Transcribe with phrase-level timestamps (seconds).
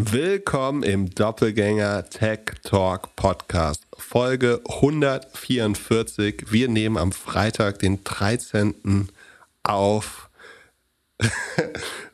[0.00, 6.52] Willkommen im Doppelgänger Tech Talk Podcast, Folge 144.
[6.52, 9.08] Wir nehmen am Freitag, den 13.
[9.64, 10.30] auf.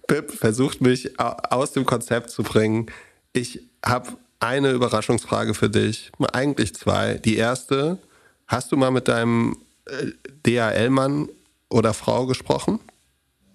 [0.07, 2.87] Pip versucht mich aus dem Konzept zu bringen.
[3.35, 7.17] Ich habe eine Überraschungsfrage für dich, eigentlich zwei.
[7.17, 7.99] Die erste,
[8.47, 10.13] hast du mal mit deinem äh,
[10.47, 11.29] DHL-Mann
[11.69, 12.81] oder Frau gesprochen?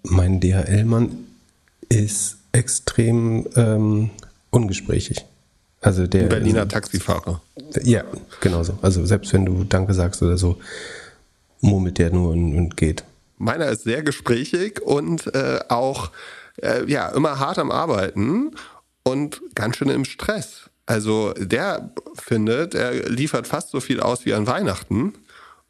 [0.04, 1.26] Mein DHL-Mann
[1.88, 4.10] ist extrem ähm,
[4.50, 5.24] ungesprächig.
[5.80, 7.40] Also der Berliner Taxifahrer.
[7.82, 8.04] Ja,
[8.40, 8.78] genau so.
[8.82, 10.58] Also selbst wenn du Danke sagst oder so,
[11.60, 13.04] murmelt der nur und, und geht.
[13.38, 16.10] Meiner ist sehr gesprächig und äh, auch
[16.62, 18.50] äh, ja immer hart am Arbeiten
[19.04, 20.68] und ganz schön im Stress.
[20.84, 25.14] Also der findet, er liefert fast so viel aus wie an Weihnachten.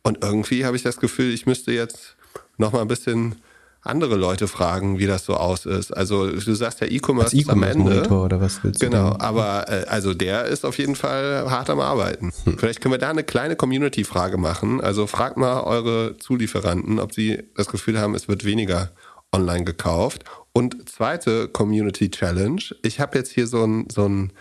[0.02, 2.16] Und irgendwie habe ich das Gefühl, ich müsste jetzt
[2.56, 3.36] noch mal ein bisschen
[3.82, 5.96] andere Leute fragen, wie das so aus ist.
[5.96, 8.08] Also du sagst ja E-Commerce e am Ende.
[8.08, 9.20] oder was willst du genau, denn?
[9.20, 12.32] aber äh, also der ist auf jeden Fall hart am Arbeiten.
[12.44, 12.58] Hm.
[12.58, 14.80] Vielleicht können wir da eine kleine Community-Frage machen.
[14.80, 18.90] Also fragt mal eure Zulieferanten, ob sie das Gefühl haben, es wird weniger
[19.32, 20.24] online gekauft.
[20.52, 22.62] Und zweite Community Challenge.
[22.82, 24.32] Ich habe jetzt hier so ein, so ein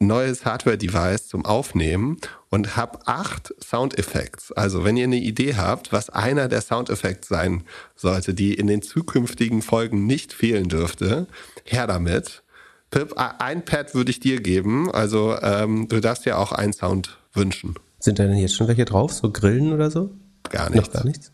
[0.00, 2.16] neues Hardware-Device zum Aufnehmen
[2.54, 4.56] und habe acht Soundeffekte.
[4.56, 7.64] Also wenn ihr eine Idee habt, was einer der Soundeffekte sein
[7.96, 11.26] sollte, die in den zukünftigen Folgen nicht fehlen dürfte,
[11.64, 12.44] her damit.
[12.92, 14.88] Pip, ein Pad würde ich dir geben.
[14.92, 17.74] Also ähm, du darfst ja auch einen Sound wünschen.
[17.98, 19.12] Sind da denn jetzt schon welche drauf?
[19.12, 20.14] So Grillen oder so?
[20.48, 20.86] Gar nichts.
[20.86, 21.32] Noch gar nichts?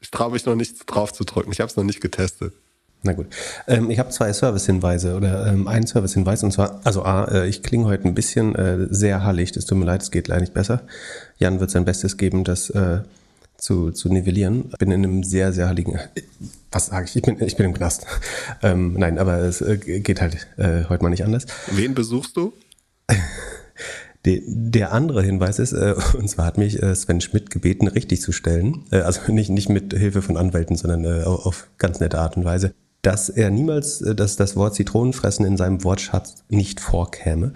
[0.00, 1.50] Ich traue mich noch nichts drauf zu drücken.
[1.50, 2.52] Ich habe es noch nicht getestet.
[3.02, 3.26] Na gut.
[3.68, 7.62] Ähm, ich habe zwei Service-Hinweise oder ähm, einen Service-Hinweis und zwar, also A, äh, ich
[7.62, 10.54] klinge heute ein bisschen äh, sehr hallig, das tut mir leid, es geht leider nicht
[10.54, 10.82] besser.
[11.38, 13.00] Jan wird sein Bestes geben, das äh,
[13.56, 14.66] zu, zu nivellieren.
[14.72, 16.22] Ich bin in einem sehr, sehr halligen, äh,
[16.72, 18.06] was sage ich, ich bin, ich bin im Knast.
[18.60, 21.46] Ähm, nein, aber es äh, geht halt äh, heute mal nicht anders.
[21.70, 22.52] Wen besuchst du?
[24.26, 28.20] De, der andere Hinweis ist, äh, und zwar hat mich äh, Sven Schmidt gebeten, richtig
[28.20, 28.84] zu stellen.
[28.90, 32.44] Äh, also nicht, nicht mit Hilfe von Anwälten, sondern äh, auf ganz nette Art und
[32.44, 32.74] Weise
[33.08, 37.54] dass er niemals, äh, dass das Wort Zitronenfressen in seinem Wortschatz nicht vorkäme.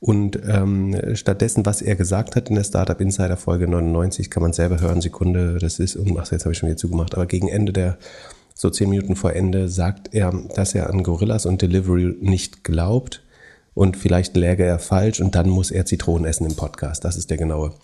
[0.00, 4.54] Und ähm, stattdessen, was er gesagt hat in der Startup Insider Folge 99, kann man
[4.54, 7.74] selber hören, Sekunde, das ist, ach, jetzt habe ich schon wieder zugemacht, aber gegen Ende
[7.74, 7.98] der,
[8.54, 13.22] so zehn Minuten vor Ende, sagt er, dass er an Gorillas und Delivery nicht glaubt
[13.74, 17.04] und vielleicht läge er falsch und dann muss er Zitronen essen im Podcast.
[17.04, 17.74] Das ist der genaue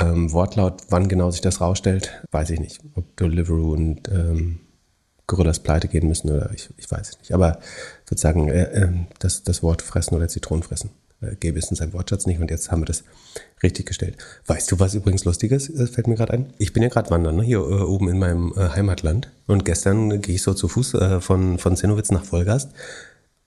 [0.00, 0.82] ähm, Wortlaut.
[0.88, 2.80] Wann genau sich das rausstellt, weiß ich nicht.
[2.94, 4.60] Ob Deliveroo und ähm,
[5.28, 7.32] Gorillas pleite gehen müssen oder ich, ich weiß nicht.
[7.32, 7.60] Aber
[8.08, 8.88] sozusagen äh, äh,
[9.20, 10.90] das, das Wort fressen oder Zitronenfressen
[11.20, 13.04] äh, gäbe es in seinem Wortschatz nicht und jetzt haben wir das
[13.62, 14.16] richtig gestellt.
[14.46, 16.52] Weißt du, was übrigens Lustiges äh, fällt mir gerade ein?
[16.58, 20.20] Ich bin ja gerade wandern, ne, hier äh, oben in meinem äh, Heimatland und gestern
[20.22, 22.70] gehe ich so zu Fuß äh, von, von Zennowitz nach Vollgast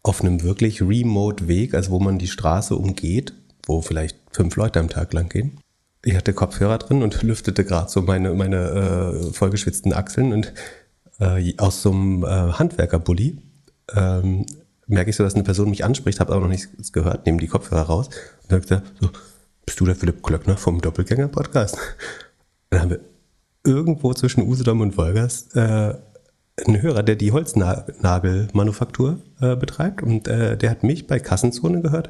[0.03, 3.33] auf einem wirklich remote Weg, also wo man die Straße umgeht,
[3.65, 5.57] wo vielleicht fünf Leute am Tag lang gehen.
[6.03, 10.51] Ich hatte Kopfhörer drin und lüftete gerade so meine, meine äh, vollgeschwitzten Achseln und
[11.21, 13.37] äh, aus so einem äh, Handwerkerbully
[13.95, 14.45] ähm,
[14.87, 17.47] merke ich so, dass eine Person mich anspricht, habe aber noch nichts gehört, nehme die
[17.47, 18.09] Kopfhörer raus
[18.43, 19.09] und sagte so,
[19.65, 21.77] bist du der Philipp Klöckner vom Doppelgänger-Podcast?
[22.69, 22.99] Dann haben wir
[23.65, 25.93] irgendwo zwischen Usedom und Wolgers äh,
[26.65, 32.09] einen Hörer, der die Holznagelmanufaktur äh, betreibt und äh, der hat mich bei Kassenzone gehört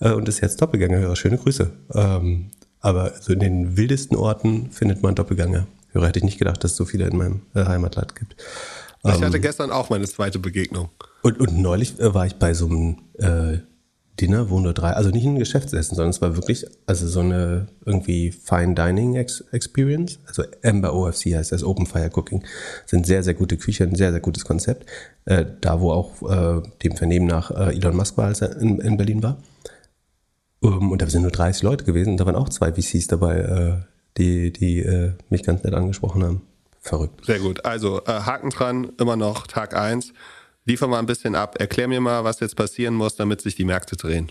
[0.00, 1.16] äh, und ist jetzt Doppelgängerhörer.
[1.16, 1.70] Schöne Grüße.
[1.94, 5.66] Ähm, aber so in den wildesten Orten findet man Doppelgänger.
[5.92, 8.36] Hörer hätte ich nicht gedacht, dass es so viele in meinem äh, Heimatland gibt.
[9.04, 10.90] Ich ähm, hatte gestern auch meine zweite Begegnung.
[11.22, 13.58] Und, und neulich äh, war ich bei so einem äh,
[14.20, 17.68] Dinner, wo nur drei, also nicht ein Geschäftsessen, sondern es war wirklich, also so eine
[17.84, 20.18] irgendwie Fine Dining Ex Experience.
[20.26, 22.44] Also Amber OFC heißt das, Open Fire Cooking.
[22.86, 24.86] Sind sehr, sehr gute Küche, ein sehr, sehr gutes Konzept.
[25.24, 28.80] Äh, da, wo auch äh, dem Vernehmen nach äh, Elon Musk war, als er in,
[28.80, 29.38] in Berlin war.
[30.60, 33.06] Um, ähm, und da sind nur 30 Leute gewesen und da waren auch zwei VCs
[33.06, 36.42] dabei, äh, die, die äh, mich ganz nett angesprochen haben.
[36.80, 37.24] Verrückt.
[37.24, 37.64] Sehr gut.
[37.64, 40.12] Also äh, Haken dran, immer noch Tag 1.
[40.64, 41.56] Liefer mal ein bisschen ab.
[41.58, 44.30] Erklär mir mal, was jetzt passieren muss, damit sich die Märkte drehen.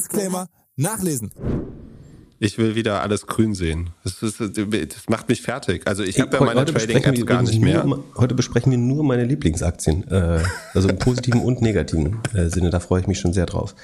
[0.01, 1.31] Disclaimer nachlesen.
[2.39, 3.91] Ich will wieder alles grün sehen.
[4.03, 5.85] Das, ist, das macht mich fertig.
[5.85, 7.83] Also ich habe ja heute- meine Trading-Apps wir gar nicht mehr.
[7.83, 10.07] Nur, heute besprechen wir nur meine Lieblingsaktien.
[10.09, 10.39] Äh,
[10.73, 12.71] also im positiven und negativen äh, Sinne.
[12.71, 13.75] Da freue ich mich schon sehr drauf.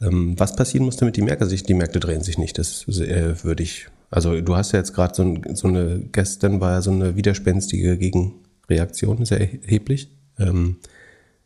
[0.00, 2.56] Ähm, was passieren muss, damit die Märkte sich, die Märkte drehen sich nicht.
[2.56, 3.88] Das äh, würde ich.
[4.10, 7.16] Also du hast ja jetzt gerade so, ein, so eine, gestern war ja so eine
[7.16, 10.08] widerspenstige Gegenreaktion, sehr erheblich.
[10.38, 10.76] Ähm,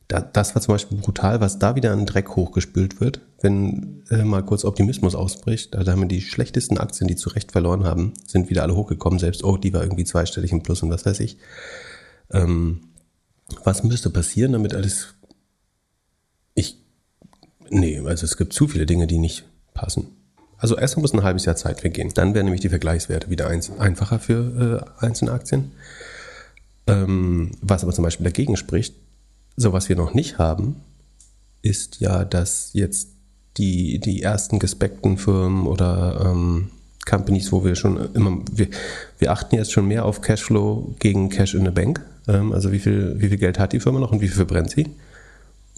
[0.09, 4.25] da, das war zum Beispiel brutal, was da wieder an Dreck hochgespült wird, wenn äh,
[4.25, 5.75] mal kurz Optimismus ausbricht.
[5.75, 9.19] Da haben wir die schlechtesten Aktien, die zu Recht verloren haben, sind wieder alle hochgekommen.
[9.19, 11.37] Selbst, oh, die war irgendwie zweistellig im Plus und was weiß ich.
[12.33, 12.81] Ähm,
[13.65, 15.15] was müsste passieren, damit alles.
[16.55, 16.79] Ich.
[17.69, 19.45] Nee, also es gibt zu viele Dinge, die nicht
[19.75, 20.07] passen.
[20.57, 22.11] Also erstmal muss ein halbes Jahr Zeit vergehen.
[22.15, 25.73] Dann werden nämlich die Vergleichswerte wieder eins, einfacher für äh, einzelne Aktien.
[26.87, 28.95] Ähm, was aber zum Beispiel dagegen spricht,
[29.59, 30.77] so was wir noch nicht haben,
[31.63, 33.09] ist ja, dass jetzt
[33.57, 36.71] die, die ersten gespeckten Firmen oder ähm,
[37.05, 38.69] Companies, wo wir schon immer, wir,
[39.19, 42.01] wir achten jetzt schon mehr auf Cashflow gegen Cash in the Bank.
[42.29, 44.71] Ähm, also wie viel, wie viel Geld hat die Firma noch und wie viel verbrennt
[44.71, 44.87] sie?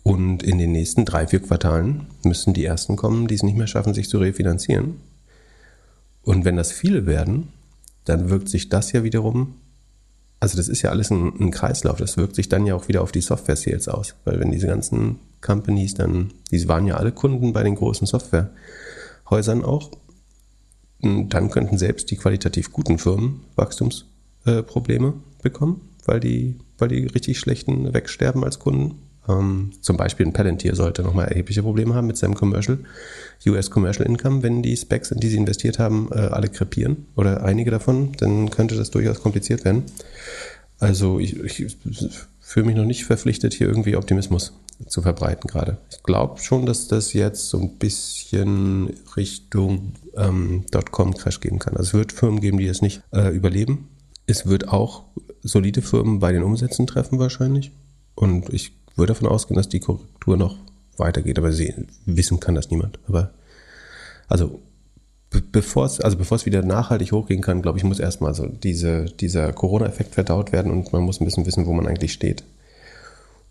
[0.03, 3.67] Und in den nächsten drei, vier Quartalen müssen die ersten kommen, die es nicht mehr
[3.67, 4.97] schaffen, sich zu refinanzieren.
[6.23, 7.49] Und wenn das viele werden,
[8.05, 9.55] dann wirkt sich das ja wiederum,
[10.41, 13.03] also das ist ja alles ein, ein Kreislauf, das wirkt sich dann ja auch wieder
[13.03, 14.15] auf die Software-Sales aus.
[14.25, 19.63] Weil wenn diese ganzen Companies dann, die waren ja alle Kunden bei den großen Softwarehäusern
[19.63, 19.91] auch,
[21.03, 27.39] dann könnten selbst die qualitativ guten Firmen Wachstumsprobleme äh, bekommen, weil die, weil die richtig
[27.39, 28.99] schlechten wegsterben als Kunden.
[29.31, 32.79] Ähm, zum Beispiel ein Palantir sollte nochmal erhebliche Probleme haben mit seinem Commercial,
[33.47, 37.45] US Commercial Income, wenn die Specs, in die sie investiert haben, äh, alle krepieren oder
[37.45, 39.85] einige davon, dann könnte das durchaus kompliziert werden.
[40.79, 41.77] Also ich, ich
[42.41, 44.55] fühle mich noch nicht verpflichtet, hier irgendwie Optimismus
[44.87, 45.77] zu verbreiten gerade.
[45.91, 51.77] Ich glaube schon, dass das jetzt so ein bisschen Richtung ähm, Dotcom-Crash geben kann.
[51.77, 53.89] Also es wird Firmen geben, die es nicht äh, überleben.
[54.27, 55.05] Es wird auch
[55.43, 57.73] solide Firmen bei den Umsätzen treffen wahrscheinlich.
[58.15, 60.57] Und ich würde davon ausgehen, dass die Korrektur noch
[60.97, 61.39] weitergeht.
[61.39, 62.99] Aber sehen, wissen kann das niemand.
[63.09, 63.31] Aber
[64.29, 64.61] also
[65.31, 68.47] be bevor es also bevor es wieder nachhaltig hochgehen kann, glaube ich, muss erstmal so
[68.47, 72.45] diese, dieser Corona-Effekt verdaut werden und man muss ein bisschen wissen, wo man eigentlich steht.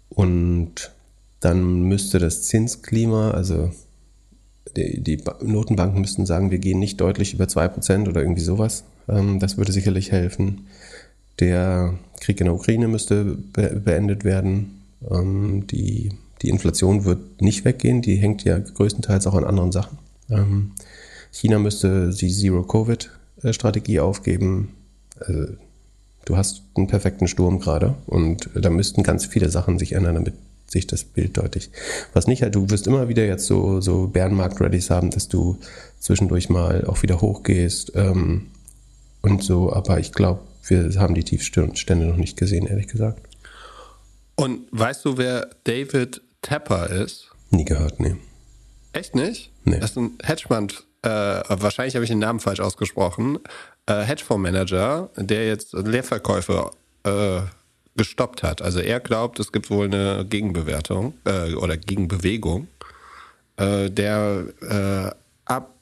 [0.10, 0.92] Und
[1.40, 3.72] dann müsste das Zinsklima, also
[4.76, 8.84] die, die Notenbanken müssten sagen, wir gehen nicht deutlich über 2% oder irgendwie sowas.
[9.08, 10.68] Ähm, das würde sicherlich helfen.
[11.40, 14.79] Der Krieg in der Ukraine müsste be beendet werden.
[15.10, 16.12] Ähm, die,
[16.42, 19.98] die Inflation wird nicht weggehen, die hängt ja größtenteils auch an anderen Sachen.
[20.30, 20.72] Ähm,
[21.32, 24.76] China müsste die Zero-Covid-Strategie aufgeben.
[25.20, 25.54] Also,
[26.26, 30.36] du hast einen perfekten Sturm gerade und da müssten ganz viele Sachen sich ändern, damit
[30.68, 31.72] sich das Bild deutlich.
[32.14, 35.58] Was nicht halt, du wirst immer wieder jetzt so, so Bärenmarkt-Rallys haben, dass du
[36.00, 38.48] zwischendurch mal auch wieder hochgehst ähm,
[39.22, 43.29] und so, aber ich glaube, wir haben die Tiefstände noch nicht gesehen, ehrlich gesagt.
[44.40, 47.30] Und weißt du, wer David Tapper ist?
[47.50, 48.16] Nie gehört, nee.
[48.94, 49.52] Echt nicht?
[49.66, 49.80] Nee.
[49.80, 53.40] Das ist ein Hedgefonds, äh, wahrscheinlich habe ich den Namen falsch ausgesprochen,
[53.86, 56.72] äh, Hedgefondsmanager, der jetzt Leerverkäufe
[57.04, 57.42] äh,
[57.98, 58.62] gestoppt hat.
[58.62, 62.70] Also er glaubt, es gibt wohl eine Gegenbewertung äh, oder Gegenbewegung.
[63.58, 65.16] Äh, der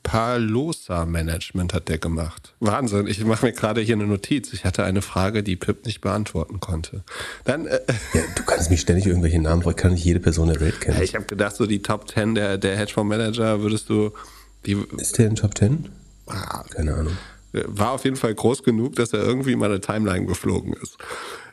[0.07, 2.53] Apalosa Management hat der gemacht.
[2.59, 3.07] Wahnsinn.
[3.07, 4.53] Ich mache mir gerade hier eine Notiz.
[4.53, 7.03] Ich hatte eine Frage, die Pip nicht beantworten konnte.
[7.43, 7.79] Dann, äh,
[8.13, 10.79] Ja, du kannst mich ständig irgendwelche Namen fragen, ich kann nicht jede Person der Welt
[10.81, 11.01] kennen.
[11.01, 14.11] ich habe gedacht, so die Top 10 der, der Hedgefondsmanager würdest du,
[14.65, 15.89] die Ist der in Top 10?
[16.27, 17.17] ah, Keine Ahnung.
[17.51, 20.97] war auf jeden Fall groß genug, dass er irgendwie mal eine Timeline geflogen ist.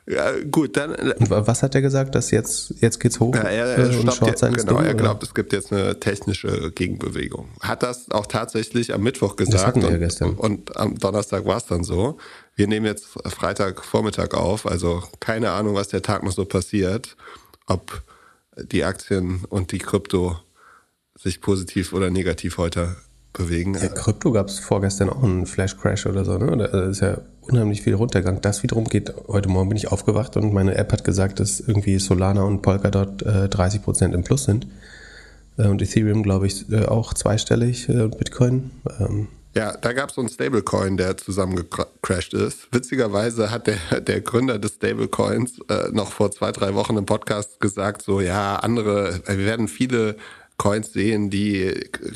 [0.07, 3.79] Ja, gut, dann äh, was hat er gesagt, dass jetzt, jetzt geht's hoch Ja, er,
[3.79, 4.95] äh, er, stoppt ist genau, Ding, er oder?
[4.95, 7.49] glaubt, es gibt jetzt eine technische Gegenbewegung.
[7.61, 9.67] Hat das auch tatsächlich am Mittwoch gesagt.
[9.67, 10.35] hatten wir ja und, gestern.
[10.35, 12.19] und am Donnerstag war es dann so.
[12.55, 17.17] Wir nehmen jetzt Freitagvormittag auf, also keine Ahnung, was der Tag noch so passiert.
[17.67, 18.03] Ob
[18.57, 20.37] die Aktien und die Krypto
[21.19, 22.97] sich positiv oder negativ heute
[23.33, 23.75] bewegen.
[23.75, 26.57] Ja, Krypto gab es vorgestern auch einen Flash-Crash oder so, ne?
[26.57, 28.41] Da ist ja unheimlich viel runtergegangen.
[28.41, 31.99] Das wiederum geht, heute Morgen bin ich aufgewacht und meine App hat gesagt, dass irgendwie
[31.99, 34.67] Solana und Polkadot äh, 30% im Plus sind.
[35.59, 38.71] Äh, und Ethereum, glaube ich, äh, auch zweistellig äh, und Bitcoin.
[39.01, 42.67] Ähm, Ja, da gab es so einen Stablecoin, der zusammengecrashed ist.
[42.73, 47.61] Witzigerweise hat der, der Gründer des Stablecoins äh, noch vor zwei, drei Wochen im Podcast
[47.61, 50.17] gesagt, so ja, andere, wir werden viele
[50.57, 51.65] Coins sehen, die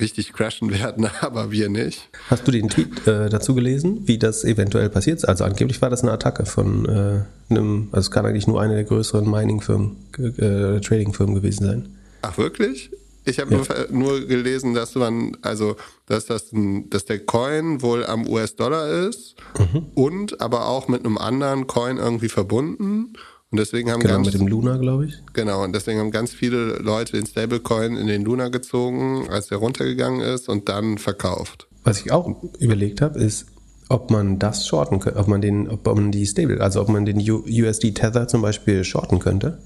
[0.01, 2.09] richtig crashen werden, aber wir nicht.
[2.31, 5.25] Hast du den Tweet äh, dazu gelesen, wie das eventuell passiert ist?
[5.25, 8.75] Also angeblich war das eine Attacke von äh, einem, also es kann eigentlich nur eine
[8.75, 11.89] der größeren Mining-Firmen, äh, Trading-Firmen gewesen sein.
[12.23, 12.91] Ach wirklich?
[13.25, 13.59] Ich habe Ja.
[13.91, 15.77] nur, nur gelesen, dass man, also,
[16.07, 19.87] dass das ein, dass der Coin wohl am US-Dollar ist Mhm.
[19.95, 23.13] und aber auch mit einem anderen Coin irgendwie verbunden.
[23.51, 25.23] Und deswegen haben Genau, ganz mit dem Luna, glaube ich.
[25.33, 29.59] Genau, und deswegen haben ganz viele Leute den Stablecoin in den Luna gezogen, als der
[29.59, 31.67] runtergegangen ist und dann verkauft.
[31.85, 33.47] Was ich auch überlegt habe, ist,
[33.89, 37.07] ob man das shorten könnte, ob man den, ob man die Stable, also ob man
[37.07, 39.59] den USD Tether zum Beispiel shorten könnte.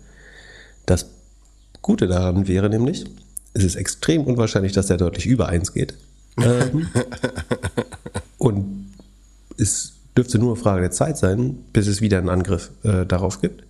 [0.87, 1.07] Das
[1.81, 3.05] Gute daran wäre nämlich,
[3.53, 5.95] es ist extrem unwahrscheinlich, dass der deutlich über 1 geht.
[6.39, 6.87] Ähm,
[8.39, 8.93] und
[9.59, 13.41] es dürfte nur eine Frage der Zeit sein, bis es wieder einen Angriff äh, darauf
[13.41, 13.65] gibt.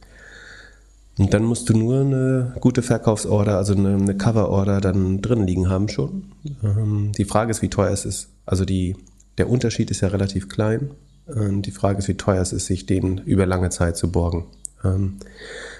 [1.18, 5.68] Und dann musst du nur eine gute Verkaufsorder, also eine, eine Coverorder dann drin liegen
[5.68, 6.32] haben schon.
[6.64, 8.28] Ähm, die Frage ist, wie teuer es ist.
[8.46, 8.96] Also die,
[9.38, 10.90] der Unterschied ist ja relativ klein.
[11.28, 14.46] Ähm, die Frage ist, wie teuer es ist, sich den über lange Zeit zu borgen.
[14.84, 15.18] Ähm,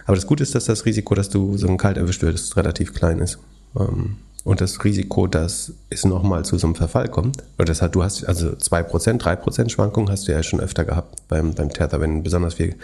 [0.05, 2.93] aber das Gute ist, dass das Risiko, dass du so ein kalt erwischt wirst, relativ
[2.93, 3.39] klein ist.
[3.79, 7.95] Ähm, und das Risiko, dass es nochmal zu so einem Verfall kommt, oder das hat,
[7.95, 12.01] du hast also 2%, 3% Schwankungen hast du ja schon öfter gehabt beim, beim Tether,
[12.01, 12.75] wenn besonders viel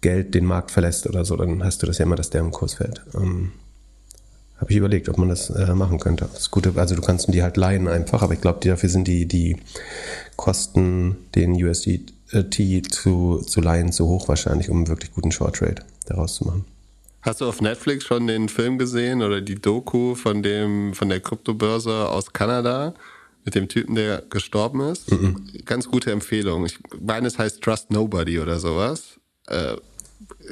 [0.00, 2.50] Geld den Markt verlässt oder so, dann hast du das ja immer, dass der im
[2.50, 3.02] Kurs fällt.
[3.14, 3.52] Ähm,
[4.56, 6.28] Habe ich überlegt, ob man das äh, machen könnte.
[6.32, 9.26] Das Gute, also du kannst die halt leihen einfach, aber ich glaube, dafür sind die,
[9.26, 9.56] die
[10.36, 15.82] Kosten, den USDT zu, zu leihen, zu hoch wahrscheinlich, um einen wirklich guten Short Trade
[16.06, 16.64] daraus zu machen.
[17.22, 21.20] Hast du auf Netflix schon den Film gesehen oder die Doku von dem von der
[21.20, 22.94] Kryptobörse aus Kanada
[23.44, 25.06] mit dem Typen, der gestorben ist?
[25.66, 26.64] Ganz gute Empfehlung.
[26.64, 29.18] Ich meine, es heißt Trust Nobody oder sowas.
[29.48, 29.76] Äh,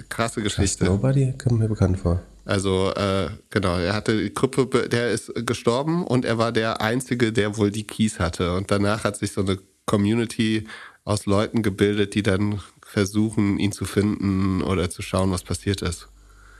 [0.08, 0.84] krasse Geschichte.
[0.84, 2.22] Nobody kommt mir bekannt vor.
[2.44, 7.32] Also äh, genau, er hatte die Krypto, der ist gestorben und er war der einzige,
[7.32, 8.54] der wohl die Keys hatte.
[8.56, 10.66] Und danach hat sich so eine Community
[11.04, 16.08] aus Leuten gebildet, die dann versuchen, ihn zu finden oder zu schauen, was passiert ist.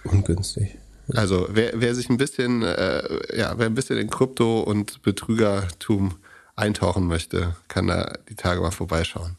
[0.04, 0.76] Ungünstig.
[1.14, 6.16] Also wer, wer sich ein bisschen, äh, ja, wer ein bisschen in Krypto und Betrügertum
[6.54, 9.36] eintauchen möchte, kann da die Tage mal vorbeischauen.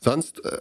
[0.00, 0.60] Sonst äh,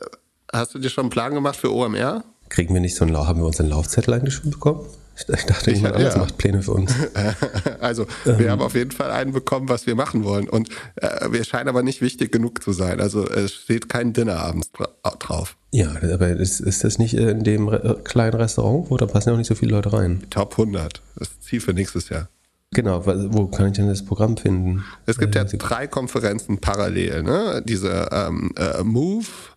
[0.54, 2.24] hast du dir schon einen Plan gemacht für OMR?
[2.50, 4.82] Kriegen wir nicht so einen haben wir uns einen Laufzettel eigentlich schon bekommen?
[5.18, 6.20] Ich, dachte, Ich- jemand anders ja.
[6.22, 6.94] macht Pläne für uns.
[7.80, 10.50] Also wir haben auf jeden Fall einen bekommen, was wir machen wollen.
[10.50, 13.00] Und äh, wir scheinen aber nicht wichtig genug zu sein.
[13.00, 15.56] Also es steht kein Dinner abends dra drauf.
[15.72, 19.30] Ja, aber ist, ist das nicht in dem Re äh, kleinen Restaurant, wo da passen
[19.30, 20.24] ja auch nicht so viele Leute rein?
[20.30, 21.02] Top 100.
[21.18, 22.28] Das ist Ziel für nächstes Jahr.
[22.74, 24.84] Genau, wo kann ich denn das Programm finden?
[25.06, 27.24] Es gibt ja Äh, drei Konferenzen parallel.
[27.24, 27.64] Ne?
[27.66, 29.55] Diese ähm, äh, Move, äh,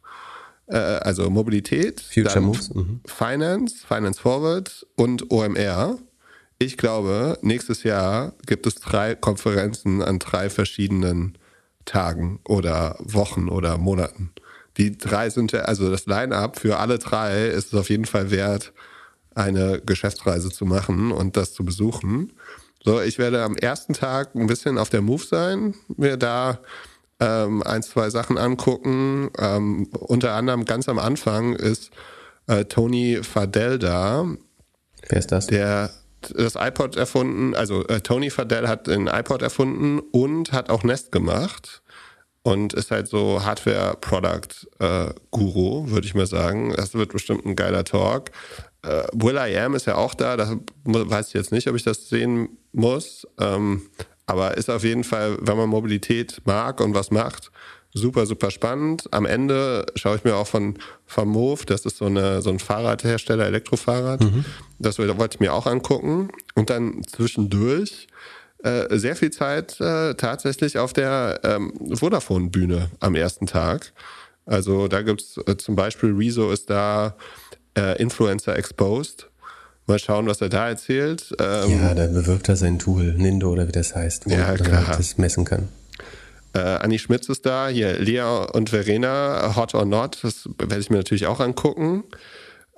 [0.74, 3.00] also Mobilität, Future Moves, mhm.
[3.06, 5.98] Finance, Finance Forward und OMR.
[6.58, 11.38] Ich glaube, nächstes Jahr gibt es drei Konferenzen an drei verschiedenen
[11.84, 14.32] Tagen oder Wochen oder Monaten.
[14.76, 18.30] Die drei sind ja, also das Line-up für alle drei ist es auf jeden Fall
[18.30, 18.72] wert,
[19.34, 22.32] eine Geschäftsreise zu machen und das zu besuchen.
[22.84, 26.60] So, ich werde am ersten Tag ein bisschen auf der Move sein, mir da
[27.20, 29.30] ähm, ein, zwei Sachen angucken.
[29.38, 31.90] Ähm, unter anderem ganz am Anfang ist
[32.46, 34.26] äh, Tony Fadell da,
[35.08, 35.46] Wer ist das?
[35.46, 40.82] der das iPod erfunden, also äh, Tony Fadell hat den iPod erfunden und hat auch
[40.82, 41.80] Nest gemacht
[42.42, 46.72] und ist halt so Hardware-Product-Guru, würde ich mal sagen.
[46.76, 48.30] Das wird bestimmt ein geiler Talk.
[48.82, 51.84] Äh, Will I Am ist ja auch da, da weiß ich jetzt nicht, ob ich
[51.84, 53.82] das sehen muss, ähm,
[54.28, 57.50] aber ist auf jeden Fall, wenn man Mobilität mag und was macht,
[57.94, 59.04] super, super spannend.
[59.12, 62.58] Am Ende schaue ich mir auch von, von Move, das ist so, eine, so ein
[62.58, 64.20] Fahrradhersteller, Elektrofahrrad,
[64.78, 66.28] das will- wollte ich mir auch angucken.
[66.54, 68.06] Und dann zwischendurch
[68.62, 73.92] äh, sehr viel Zeit äh, tatsächlich auf der ähm, Vodafone-Bühne am ersten Tag.
[74.44, 77.16] Also da gibt's äh, zum Beispiel Rezo ist da,
[77.76, 79.28] äh, Influencer Exposed.
[79.88, 81.34] Mal schauen, was er da erzählt.
[81.40, 84.56] Ähm, Ja, da bewirbt er sein Tool, Nindo oder wie das heißt, wo Ja, man
[84.58, 84.86] klar.
[84.86, 85.68] halt das messen kann.
[86.54, 90.90] Äh, Anni Schmitz ist da, hier Lea und Verena, Hot or Not, das werde ich
[90.90, 92.04] mir natürlich auch angucken.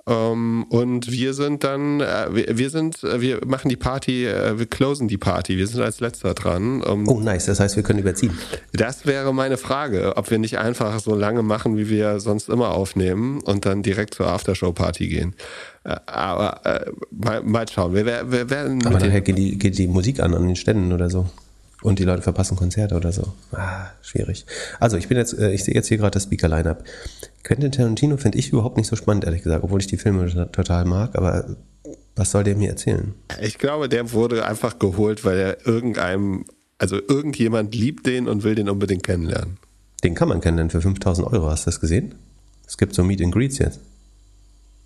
[0.07, 4.57] Ähm, und wir sind dann, äh, wir, wir sind, äh, wir machen die Party, äh,
[4.57, 6.81] wir closen die Party, wir sind als letzter dran.
[6.85, 8.35] Ähm, Oh, nice, das heißt, wir können überziehen.
[8.73, 12.71] Das wäre meine Frage, ob wir nicht einfach so lange machen, wie wir sonst immer
[12.71, 15.35] aufnehmen und dann direkt zur Aftershow-Party gehen.
[15.83, 17.93] Aber äh, mal, mal schauen.
[17.93, 20.91] Wir, wer- wir werden Aber nachher geht die, geht die Musik an an den Ständen
[20.93, 21.27] oder so.
[21.81, 23.33] Und die Leute verpassen Konzerte oder so.
[23.51, 24.45] Ah, schwierig.
[24.79, 26.83] Also ich bin jetzt, äh, ich sehe jetzt hier gerade das Speaker-Line-Up.
[27.43, 30.45] Quentin Tarantino finde ich überhaupt nicht so spannend, ehrlich gesagt, obwohl ich die Filme to-
[30.45, 31.55] total mag, aber
[32.15, 33.15] was soll der mir erzählen?
[33.41, 36.45] Ich glaube, der wurde einfach geholt, weil er irgendeinem,
[36.77, 39.57] also irgendjemand liebt den und will den unbedingt kennenlernen.
[40.03, 42.13] Den kann man kennenlernen für 5000 Euro, hast du das gesehen?
[42.67, 43.79] Es gibt so Meet and Greets jetzt.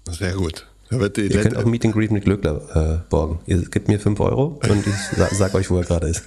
[0.10, 0.66] Sehr gut.
[0.92, 3.40] Ihr könnt auch Meet and Greet mit Glöckler äh, borgen.
[3.48, 6.24] Ihr gebt mir 5 Euro und ich sa sag euch, wo er gerade ist.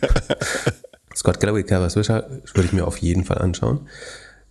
[1.15, 3.88] Scott Galloway, Carver Swisher würde ich mir auf jeden Fall anschauen.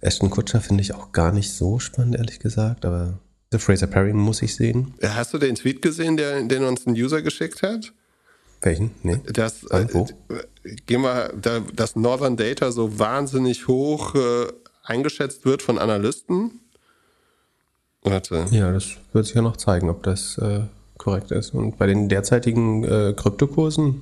[0.02, 3.20] Ashton Kutscher finde ich auch gar nicht so spannend, ehrlich gesagt, aber
[3.52, 4.94] The Fraser Perry muss ich sehen.
[5.02, 7.94] Hast du den Tweet gesehen, der, den uns ein User geschickt hat?
[8.62, 8.92] Welchen?
[9.04, 9.20] Nee.
[9.32, 10.08] Das, äh, wo?
[10.86, 14.48] geh mal, da, dass Northern Data so wahnsinnig hoch äh,
[14.84, 16.60] eingeschätzt wird von Analysten.
[18.12, 18.46] Warte.
[18.52, 20.62] Ja, das wird sich ja noch zeigen, ob das äh,
[20.98, 21.54] korrekt ist.
[21.54, 24.02] Und bei den derzeitigen äh, Kryptokursen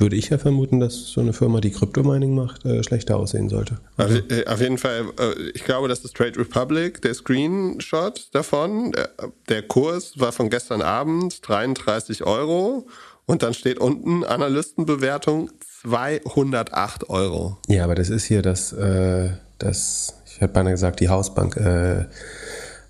[0.00, 3.78] würde ich ja vermuten, dass so eine Firma, die Kryptomining macht, äh, schlechter aussehen sollte.
[3.98, 8.92] Auf, äh, auf jeden Fall, äh, ich glaube, das ist Trade Republic, der Screenshot davon.
[8.92, 9.10] Der,
[9.48, 12.86] der Kurs war von gestern Abend 33 Euro
[13.26, 15.50] und dann steht unten Analystenbewertung
[15.82, 17.58] 208 Euro.
[17.68, 22.06] Ja, aber das ist hier das, äh, das ich hätte beinahe gesagt, die Hausbank äh,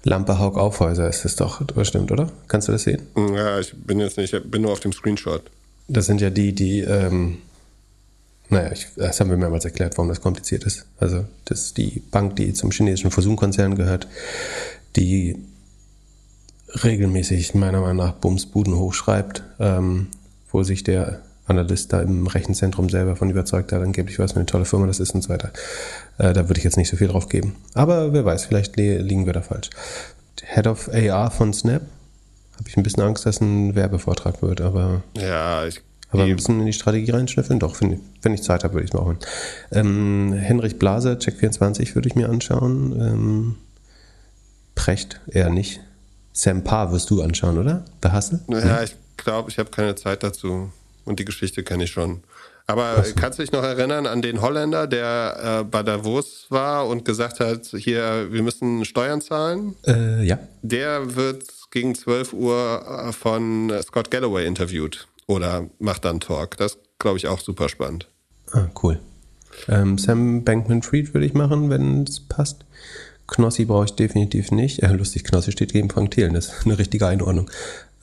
[0.03, 2.31] Lampe Haug Aufhäuser ist das doch, bestimmt, oder?
[2.49, 3.03] Kannst du das sehen?
[3.35, 5.43] Ja, ich bin jetzt nicht, ich bin nur auf dem Screenshot.
[5.89, 7.39] Das sind ja die, die, ähm,
[8.49, 10.87] naja, ich, das haben wir mehrmals erklärt, warum das kompliziert ist.
[10.99, 14.07] Also, das ist die Bank, die zum chinesischen Fosun-Konzern gehört,
[14.97, 15.37] die
[16.83, 20.07] regelmäßig meiner Meinung nach Bumsbuden hochschreibt, ähm,
[20.51, 24.47] wo sich der Analyst da im Rechenzentrum selber von überzeugt hat, angeblich was für eine
[24.47, 25.51] tolle Firma das ist und so weiter.
[26.19, 27.57] Äh, da würde ich jetzt nicht so viel drauf geben.
[27.75, 29.71] Aber wer weiß, vielleicht li liegen wir da falsch.
[30.43, 31.83] Head of AR von Snap,
[32.59, 35.81] habe ich ein bisschen Angst, dass ein Werbevortrag wird, aber Ja, ich.
[36.11, 37.59] aber ein bisschen in die Strategie reinschnüffeln?
[37.61, 39.19] Doch, wenn, wenn ich Zeit habe, würde ich es machen.
[39.73, 42.93] Ähm, Henrich Blaser, Check24 würde ich mir anschauen.
[43.01, 43.57] Ähm,
[44.75, 45.81] Precht eher nicht.
[46.33, 47.85] Sam Parr wirst du anschauen, oder?
[48.03, 48.41] The Hustle?
[48.49, 50.71] Ja, ich glaube, ich habe keine Zeit dazu.
[51.11, 52.23] Und die Geschichte kenne ich schon.
[52.69, 57.05] Aber kannst du dich noch erinnern an den Holländer, der äh, bei Davos war und
[57.05, 59.75] gesagt hat, hier, wir müssen Steuern zahlen?
[59.89, 60.39] Äh, ja.
[60.63, 66.57] Der wird gegen 12 Uhr äh, von Scott Galloway interviewt oder macht dann Talk.
[66.59, 68.07] Das glaube ich auch super spannend.
[68.53, 69.01] Ah, cool.
[69.69, 72.65] Ähm, Sam Bankman-Fried würde ich machen, wenn es passt.
[73.27, 74.85] Knossi brauche ich definitiv nicht.
[74.85, 76.35] Äh, lustig, Knossi steht gegen Frank Thelen.
[76.35, 77.51] Das ist eine richtige Einordnung.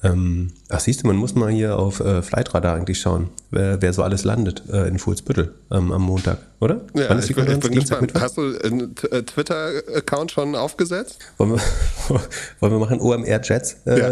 [0.04, 3.94] Ähm, ach, siehst du, man muss mal hier auf äh, Flightradar eigentlich schauen, wer, wer
[3.94, 6.82] so alles landet äh, in Fuhlsbüttel ähm, am Montag, oder?
[6.94, 7.90] Ja, Wann ist die ich, bin- ich Konferenz?
[7.90, 8.14] bin gespannt.
[8.22, 11.18] Hast du einen äh, Twitter-Account schon aufgesetzt?
[11.38, 11.62] Wollen wir,
[12.60, 13.78] wollen wir machen OMR Jets?
[13.88, 14.08] Äh, Ja.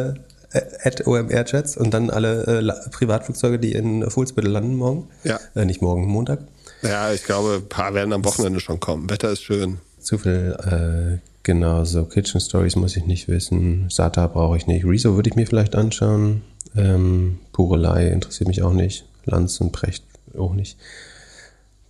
[0.54, 5.08] äh, At OMR Jets und dann alle äh, Privatflugzeuge, die in Fuhlsbüttel landen morgen?
[5.24, 5.40] Ja.
[5.54, 6.40] Äh, nicht morgen, Montag.
[6.82, 9.08] Ja, ich glaube, ein paar werden am Wochenende schon kommen.
[9.10, 9.78] Wetter ist schön.
[10.00, 13.90] Zu viel, äh, genau, so Kitchen Stories muss ich nicht wissen.
[13.90, 14.86] Sata brauche ich nicht.
[14.86, 16.42] Rezo würde ich mir vielleicht anschauen.
[16.76, 19.06] Ähm, Purelei interessiert mich auch nicht.
[19.24, 20.04] Lanz und Precht
[20.38, 20.78] auch nicht.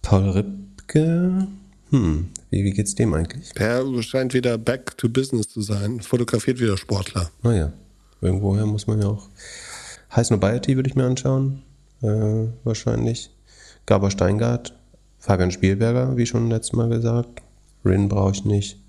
[0.03, 1.47] Paul Ripke,
[1.89, 3.53] hm, wie, wie geht's dem eigentlich?
[3.53, 6.01] Der scheint wieder back to business zu sein.
[6.01, 7.31] Fotografiert wieder Sportler.
[7.41, 7.73] Naja,
[8.21, 9.29] irgendwoher muss man ja auch.
[10.15, 11.63] Heiß Nobiety würde ich mir anschauen.
[12.03, 13.31] Äh, wahrscheinlich.
[13.85, 14.77] Gabor Steingart.
[15.17, 17.41] Fabian Spielberger, wie schon letztes Mal gesagt.
[17.83, 18.79] Rin brauche ich nicht.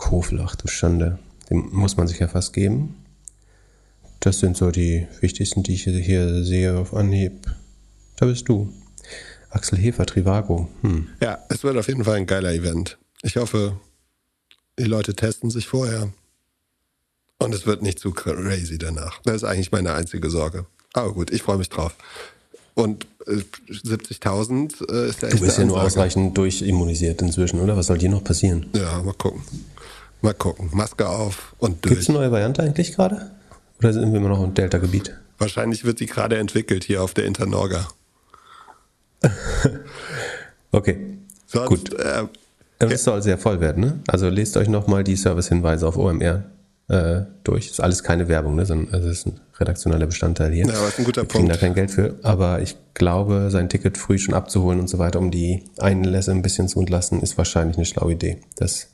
[0.00, 1.18] Kofel, ach du Schande.
[1.50, 2.96] Dem muss man sich ja fast geben.
[4.18, 7.54] Das sind so die wichtigsten, die ich hier sehe auf Anhieb.
[8.16, 8.72] Da bist du.
[9.50, 10.68] Axel Hefer, Trivago.
[10.80, 11.08] Hm.
[11.20, 12.96] Ja, es wird auf jeden Fall ein geiler Event.
[13.22, 13.78] Ich hoffe,
[14.78, 16.10] die Leute testen sich vorher.
[17.38, 19.20] Und es wird nicht zu crazy danach.
[19.24, 20.64] Das ist eigentlich meine einzige Sorge.
[20.94, 21.94] Aber gut, ich freue mich drauf.
[22.74, 27.76] Und äh, 70.000 äh, ist ja echt Du bist ja nur ausreichend durchimmunisiert inzwischen, oder?
[27.76, 28.66] Was soll dir noch passieren?
[28.72, 29.42] Ja, mal gucken.
[30.22, 30.68] Mal gucken.
[30.72, 32.08] Maske auf und Gibt es durch.
[32.10, 33.30] eine neue Variante eigentlich gerade?
[33.78, 35.16] Oder sind wir immer noch im Delta-Gebiet?
[35.38, 37.88] Wahrscheinlich wird die gerade entwickelt hier auf der Internorga.
[40.72, 41.18] Okay.
[41.46, 41.94] Sonst, Gut.
[41.98, 42.26] Äh,
[42.78, 43.98] Es soll sehr voll werden, ne?
[44.06, 46.44] Also lest euch nochmal die Servicehinweise auf OMR
[46.88, 47.70] äh, durch.
[47.70, 48.64] Ist alles keine Werbung, ne?
[48.66, 50.66] Sondern also ist ein redaktioneller Bestandteil hier.
[50.66, 51.50] Ja, aber ist ein guter Wir Punkt.
[51.50, 52.14] da kein Geld für.
[52.22, 56.42] Aber ich glaube, sein Ticket früh schon abzuholen und so weiter, um die Einlässe ein
[56.42, 58.40] bisschen zu entlassen, ist wahrscheinlich eine schlaue Idee.
[58.56, 58.88] Das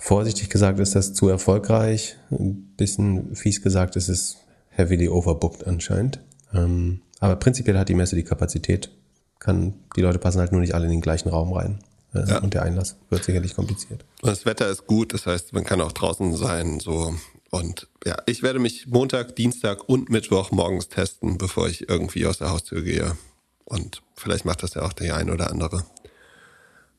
[0.00, 2.16] vorsichtig gesagt ist das zu erfolgreich.
[2.30, 4.38] Ein bisschen fies gesagt ist es
[4.70, 6.20] heavily overbooked anscheinend.
[6.52, 8.90] Ähm, aber prinzipiell hat die Messe die Kapazität.
[9.38, 11.78] Kann, die Leute passen halt nur nicht alle in den gleichen Raum rein.
[12.14, 12.38] Äh, Ja.
[12.38, 14.04] Und der Einlass wird sicherlich kompliziert.
[14.22, 16.80] Und das Wetter ist gut, das heißt, man kann auch draußen sein.
[16.80, 17.14] So.
[17.50, 22.38] Und ja, ich werde mich Montag, Dienstag und Mittwoch morgens testen, bevor ich irgendwie aus
[22.38, 23.16] der Haustür gehe.
[23.64, 25.84] Und vielleicht macht das ja auch der ein oder andere.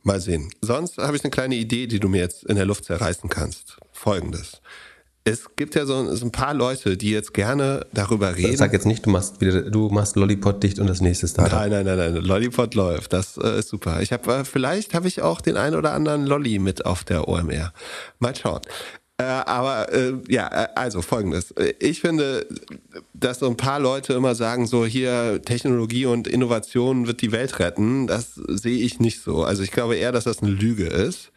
[0.03, 0.49] Mal sehen.
[0.61, 3.77] Sonst habe ich eine kleine Idee, die du mir jetzt in der Luft zerreißen kannst.
[3.91, 4.61] Folgendes.
[5.23, 8.57] Es gibt ja so, so ein paar Leute, die jetzt gerne darüber reden.
[8.57, 11.59] Sag jetzt nicht, du machst wieder, du machst Lollipop dicht und das nächste Startup.
[11.59, 12.23] Nein, nein, nein, nein.
[12.23, 13.13] Lollipop läuft.
[13.13, 14.01] Das äh, ist super.
[14.01, 17.27] Ich habe äh, vielleicht habe ich auch den einen oder anderen Lolli mit auf der
[17.27, 17.71] OMR.
[18.17, 18.61] Mal schauen.
[19.21, 21.53] Äh, aber äh, ja, äh, also folgendes.
[21.79, 22.47] Ich finde,
[23.13, 27.60] dass so ein paar Leute immer sagen, so hier Technologie und Innovation wird die Welt
[27.60, 29.43] retten, das sehe ich nicht so.
[29.43, 31.31] Also ich glaube eher, dass das eine Lüge ist.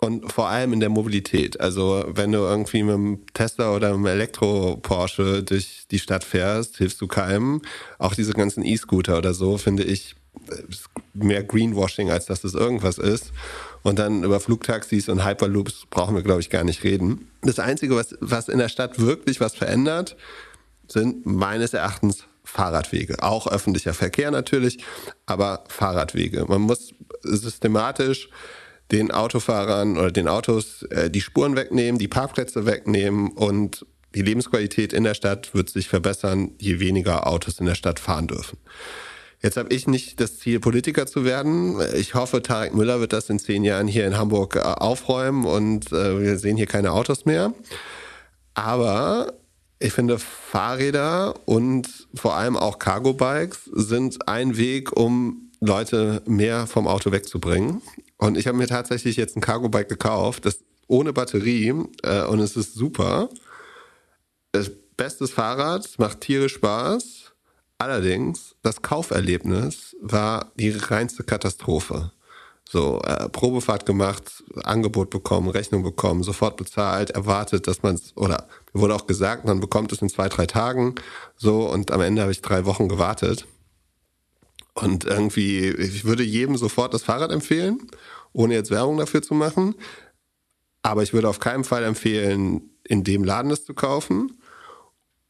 [0.00, 1.60] Und vor allem in der Mobilität.
[1.60, 7.02] Also wenn du irgendwie mit einem Tesla oder einem Elektro-Porsche durch die Stadt fährst, hilfst
[7.02, 7.60] du keinem.
[7.98, 10.16] Auch diese ganzen E-Scooter oder so, finde ich
[11.12, 13.32] mehr Greenwashing, als dass es irgendwas ist.
[13.82, 17.30] Und dann über Flugtaxis und Hyperloops brauchen wir, glaube ich, gar nicht reden.
[17.42, 20.16] Das Einzige, was, was in der Stadt wirklich was verändert,
[20.86, 23.22] sind meines Erachtens Fahrradwege.
[23.22, 24.84] Auch öffentlicher Verkehr natürlich,
[25.26, 26.44] aber Fahrradwege.
[26.46, 28.28] Man muss systematisch
[28.90, 34.92] den Autofahrern oder den Autos äh, die Spuren wegnehmen, die Parkplätze wegnehmen und die Lebensqualität
[34.92, 38.58] in der Stadt wird sich verbessern, je weniger Autos in der Stadt fahren dürfen.
[39.42, 41.80] Jetzt habe ich nicht das Ziel, Politiker zu werden.
[41.94, 45.92] Ich hoffe, Tarek Müller wird das in zehn Jahren hier in Hamburg äh, aufräumen und
[45.92, 47.54] äh, wir sehen hier keine Autos mehr.
[48.52, 49.32] Aber
[49.78, 56.86] ich finde, Fahrräder und vor allem auch Cargo-Bikes sind ein Weg, um Leute mehr vom
[56.86, 57.80] Auto wegzubringen.
[58.18, 61.72] Und ich habe mir tatsächlich jetzt ein Cargo-Bike gekauft, das ohne Batterie
[62.02, 63.30] äh, und es ist super.
[64.52, 67.29] Das bestes Fahrrad, macht tierisch Spaß
[67.80, 72.12] Allerdings, das Kauferlebnis war die reinste Katastrophe.
[72.68, 78.48] So, äh, Probefahrt gemacht, Angebot bekommen, Rechnung bekommen, sofort bezahlt, erwartet, dass man es, oder
[78.74, 80.94] wurde auch gesagt, man bekommt es in zwei, drei Tagen.
[81.38, 83.46] So, und am Ende habe ich drei Wochen gewartet.
[84.74, 87.80] Und irgendwie, ich würde jedem sofort das Fahrrad empfehlen,
[88.34, 89.74] ohne jetzt Werbung dafür zu machen.
[90.82, 94.38] Aber ich würde auf keinen Fall empfehlen, in dem Laden es zu kaufen.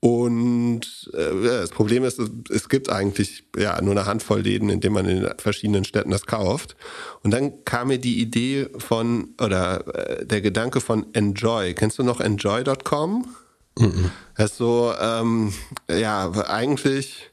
[0.01, 4.95] Und äh, das Problem ist, es gibt eigentlich ja nur eine Handvoll Läden, in denen
[4.95, 6.75] man in verschiedenen Städten das kauft.
[7.23, 11.75] Und dann kam mir die Idee von oder äh, der Gedanke von Enjoy.
[11.75, 13.27] Kennst du noch Enjoy.com?
[13.79, 14.11] Mhm.
[14.37, 15.53] Das ist so ähm,
[15.91, 17.30] ja eigentlich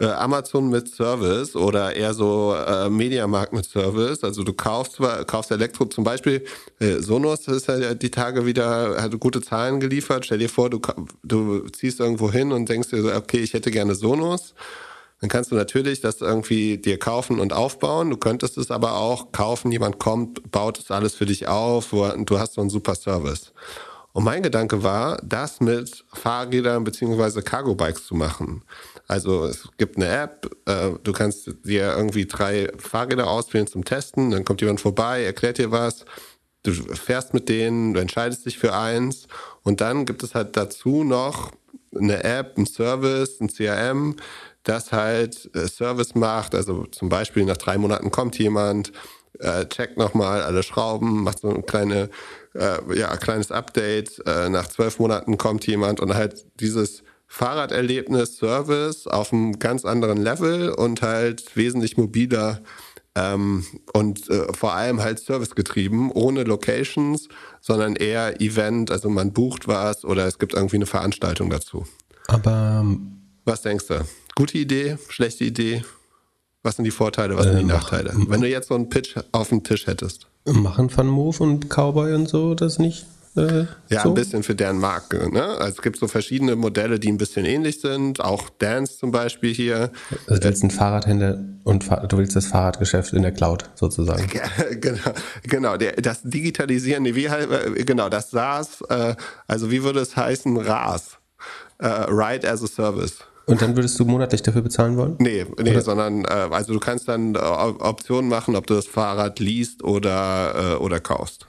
[0.00, 4.24] äh, Amazon mit Service oder eher so äh, Mediamarkt mit Service.
[4.24, 6.44] Also du kaufst kaufst Elektro zum Beispiel
[6.80, 10.26] äh, Sonos ist ja die Tage wieder hat gute Zahlen geliefert.
[10.26, 10.80] Stell dir vor, du
[11.22, 14.54] du ziehst irgendwo hin und denkst dir so, okay, ich hätte gerne Sonos.
[15.20, 18.10] Dann kannst du natürlich das irgendwie dir kaufen und aufbauen.
[18.10, 22.28] Du könntest es aber auch kaufen, jemand kommt, baut es alles für dich auf und
[22.28, 23.52] du hast so einen super Service.
[24.12, 28.62] Und mein Gedanke war, das mit Fahrrädern beziehungsweise Cargo-Bikes zu machen.
[29.12, 34.30] Also es gibt eine App, äh, du kannst dir irgendwie drei Fahrräder auswählen zum Testen,
[34.30, 36.06] dann kommt jemand vorbei, erklärt dir was,
[36.62, 39.26] du fährst mit denen, du entscheidest dich für eins
[39.64, 41.52] und dann gibt es halt dazu noch
[41.94, 44.16] eine App, ein Service, ein CRM,
[44.62, 46.54] das halt äh, Service macht.
[46.54, 48.92] Also zum Beispiel nach drei Monaten kommt jemand,
[49.40, 52.08] äh, checkt nochmal alle Schrauben, macht so ein kleine,
[52.54, 54.26] äh, ja, kleines Update.
[54.26, 60.18] Äh, nach zwölf Monaten kommt jemand und halt dieses Fahrraderlebnis, Service auf einem ganz anderen
[60.18, 62.60] Level und halt wesentlich mobiler
[63.14, 63.64] ähm,
[63.94, 67.28] und äh, vor allem halt servicegetrieben, ohne Locations,
[67.62, 71.86] sondern eher Event, also man bucht was oder es gibt irgendwie eine Veranstaltung dazu.
[72.28, 72.84] Aber
[73.46, 74.04] was denkst du?
[74.34, 75.84] Gute Idee, schlechte Idee?
[76.62, 78.12] Was sind die Vorteile, was sind die äh, Nachteile?
[78.28, 80.26] Wenn du jetzt so einen Pitch auf dem Tisch hättest.
[80.44, 83.06] Machen Van Move und Cowboy und so das nicht?
[83.34, 84.10] Äh, ja, so?
[84.10, 85.32] ein bisschen für deren Marke.
[85.32, 85.42] Ne?
[85.42, 88.20] Also es gibt so verschiedene Modelle, die ein bisschen ähnlich sind.
[88.20, 89.90] Auch Dance zum Beispiel hier.
[90.26, 94.28] Also du willst einen Fahrradhändler und du willst das Fahrradgeschäft in der Cloud sozusagen.
[94.80, 94.98] genau,
[95.44, 95.76] genau.
[95.76, 99.14] Das Digitalisieren, wie äh, genau, das SaaS, äh,
[99.46, 100.58] also wie würde es heißen?
[100.58, 101.18] RAS.
[101.78, 103.18] Äh, Ride as a Service.
[103.46, 105.16] Und dann würdest du monatlich dafür bezahlen wollen?
[105.18, 105.80] Nee, nee, oder?
[105.80, 110.76] sondern äh, also du kannst dann Optionen machen, ob du das Fahrrad liest oder, äh,
[110.76, 111.46] oder kaufst.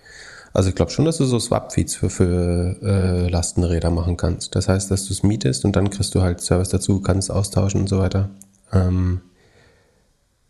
[0.53, 4.55] Also ich glaube schon, dass du so Swap-Feeds für, für äh, Lastenräder machen kannst.
[4.55, 7.81] Das heißt, dass du es mietest und dann kriegst du halt Service dazu, kannst austauschen
[7.81, 8.29] und so weiter.
[8.71, 9.21] Ähm,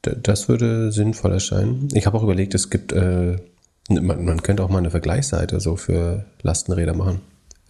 [0.02, 1.88] das würde sinnvoll erscheinen.
[1.94, 3.38] Ich habe auch überlegt, es gibt, äh,
[3.90, 7.22] man, man, könnte auch mal eine Vergleichsseite so für Lastenräder machen.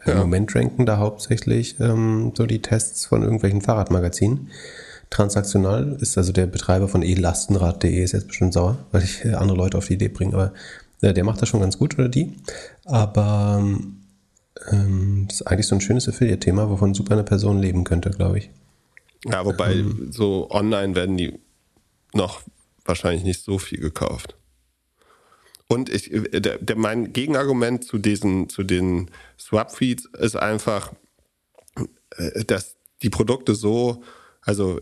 [0.03, 0.13] Ja.
[0.13, 4.49] Im Moment ranken da hauptsächlich ähm, so die Tests von irgendwelchen Fahrradmagazinen.
[5.11, 9.57] Transaktional ist also der Betreiber von elastenrad.de ist jetzt bestimmt sauer, weil ich äh, andere
[9.57, 10.53] Leute auf die Idee bringe, aber
[11.11, 12.37] der macht das schon ganz gut oder die.
[12.85, 13.61] Aber
[14.71, 18.37] ähm, das ist eigentlich so ein schönes Affiliate-Thema, wovon super eine Person leben könnte, glaube
[18.37, 18.49] ich.
[19.25, 21.39] Ja, wobei ähm, so online werden die
[22.13, 22.41] noch
[22.85, 24.35] wahrscheinlich nicht so viel gekauft.
[25.67, 30.93] Und ich, der, der, mein Gegenargument zu diesen, zu den Swap-Feeds ist einfach,
[32.17, 34.03] äh, dass die Produkte so,
[34.41, 34.81] also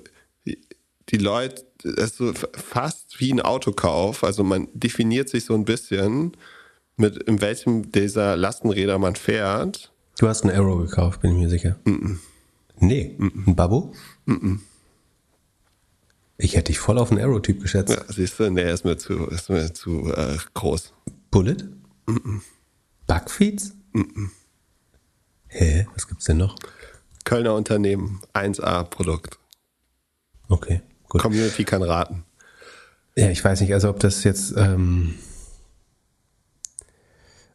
[1.11, 4.23] die Leute, das ist so fast wie ein Autokauf.
[4.23, 6.37] Also man definiert sich so ein bisschen
[6.95, 9.91] mit in welchem dieser Lastenräder man fährt.
[10.19, 11.77] Du hast einen Arrow gekauft, bin ich mir sicher.
[11.85, 12.15] Mm
[12.83, 13.93] Nee, ein Babbo?
[16.37, 17.93] Ich hätte dich voll auf einen Arrow-Typ geschätzt.
[17.93, 20.91] Ja, siehst du, nee, ist mir zu, ist mir zu äh, groß.
[21.29, 21.57] Bullet?
[23.05, 23.75] Bugfeeds?
[25.47, 25.87] Hä?
[25.93, 26.55] Was gibt's denn noch?
[27.23, 29.37] Kölner Unternehmen, 1A-Produkt.
[30.47, 31.21] Okay, gut.
[31.21, 32.23] Community kann raten.
[33.17, 35.15] Ja, ich weiß nicht, also ob das jetzt, ähm,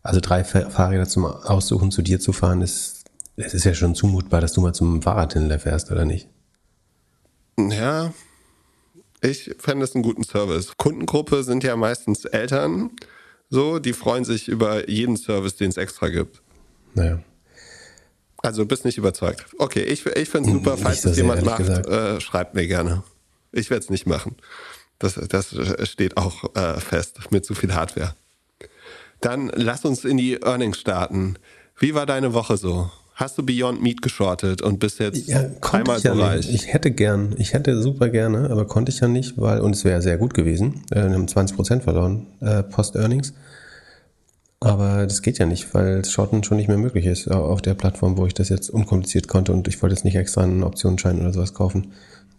[0.03, 3.05] also drei Fa- Fahrräder zum Aussuchen zu dir zu fahren, ist,
[3.37, 6.29] es ist ja schon zumutbar, dass du mal zum Fahrradhändler fährst, oder nicht?
[7.59, 8.13] Ja,
[9.23, 10.73] ich fände es einen guten Service.
[10.77, 12.91] Kundengruppe sind ja meistens Eltern,
[13.49, 16.43] so, die freuen sich über jeden Service, den es extra gibt.
[16.95, 17.21] Naja.
[18.43, 19.47] Also bist nicht überzeugt.
[19.59, 20.77] Okay, ich, ich finde es super.
[20.77, 23.03] Falls es jemand macht, äh, schreibt mir gerne.
[23.57, 24.37] Ich werde es nicht machen.
[24.99, 25.55] Das, das
[25.89, 28.15] steht auch äh, fest mit zu viel Hardware.
[29.21, 31.37] Dann lass uns in die Earnings starten.
[31.79, 32.91] Wie war deine Woche so?
[33.15, 36.27] Hast du Beyond Meat geschortet und bist jetzt Ja, dreimal ich ja so nicht.
[36.27, 36.55] reich?
[36.55, 39.85] Ich hätte gern, ich hätte super gerne, aber konnte ich ja nicht, weil, und es
[39.85, 43.33] wäre sehr gut gewesen, äh, wir haben 20% verloren, äh, Post-Earnings.
[44.61, 48.17] Aber das geht ja nicht, weil Shorten schon nicht mehr möglich ist auf der Plattform,
[48.17, 51.33] wo ich das jetzt unkompliziert konnte und ich wollte jetzt nicht extra einen Optionsschein oder
[51.33, 51.93] sowas kaufen.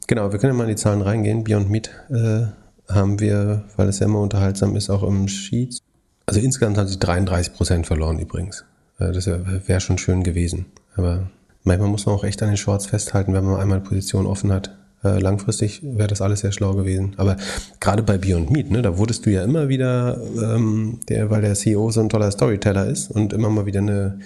[0.08, 1.44] Genau, wir können ja mal in die Zahlen reingehen.
[1.44, 2.46] Beyond Meat äh,
[2.92, 5.82] haben wir, weil es ja immer unterhaltsam ist, auch im Sheets.
[6.26, 8.64] Also insgesamt haben sie 33% verloren übrigens.
[9.00, 10.66] Äh, Das wäre wär schon schön gewesen.
[10.96, 11.30] Aber
[11.64, 14.52] manchmal muss man auch echt an den Shorts festhalten, wenn man einmal eine Position offen
[14.54, 14.76] hat.
[15.04, 17.14] Äh, Langfristig wäre das alles sehr schlau gewesen.
[17.18, 17.36] Aber
[17.82, 21.54] gerade bei Beyond Meat, ne, da wurdest du ja immer wieder, ähm, der, weil der
[21.54, 24.20] CEO so ein toller Storyteller ist und immer mal wieder eine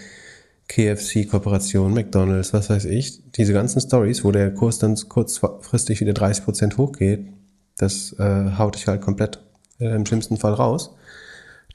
[0.72, 6.78] KFC-Kooperation, McDonalds, was weiß ich, diese ganzen Stories, wo der Kurs dann kurzfristig wieder 30%
[6.78, 7.28] hochgeht,
[7.78, 9.40] das äh, haut dich halt komplett
[9.80, 10.92] äh, im schlimmsten Fall raus.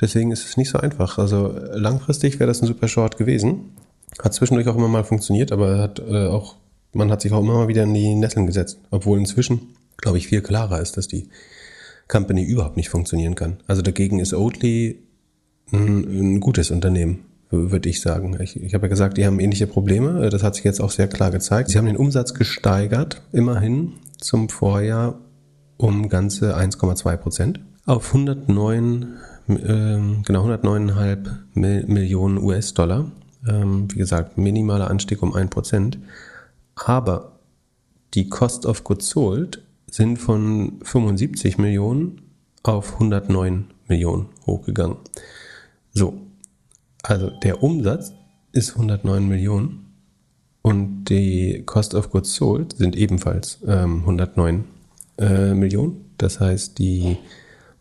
[0.01, 1.19] Deswegen ist es nicht so einfach.
[1.19, 3.77] Also langfristig wäre das ein super Short gewesen.
[4.23, 6.57] Hat zwischendurch auch immer mal funktioniert, aber hat äh, auch,
[6.93, 8.79] man hat sich auch immer mal wieder in die Nesseln gesetzt.
[8.91, 11.29] Obwohl inzwischen, glaube ich, viel klarer ist, dass die
[12.09, 13.59] Company überhaupt nicht funktionieren kann.
[13.67, 15.03] Also dagegen ist Oatly
[15.73, 18.37] ein, ein gutes Unternehmen, würde ich sagen.
[18.41, 20.29] Ich, ich habe ja gesagt, die haben ähnliche Probleme.
[20.31, 21.71] Das hat sich jetzt auch sehr klar gezeigt.
[21.71, 25.19] Sie haben den Umsatz gesteigert, immerhin zum Vorjahr
[25.77, 29.17] um ganze 1,2 Prozent auf 109,
[29.49, 33.11] ähm, genau 109,5 Mil Millionen US-Dollar.
[33.49, 35.99] Ähm, wie gesagt, minimaler Anstieg um 1 Prozent.
[36.75, 37.39] Aber
[38.15, 42.23] die Cost of Goods Sold sind von 75 Millionen
[42.65, 44.97] auf 109 Millionen hochgegangen.
[45.93, 46.26] So,
[47.09, 48.13] also der Umsatz
[48.53, 49.93] ist 109 Millionen
[50.63, 54.65] und die Cost of Goods Sold sind ebenfalls ähm, 109
[55.19, 56.11] äh, Millionen.
[56.19, 57.19] Das heißt, die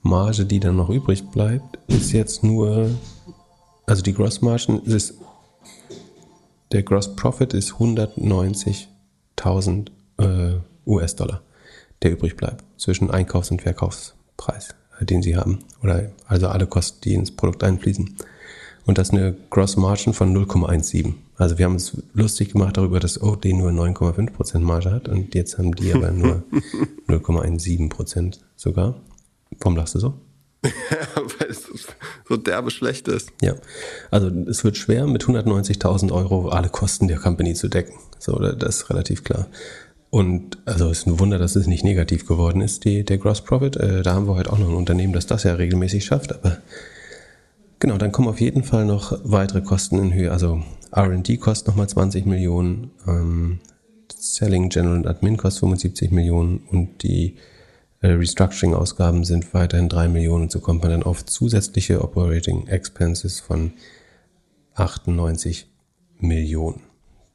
[0.01, 2.91] Marge, die dann noch übrig bleibt, ist jetzt nur,
[3.88, 5.15] also die Gross Margin ist,
[6.71, 9.88] der Gross Profit ist 190.000
[10.19, 11.41] äh, US-Dollar,
[12.03, 15.63] der übrig bleibt zwischen Einkaufs- und Verkaufspreis, äh, den sie haben.
[15.81, 18.15] Oder also alle Kosten, die ins Produkt einfließen.
[18.85, 21.13] Und das ist eine Gross Margin von 0,17.
[21.37, 25.57] Also wir haben uns lustig gemacht darüber, dass OD nur 9,5% Marge hat und jetzt
[25.57, 26.43] haben die aber nur
[27.07, 28.95] 0,17% sogar.
[29.59, 30.13] Warum lachst du so?
[30.63, 31.67] Weil es
[32.27, 33.31] so derbe schlecht ist.
[33.41, 33.55] Ja,
[34.11, 37.93] also es wird schwer, mit 190.000 Euro alle Kosten der Company zu decken.
[38.19, 39.47] So, das ist relativ klar.
[40.09, 43.41] Und also es ist ein Wunder, dass es nicht negativ geworden ist, die, der Gross
[43.41, 43.75] Profit.
[43.75, 46.33] Äh, da haben wir heute auch noch ein Unternehmen, das das ja regelmäßig schafft.
[46.33, 46.57] Aber
[47.85, 50.31] genau, dann kommen auf jeden Fall noch weitere Kosten in Höhe.
[50.31, 53.59] Also R&D kostet nochmal 20 Millionen, ähm,
[54.17, 57.35] Selling, General und Admin kostet 75 Millionen und die
[58.01, 60.49] äh, Restructuring-Ausgaben sind weiterhin 3 Millionen.
[60.49, 63.73] So kommt man dann auf zusätzliche Operating Expenses von
[64.73, 65.67] 98
[66.17, 66.81] Millionen.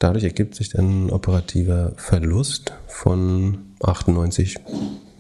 [0.01, 4.57] Dadurch ergibt sich dann ein operativer Verlust von 98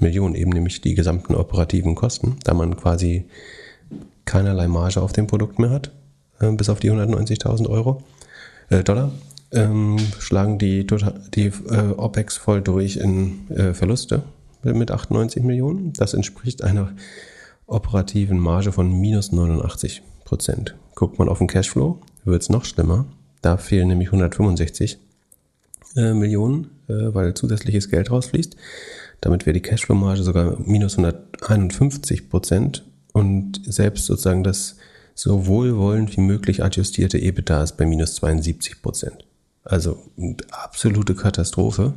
[0.00, 3.26] Millionen, eben nämlich die gesamten operativen Kosten, da man quasi
[4.30, 5.90] keinerlei Marge auf dem Produkt mehr hat,
[6.38, 8.04] äh, bis auf die 190.000 Euro,
[8.68, 9.10] äh, Dollar,
[9.50, 14.22] ähm, schlagen die, total- die äh, OPEX voll durch in äh, Verluste
[14.62, 15.92] mit 98 Millionen.
[15.94, 16.92] Das entspricht einer
[17.66, 20.76] operativen Marge von minus 89 Prozent.
[20.94, 23.06] Guckt man auf den Cashflow, wird es noch schlimmer.
[23.42, 24.98] Da fehlen nämlich 165
[25.96, 28.54] äh, Millionen, äh, weil zusätzliches Geld rausfließt.
[29.20, 34.76] Damit wäre die Cashflow-Marge sogar minus 151 Prozent und selbst sozusagen das
[35.14, 39.24] so wohlwollend wie möglich adjustierte EBITDA ist bei minus 72 Prozent.
[39.64, 39.98] Also
[40.50, 41.94] absolute Katastrophe.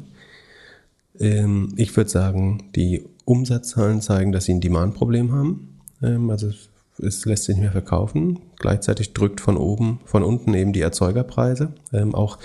[1.19, 5.79] Ähm, ich würde sagen, die Umsatzzahlen zeigen, dass sie ein Demand-Problem haben.
[6.01, 6.51] Ähm, also
[6.99, 8.39] es lässt sich nicht mehr verkaufen.
[8.59, 11.73] Gleichzeitig drückt von oben, von unten eben die Erzeugerpreise.
[11.91, 12.37] Ähm, auch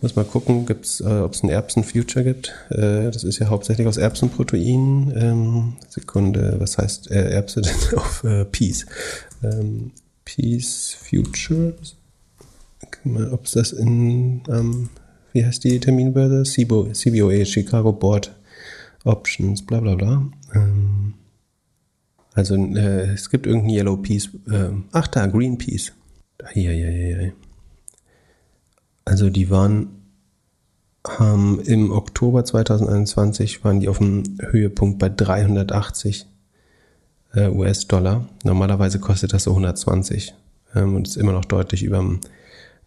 [0.00, 2.54] muss mal gucken, äh, ob es ein Erbsen-Future gibt.
[2.70, 5.12] Äh, das ist ja hauptsächlich aus Erbsenprotein.
[5.16, 8.86] Ähm, Sekunde, was heißt äh, Erbse denn auf äh, Peas?
[9.42, 9.92] Ähm,
[10.24, 11.74] Peas Future.
[13.32, 14.88] Ob es das in, ähm,
[15.32, 16.42] wie heißt die Terminbörse?
[16.44, 18.34] CBOE, Chicago Board
[19.04, 20.30] Options, bla bla bla.
[20.54, 21.14] Ähm,
[22.34, 24.30] also äh, es gibt irgendein Yellow Peas.
[24.50, 25.92] Äh, ach da, Green Peas.
[26.52, 27.32] Hier.
[29.04, 30.04] Also die waren
[31.20, 36.26] ähm, im Oktober 2021 waren die auf dem Höhepunkt bei 380
[37.34, 38.26] äh, US-Dollar.
[38.42, 40.34] Normalerweise kostet das so 120
[40.74, 42.20] ähm, und ist immer noch deutlich über dem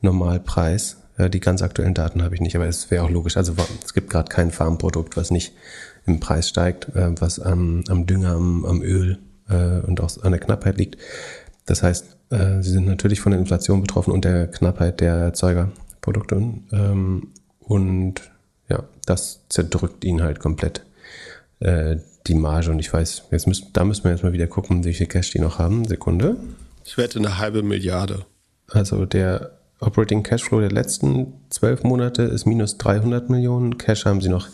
[0.01, 0.97] Normalpreis.
[1.17, 3.37] Äh, die ganz aktuellen Daten habe ich nicht, aber es wäre auch logisch.
[3.37, 3.53] Also
[3.83, 5.53] es gibt gerade kein Farmprodukt, was nicht
[6.05, 10.31] im Preis steigt, äh, was am, am Dünger, am, am Öl äh, und auch an
[10.31, 10.97] der Knappheit liegt.
[11.65, 15.33] Das heißt, äh, sie sind natürlich von der Inflation betroffen und der Knappheit der
[16.07, 16.35] Erzeugerprodukte.
[16.71, 17.27] Ähm,
[17.59, 18.15] und
[18.69, 20.85] ja, das zerdrückt ihn halt komplett
[21.59, 22.71] äh, die Marge.
[22.71, 25.31] Und ich weiß, jetzt müssen, da müssen wir jetzt mal wieder gucken, wie viel Cash
[25.31, 25.85] die noch haben.
[25.85, 26.37] Sekunde.
[26.83, 28.25] Ich wette eine halbe Milliarde.
[28.69, 33.77] Also der Operating Cashflow der letzten zwölf Monate ist minus 300 Millionen.
[33.77, 34.47] Cash haben sie noch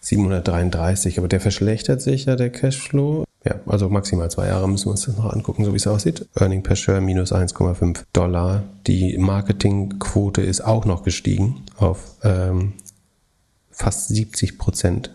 [0.00, 3.24] 733, aber der verschlechtert sich ja, der Cashflow.
[3.46, 6.26] Ja, also maximal zwei Jahre müssen wir uns das noch angucken, so wie es aussieht.
[6.34, 8.64] Earning per Share minus 1,5 Dollar.
[8.88, 12.72] Die Marketingquote ist auch noch gestiegen auf ähm,
[13.70, 15.14] fast 70 Prozent.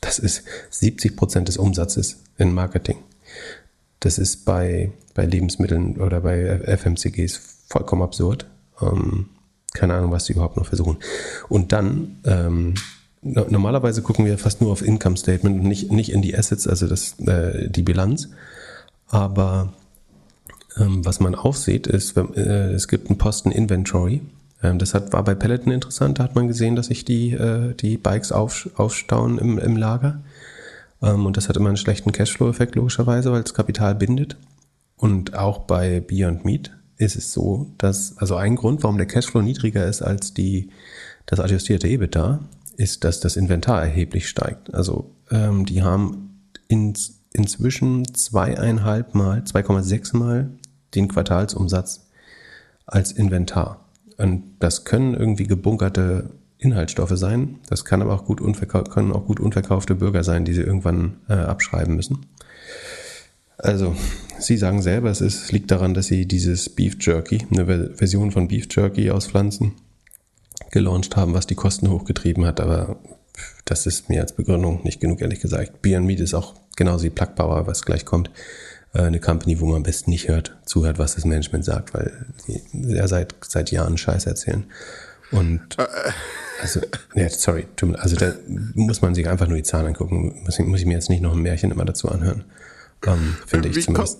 [0.00, 2.98] Das ist 70 Prozent des Umsatzes in Marketing.
[3.98, 8.46] Das ist bei, bei Lebensmitteln oder bei FMCGs vollkommen absurd.
[8.80, 9.30] Ähm,
[9.72, 10.98] keine Ahnung, was die überhaupt noch versuchen.
[11.48, 12.74] Und dann ähm,
[13.24, 16.86] normalerweise gucken wir fast nur auf Income Statement und nicht, nicht in die Assets, also
[16.86, 18.28] das, äh, die Bilanz.
[19.08, 19.72] Aber
[20.78, 24.22] ähm, was man auch sieht, ist, äh, es gibt einen Posten Inventory.
[24.62, 27.74] Ähm, das hat, war bei Peloton interessant, da hat man gesehen, dass sich die, äh,
[27.74, 30.20] die Bikes auf, aufstauen im, im Lager.
[31.02, 34.36] Ähm, und das hat immer einen schlechten Cashflow-Effekt logischerweise, weil es Kapital bindet.
[34.96, 39.42] Und auch bei Beyond Meat ist es so, dass, also ein Grund, warum der Cashflow
[39.42, 40.70] niedriger ist als die,
[41.26, 42.40] das adjustierte EBITDA,
[42.76, 44.74] ist, dass das Inventar erheblich steigt.
[44.74, 46.94] Also ähm, die haben in,
[47.32, 50.50] inzwischen zweieinhalb Mal, 2,6 Mal
[50.94, 52.06] den Quartalsumsatz
[52.86, 53.84] als Inventar.
[54.16, 57.58] Und das können irgendwie gebunkerte Inhaltsstoffe sein.
[57.68, 58.40] Das kann aber auch gut
[58.90, 62.26] können auch gut unverkaufte Bürger sein, die sie irgendwann äh, abschreiben müssen.
[63.58, 63.94] Also,
[64.38, 68.48] Sie sagen selber, es, ist, liegt daran, dass Sie dieses Beef Jerky, eine Version von
[68.48, 69.72] Beef Jerky aus Pflanzen,
[70.74, 72.96] gelauncht haben, was die Kosten hochgetrieben hat, aber
[73.64, 75.80] das ist mir als Begründung nicht genug, ehrlich gesagt.
[75.80, 78.30] Beyond Meat ist auch genauso wie Plug Power, was gleich kommt,
[78.92, 82.26] äh, eine Company, wo man am besten nicht hört, zuhört, was das Management sagt, weil
[82.36, 84.64] sie ja seit, seit Jahren Scheiß erzählen.
[85.30, 85.76] Und
[86.60, 86.80] also,
[87.14, 88.34] ja, sorry, also da
[88.74, 90.42] muss man sich einfach nur die Zahlen angucken.
[90.44, 92.44] Muss ich, muss ich mir jetzt nicht noch ein Märchen immer dazu anhören.
[93.06, 94.18] Ähm, Finde ich zumindest.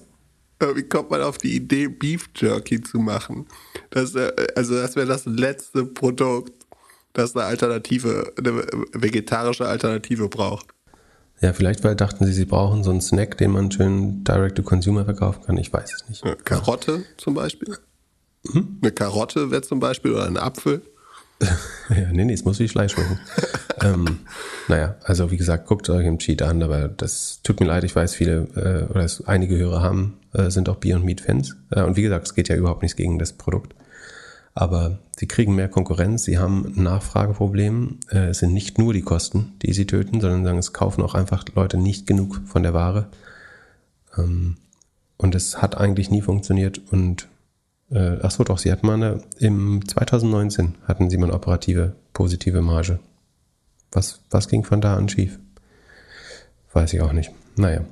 [0.58, 3.46] Kommt, wie kommt man auf die Idee, Beef Jerky zu machen?
[3.90, 6.52] Das, äh, also das wäre das letzte Produkt,
[7.12, 10.66] das eine Alternative, eine vegetarische Alternative braucht.
[11.40, 14.62] Ja, vielleicht weil dachten sie, sie brauchen so einen Snack, den man schön direct to
[14.62, 15.58] consumer verkaufen kann.
[15.58, 16.24] Ich weiß es nicht.
[16.24, 17.76] Eine Karotte zum Beispiel.
[18.50, 18.78] Hm?
[18.80, 20.82] Eine Karotte wäre zum Beispiel oder ein Apfel.
[21.90, 23.18] ja, nee, nee, es muss wie Fleisch schmecken.
[23.82, 24.20] ähm,
[24.68, 27.94] naja, also wie gesagt, guckt euch im Cheat an, aber das tut mir leid, ich
[27.94, 31.56] weiß, viele äh, oder es, einige Hörer haben, äh, sind auch Bier- und Meat-Fans.
[31.70, 33.74] Äh, und wie gesagt, es geht ja überhaupt nichts gegen das Produkt.
[34.54, 37.98] Aber sie kriegen mehr Konkurrenz, sie haben ein Nachfrageproblem.
[38.10, 41.14] Äh, es sind nicht nur die Kosten, die sie töten, sondern sagen, es kaufen auch
[41.14, 43.08] einfach Leute nicht genug von der Ware.
[44.16, 44.56] Ähm,
[45.16, 47.28] und es hat eigentlich nie funktioniert und
[47.90, 51.94] äh, ach so, doch, sie hatten mal eine, im 2019 hatten sie mal eine operative
[52.12, 52.98] positive Marge.
[53.92, 55.38] Was, was ging von da an schief?
[56.72, 57.30] Weiß ich auch nicht.
[57.56, 57.84] Naja.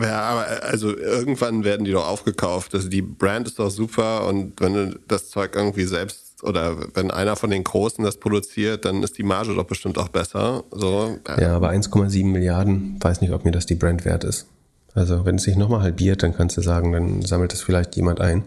[0.00, 2.74] Ja, aber also irgendwann werden die doch aufgekauft.
[2.74, 7.10] Also die Brand ist doch super und wenn du das Zeug irgendwie selbst oder wenn
[7.10, 10.64] einer von den Großen das produziert, dann ist die Marge doch bestimmt auch besser.
[10.70, 11.40] So, ja.
[11.40, 14.46] ja, aber 1,7 Milliarden, weiß nicht, ob mir das die Brand wert ist.
[14.94, 18.20] Also wenn es sich nochmal halbiert, dann kannst du sagen, dann sammelt es vielleicht jemand
[18.20, 18.44] ein.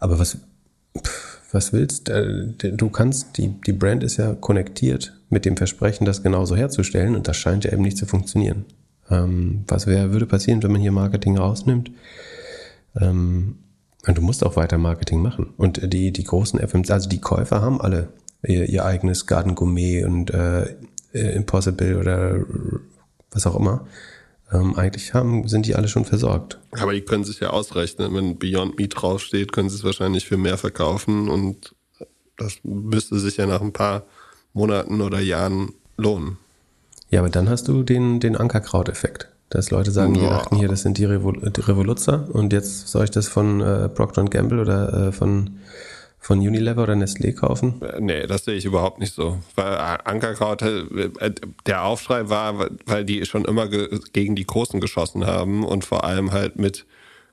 [0.00, 0.38] Aber was,
[1.52, 2.90] was willst äh, du?
[2.90, 7.36] kannst, die, die Brand ist ja konnektiert mit dem Versprechen, das genauso herzustellen und das
[7.36, 8.64] scheint ja eben nicht zu funktionieren.
[9.10, 11.90] Ähm, was wär, würde passieren, wenn man hier Marketing rausnimmt?
[13.00, 13.58] Ähm,
[14.06, 15.54] und du musst auch weiter Marketing machen.
[15.56, 18.08] Und die, die großen FMs, also die Käufer haben alle
[18.42, 20.74] ihr, ihr eigenes Garden Gourmet und äh,
[21.12, 22.44] Impossible oder
[23.30, 23.86] was auch immer
[24.52, 26.58] Ähm, eigentlich haben, sind die alle schon versorgt.
[26.72, 28.14] Aber die können sich ja ausrechnen.
[28.14, 31.74] Wenn Beyond Meat draufsteht, können sie es wahrscheinlich für mehr verkaufen und
[32.36, 34.02] das müsste sich ja nach ein paar
[34.52, 36.38] Monaten oder Jahren lohnen.
[37.10, 39.28] Ja, aber dann hast du den, den Ankerkraut-Effekt.
[39.50, 40.30] Dass Leute sagen, wir Ja.
[40.30, 43.88] dachten hier, das sind die, Revol die Revoluzzer und jetzt soll ich das von äh,
[43.88, 45.58] Procter Gamble oder äh, von,
[46.24, 47.82] von Unilever oder Nestlé kaufen?
[47.82, 49.38] Äh, Nee, das sehe ich überhaupt nicht so.
[49.56, 51.32] Weil äh, Ankerkraut, äh,
[51.66, 56.04] der Aufschrei war, weil die schon immer ge gegen die Großen geschossen haben und vor
[56.04, 56.86] allem halt mit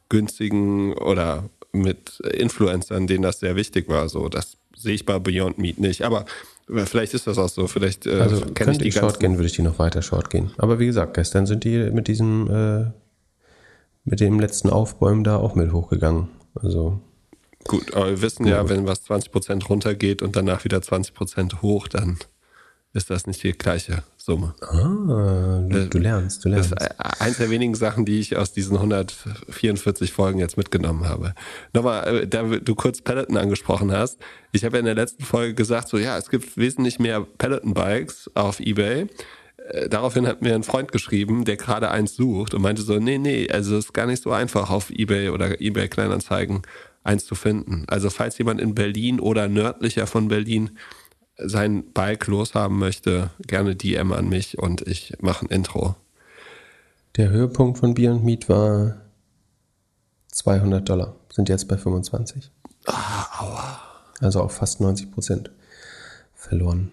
[0.09, 4.09] günstigen oder mit Influencern, denen das sehr wichtig war.
[4.09, 6.01] So, das sehe ich bei Beyond Meat nicht.
[6.01, 6.25] Aber
[6.67, 7.67] vielleicht ist das auch so.
[7.67, 10.01] Vielleicht äh, Also kenne ich könnte die ich Short gehen, würde ich die noch weiter
[10.01, 10.51] Short gehen.
[10.57, 12.91] Aber wie gesagt, gestern sind die mit diesem, äh,
[14.03, 16.27] mit dem letzten Aufbäumen da auch mit hochgegangen.
[16.55, 16.99] Also
[17.67, 22.17] Gut, aber wir wissen ja, wenn was 20% runtergeht und danach wieder 20% hoch, dann
[22.93, 24.53] ist das nicht die gleiche Summe.
[24.61, 26.83] ah, du, du lernst, du Das lernst.
[26.83, 31.33] ist äh, eins der wenigen Sachen, die ich aus diesen 144 Folgen jetzt mitgenommen habe.
[31.73, 34.19] Nochmal, äh, da du kurz Peloton angesprochen hast.
[34.51, 38.31] Ich habe ja in der letzten Folge gesagt, so ja, es gibt wesentlich mehr Peloton-Bikes
[38.33, 39.07] auf Ebay.
[39.69, 43.17] Äh, Daraufhin hat mir ein Freund geschrieben, der gerade eins sucht und meinte so, nee,
[43.17, 46.63] nee, also es ist gar nicht so einfach auf Ebay oder Ebay Kleinanzeigen
[47.03, 47.85] eins zu finden.
[47.87, 50.71] Also falls jemand in Berlin oder nördlicher von Berlin
[51.37, 55.95] sein Bike loshaben möchte, gerne DM an mich und ich mache ein Intro.
[57.17, 59.01] Der Höhepunkt von Beyond Meat war
[60.31, 62.51] 200 Dollar, sind jetzt bei 25.
[64.19, 65.51] Also auch fast 90 Prozent
[66.35, 66.91] verloren.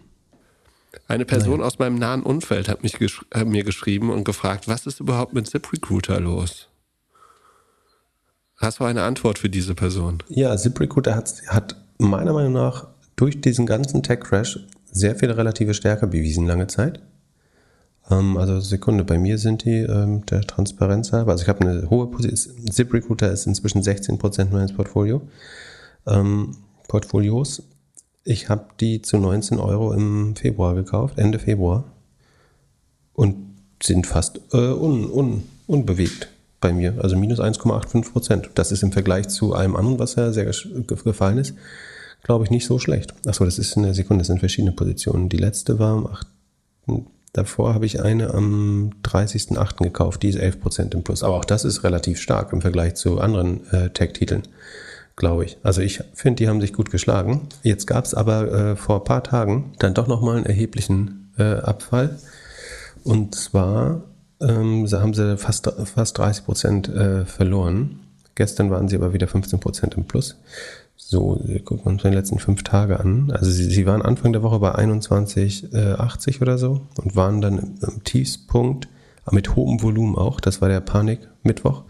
[1.07, 4.87] Eine Person aus meinem nahen Umfeld hat mich gesch äh, mir geschrieben und gefragt, was
[4.87, 6.69] ist überhaupt mit ZipRecruiter los?
[8.59, 10.19] Hast du eine Antwort für diese Person?
[10.29, 16.09] Ja, ZipRecruiter hat, hat meiner Meinung nach durch diesen ganzen Tech-Crash sehr viel relative Stärke
[16.09, 17.01] bewiesen lange Zeit.
[18.11, 21.31] Ähm, also Sekunde, bei mir sind die ähm, der Transparenz halber.
[21.31, 22.69] Also ich habe eine hohe Position.
[22.69, 25.23] ZipRecruiter ist inzwischen 16% meines Portfolio.
[26.09, 26.57] Ähm,
[26.89, 27.63] Portfolios.
[28.25, 31.85] Ich habe die zu 19 Euro im Februar gekauft, Ende Februar.
[33.13, 33.37] Und
[33.81, 36.29] sind fast äh, un, un, unbewegt
[36.61, 36.95] bei mir.
[36.99, 38.51] Also minus 1,85 Prozent.
[38.55, 41.55] Das ist im Vergleich zu allem anderen, was ja sehr gefallen ist,
[42.23, 43.15] glaube ich, nicht so schlecht.
[43.27, 45.29] Achso, das ist eine Sekunde, das sind verschiedene Positionen.
[45.29, 46.27] Die letzte war am 8.
[47.33, 49.83] Davor habe ich eine am 30.08.
[49.83, 51.23] gekauft, die ist 11 Prozent im Plus.
[51.23, 54.43] Aber auch das ist relativ stark im Vergleich zu anderen äh, Tech-Titeln,
[55.15, 55.59] glaube ich.
[55.63, 57.49] Also ich finde, die haben sich gut geschlagen.
[57.63, 61.43] Jetzt gab es aber äh, vor ein paar Tagen dann doch nochmal einen erheblichen äh,
[61.43, 62.19] Abfall.
[63.05, 64.03] Und zwar
[64.41, 68.01] ähm, haben sie fast, fast 30 Prozent äh, verloren.
[68.35, 70.37] Gestern waren sie aber wieder 15 Prozent im Plus.
[70.97, 73.31] So, gucken wir uns die letzten fünf Tage an.
[73.31, 77.75] Also sie, sie waren Anfang der Woche bei 21,80 oder so und waren dann im,
[77.81, 78.89] im Tiefspunkt,
[79.31, 81.85] mit hohem Volumen auch, das war der Panik-Mittwoch,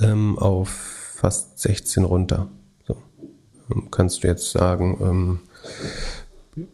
[0.00, 2.48] ähm, auf fast 16 runter.
[2.86, 2.96] So.
[3.70, 4.98] Ähm, kannst du jetzt sagen,
[6.56, 6.66] ähm,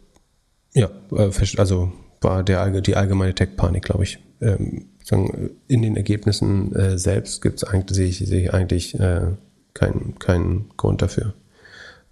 [0.73, 1.91] ja, äh, also
[2.21, 4.19] war der, die allgemeine Tech-Panik, glaube ich.
[4.41, 9.33] Ähm, in den Ergebnissen äh, selbst gibt's eigentlich, sehe ich, sehe ich eigentlich äh,
[9.73, 11.33] keinen keinen Grund dafür.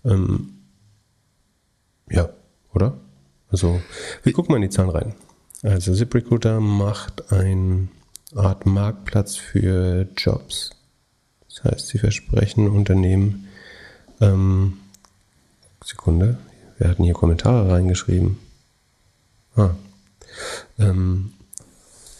[0.05, 0.53] Ähm,
[2.09, 2.29] ja,
[2.73, 2.99] oder?
[3.49, 3.81] Also,
[4.23, 5.15] wir gucken mal in die Zahlen rein.
[5.63, 7.87] Also, ZipRecruiter macht eine
[8.35, 10.71] Art Marktplatz für Jobs.
[11.47, 13.47] Das heißt, sie versprechen Unternehmen,
[14.21, 14.79] ähm,
[15.83, 16.37] Sekunde,
[16.77, 18.37] wir hatten hier Kommentare reingeschrieben.
[19.55, 19.71] Ah.
[20.79, 21.33] Ähm,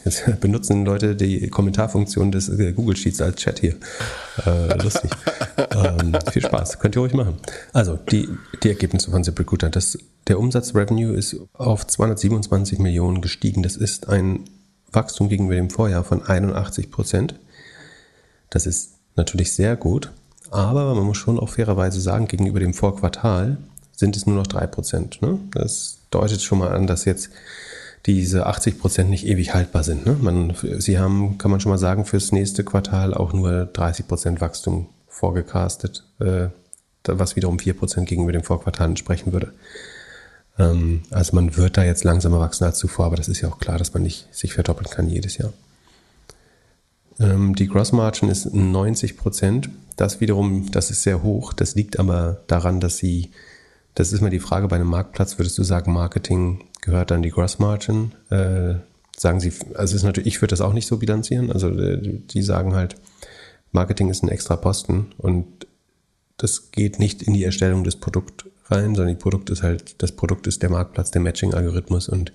[0.05, 3.75] jetzt benutzen Leute die Kommentarfunktion des äh, Google Sheets als Chat hier.
[4.45, 5.11] Äh, lustig.
[5.71, 6.79] ähm, viel Spaß.
[6.79, 7.37] Könnt ihr ruhig machen.
[7.73, 8.29] Also, die,
[8.63, 9.69] die Ergebnisse von ZipRecruiter.
[9.69, 9.97] Das,
[10.27, 13.63] der Umsatz-Revenue ist auf 227 Millionen gestiegen.
[13.63, 14.45] Das ist ein
[14.91, 17.35] Wachstum gegenüber dem Vorjahr von 81 Prozent.
[18.49, 20.11] Das ist natürlich sehr gut,
[20.51, 23.57] aber man muss schon auch fairerweise sagen, gegenüber dem Vorquartal
[23.91, 25.25] sind es nur noch 3%.
[25.25, 25.39] Ne?
[25.51, 27.29] Das deutet schon mal an, dass jetzt
[28.05, 30.05] diese 80% nicht ewig haltbar sind.
[30.05, 30.17] Ne?
[30.19, 34.87] Man, sie haben, kann man schon mal sagen, fürs nächste Quartal auch nur 30% Wachstum
[35.07, 36.47] vorgecastet, äh,
[37.05, 39.53] was wiederum 4% gegenüber dem Vorquartal entsprechen würde.
[40.59, 43.59] Ähm, also man wird da jetzt langsamer wachsen als zuvor, aber das ist ja auch
[43.59, 45.53] klar, dass man nicht sich verdoppeln kann jedes Jahr.
[47.19, 49.69] Ähm, die Gross Margin ist 90 Prozent.
[49.95, 51.53] Das wiederum, das ist sehr hoch.
[51.53, 53.31] Das liegt aber daran, dass sie,
[53.95, 57.31] das ist mal die Frage bei einem Marktplatz, würdest du sagen, Marketing gehört dann die
[57.31, 58.11] Gross Margin?
[58.29, 58.75] Äh,
[59.17, 61.51] sagen sie, also ist natürlich, ich würde das auch nicht so bilanzieren.
[61.51, 62.95] Also äh, die sagen halt,
[63.71, 65.67] Marketing ist ein extra Posten und
[66.37, 70.11] das geht nicht in die Erstellung des Produkts rein, sondern die Produkt ist halt, das
[70.11, 72.31] Produkt ist der Marktplatz, der Matching-Algorithmus und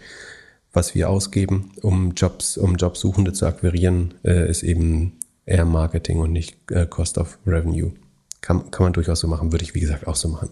[0.73, 6.33] was wir ausgeben, um Jobs, um Jobsuchende zu akquirieren, äh, ist eben eher Marketing und
[6.33, 7.93] nicht äh, Cost of Revenue.
[8.41, 10.51] Kann, kann man durchaus so machen, würde ich wie gesagt auch so machen,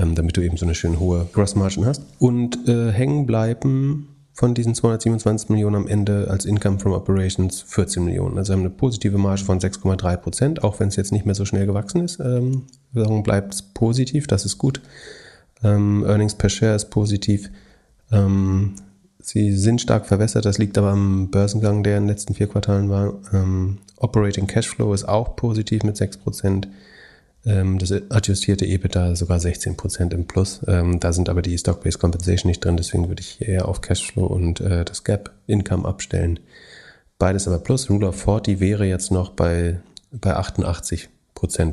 [0.00, 2.02] ähm, damit du eben so eine schön hohe Gross Margin hast.
[2.18, 8.04] Und äh, hängen bleiben von diesen 227 Millionen am Ende als Income from Operations 14
[8.04, 8.38] Millionen.
[8.38, 11.44] Also haben eine positive Marge von 6,3 Prozent, auch wenn es jetzt nicht mehr so
[11.44, 12.20] schnell gewachsen ist.
[12.20, 12.62] Ähm,
[13.22, 14.80] bleibt es positiv, das ist gut.
[15.62, 17.50] Ähm, Earnings per Share ist positiv.
[18.10, 18.76] Ähm,
[19.20, 22.88] sie sind stark verwässert, das liegt aber am Börsengang, der in den letzten vier Quartalen
[22.88, 23.12] war.
[23.34, 26.66] Ähm, Operating Cashflow ist auch positiv mit 6 Prozent.
[27.46, 30.60] Ähm, das adjustierte EBITDA sogar 16% im Plus.
[30.66, 34.26] Ähm, da sind aber die Stock-Based Compensation nicht drin, deswegen würde ich eher auf Cashflow
[34.26, 36.40] und äh, das Gap Income abstellen.
[37.18, 37.88] Beides aber Plus.
[37.90, 39.80] Rule of 40 wäre jetzt noch bei,
[40.10, 41.08] bei 88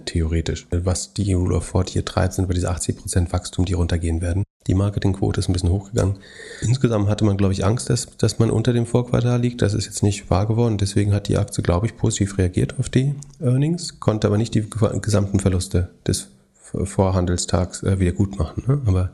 [0.05, 0.67] theoretisch.
[0.71, 4.43] Was die Rule of 40 hier treibt, sind über diese 80% Wachstum, die runtergehen werden.
[4.67, 6.17] Die Marketingquote ist ein bisschen hochgegangen.
[6.61, 9.61] Insgesamt hatte man, glaube ich, Angst, dass, dass man unter dem Vorquartal liegt.
[9.61, 10.77] Das ist jetzt nicht wahr geworden.
[10.77, 14.69] Deswegen hat die Aktie, glaube ich, positiv reagiert auf die Earnings, konnte aber nicht die
[15.01, 18.63] gesamten Verluste des Vorhandelstags äh, wieder gut machen.
[18.67, 18.81] Ne?
[18.85, 19.11] Aber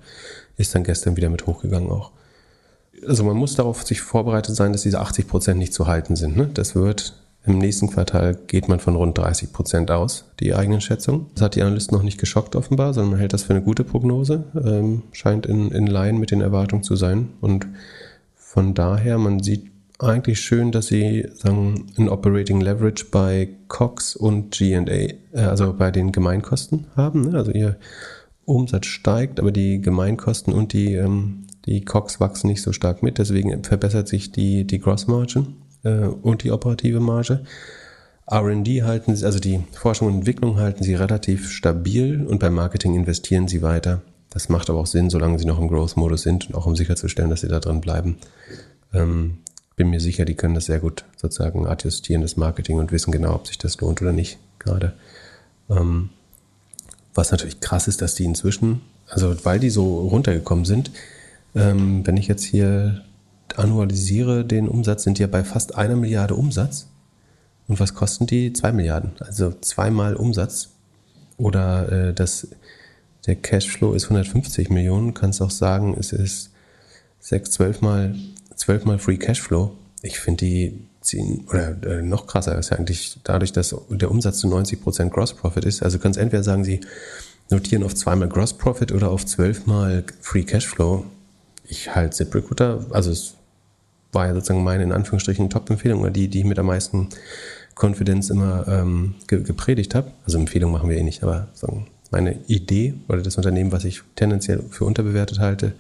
[0.58, 2.12] ist dann gestern wieder mit hochgegangen auch.
[3.08, 6.36] Also man muss darauf sich vorbereitet sein, dass diese 80 Prozent nicht zu halten sind.
[6.36, 6.49] Ne?
[6.54, 7.16] Das wird
[7.46, 11.26] im nächsten Quartal geht man von rund 30 Prozent aus, die eigenen Schätzungen.
[11.36, 13.84] Das hat die Analysten noch nicht geschockt offenbar, sondern man hält das für eine gute
[13.84, 14.46] Prognose.
[14.56, 17.30] Ähm, scheint in, in Line mit den Erwartungen zu sein.
[17.41, 17.68] Und
[18.36, 24.58] von daher, man sieht eigentlich schön, dass sie sagen, ein Operating Leverage bei COX und
[24.58, 27.30] GA, äh, also bei den Gemeinkosten haben.
[27.30, 27.38] Ne?
[27.38, 27.76] Also ihr
[28.46, 33.18] Umsatz steigt, aber die Gemeinkosten und die, ähm, die COX wachsen nicht so stark mit.
[33.18, 37.46] Deswegen verbessert sich die, die Gross Margin äh, und die operative Marge.
[38.32, 42.96] RD halten sie, also die Forschung und Entwicklung halten sie relativ stabil und beim Marketing
[42.96, 44.02] investieren sie weiter.
[44.30, 47.30] Das macht aber auch Sinn, solange sie noch im Growth-Modus sind und auch um sicherzustellen,
[47.30, 48.18] dass sie da drin bleiben.
[48.94, 49.40] Ähm,
[49.76, 53.36] bin mir sicher, die können das sehr gut sozusagen adjustieren, das Marketing und wissen genau,
[53.36, 54.94] ob sich das lohnt oder nicht gerade.
[55.70, 56.10] Ähm,
[57.14, 60.92] was natürlich krass ist, dass die inzwischen, also weil die so runtergekommen sind,
[61.56, 63.04] ähm, wenn ich jetzt hier
[63.56, 66.88] annualisiere den Umsatz, sind ja bei fast einer Milliarde Umsatz.
[67.68, 68.54] Und was kosten die?
[68.54, 69.12] Zwei Milliarden.
[69.20, 70.70] Also zweimal Umsatz.
[71.38, 72.48] Oder äh, das,
[73.26, 75.14] der Cashflow ist 150 Millionen.
[75.14, 76.52] Kannst auch sagen, es ist
[77.20, 78.16] sechs, zwölfmal,
[78.56, 79.72] zwölfmal Free Cashflow.
[80.02, 84.39] Ich finde die ziehen, oder äh, noch krasser ist ja eigentlich dadurch, dass der Umsatz
[84.39, 85.84] zu 90 Prozent Gross Profit ist.
[85.84, 86.82] Also kannst entweder sagen, sie
[87.50, 91.06] notieren auf zweimal Gross Profit oder auf zwölfmal Free Cashflow.
[91.66, 93.36] Ich halte ZipRecruiter, also es
[94.11, 97.09] war ja sozusagen meine in Anführungsstrichen Top-Empfehlung oder die, die ich mit am meisten
[97.76, 100.11] Confidence immer ähm, ge gepredigt habe.
[100.26, 104.03] Also Empfehlung machen wir eh nicht, aber sagen, meine Idee oder das Unternehmen, was ich
[104.16, 105.74] tendenziell für unterbewertet halte,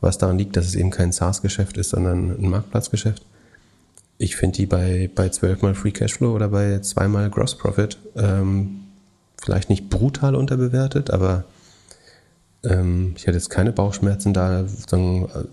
[0.00, 3.24] was daran liegt, dass es eben kein SaaS-Geschäft ist, sondern ein Marktplatzgeschäft.
[4.18, 8.80] Ich finde die bei, bei 12 mal Free Cashflow oder bei zweimal Gross Profit ähm,
[9.40, 11.44] vielleicht nicht brutal unterbewertet, aber
[12.68, 14.64] ähm, ich hatte jetzt keine Bauchschmerzen da.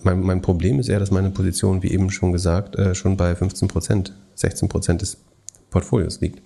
[0.03, 3.35] Mein, mein, Problem ist eher, dass meine Position, wie eben schon gesagt, äh, schon bei
[3.35, 5.17] 15 Prozent, 16 Prozent des
[5.69, 6.41] Portfolios liegt.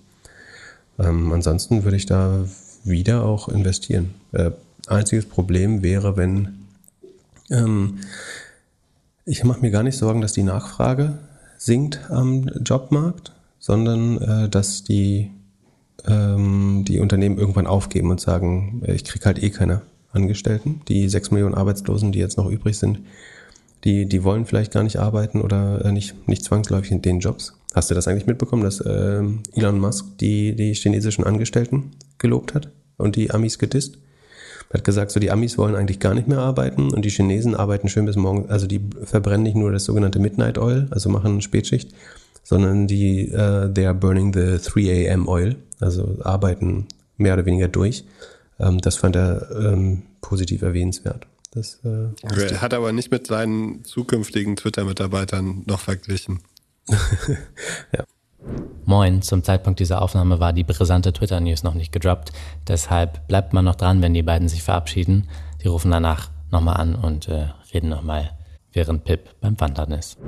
[0.98, 2.44] Ähm, ansonsten würde ich da
[2.84, 4.14] wieder auch investieren.
[4.32, 4.50] Äh,
[4.86, 6.66] einziges Problem wäre, wenn
[7.50, 7.98] ähm,
[9.24, 11.18] ich mache mir gar nicht Sorgen, dass die Nachfrage
[11.58, 15.30] sinkt am Jobmarkt, sondern äh, dass die,
[16.06, 19.82] die Unternehmen irgendwann aufgeben und sagen, äh, ich kriege halt eh keine
[20.12, 20.80] Angestellten.
[20.88, 23.00] Die sechs Millionen Arbeitslosen, die jetzt noch übrig sind,
[23.84, 27.54] die, die wollen vielleicht gar nicht arbeiten oder äh, nicht, nicht zwangsläufig in den Jobs.
[27.74, 29.22] Hast du das eigentlich mitbekommen, dass äh,
[29.54, 33.98] Elon Musk die, die chinesischen Angestellten gelobt hat und die Amis gedisst?
[34.70, 37.54] Er hat gesagt, so die Amis wollen eigentlich gar nicht mehr arbeiten und die Chinesen
[37.54, 38.50] arbeiten schön bis morgen.
[38.50, 41.92] Also die verbrennen nicht nur das sogenannte Midnight Oil, also machen Spätschicht,
[42.42, 45.26] sondern die uh, they are burning the 3 a.m.
[45.26, 46.86] Oil, also arbeiten
[47.16, 48.04] mehr oder weniger durch.
[48.58, 51.26] Ähm, das fand er ähm, positiv erwähnenswert.
[51.52, 56.40] Das, äh, hat aber nicht mit seinen zukünftigen Twitter-Mitarbeitern noch verglichen.
[56.88, 58.04] ja.
[58.84, 62.32] Moin, zum Zeitpunkt dieser Aufnahme war die brisante Twitter-News noch nicht gedroppt.
[62.66, 65.28] Deshalb bleibt man noch dran, wenn die beiden sich verabschieden.
[65.60, 68.30] Sie rufen danach nochmal an und äh, reden nochmal,
[68.72, 70.18] während Pip beim Wandern ist.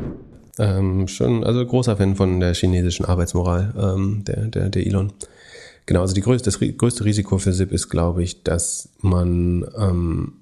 [0.59, 5.12] Ähm, schon, also großer Fan von der chinesischen Arbeitsmoral, ähm, der, der, der Elon.
[5.91, 10.34] Genau, also die größte, das größte Risiko für SIP ist, glaube ich, dass man, ähm,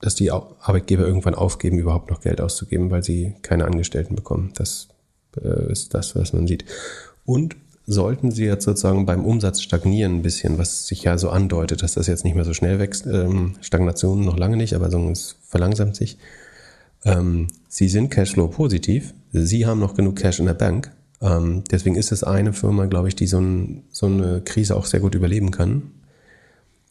[0.00, 4.50] dass die Arbeitgeber irgendwann aufgeben, überhaupt noch Geld auszugeben, weil sie keine Angestellten bekommen.
[4.56, 4.88] Das
[5.40, 6.64] äh, ist das, was man sieht.
[7.24, 7.54] Und
[7.86, 11.94] sollten sie jetzt sozusagen beim Umsatz stagnieren ein bisschen, was sich ja so andeutet, dass
[11.94, 15.36] das jetzt nicht mehr so schnell wächst, ähm, Stagnation noch lange nicht, aber so, es
[15.46, 16.18] verlangsamt sich,
[17.04, 20.90] Ähm, sie sind Cashflow positiv, sie haben noch genug Cash in der Bank.
[21.20, 24.84] Ähm, deswegen ist es eine Firma, glaube ich, die so, ein, so eine Krise auch
[24.86, 25.90] sehr gut überleben kann.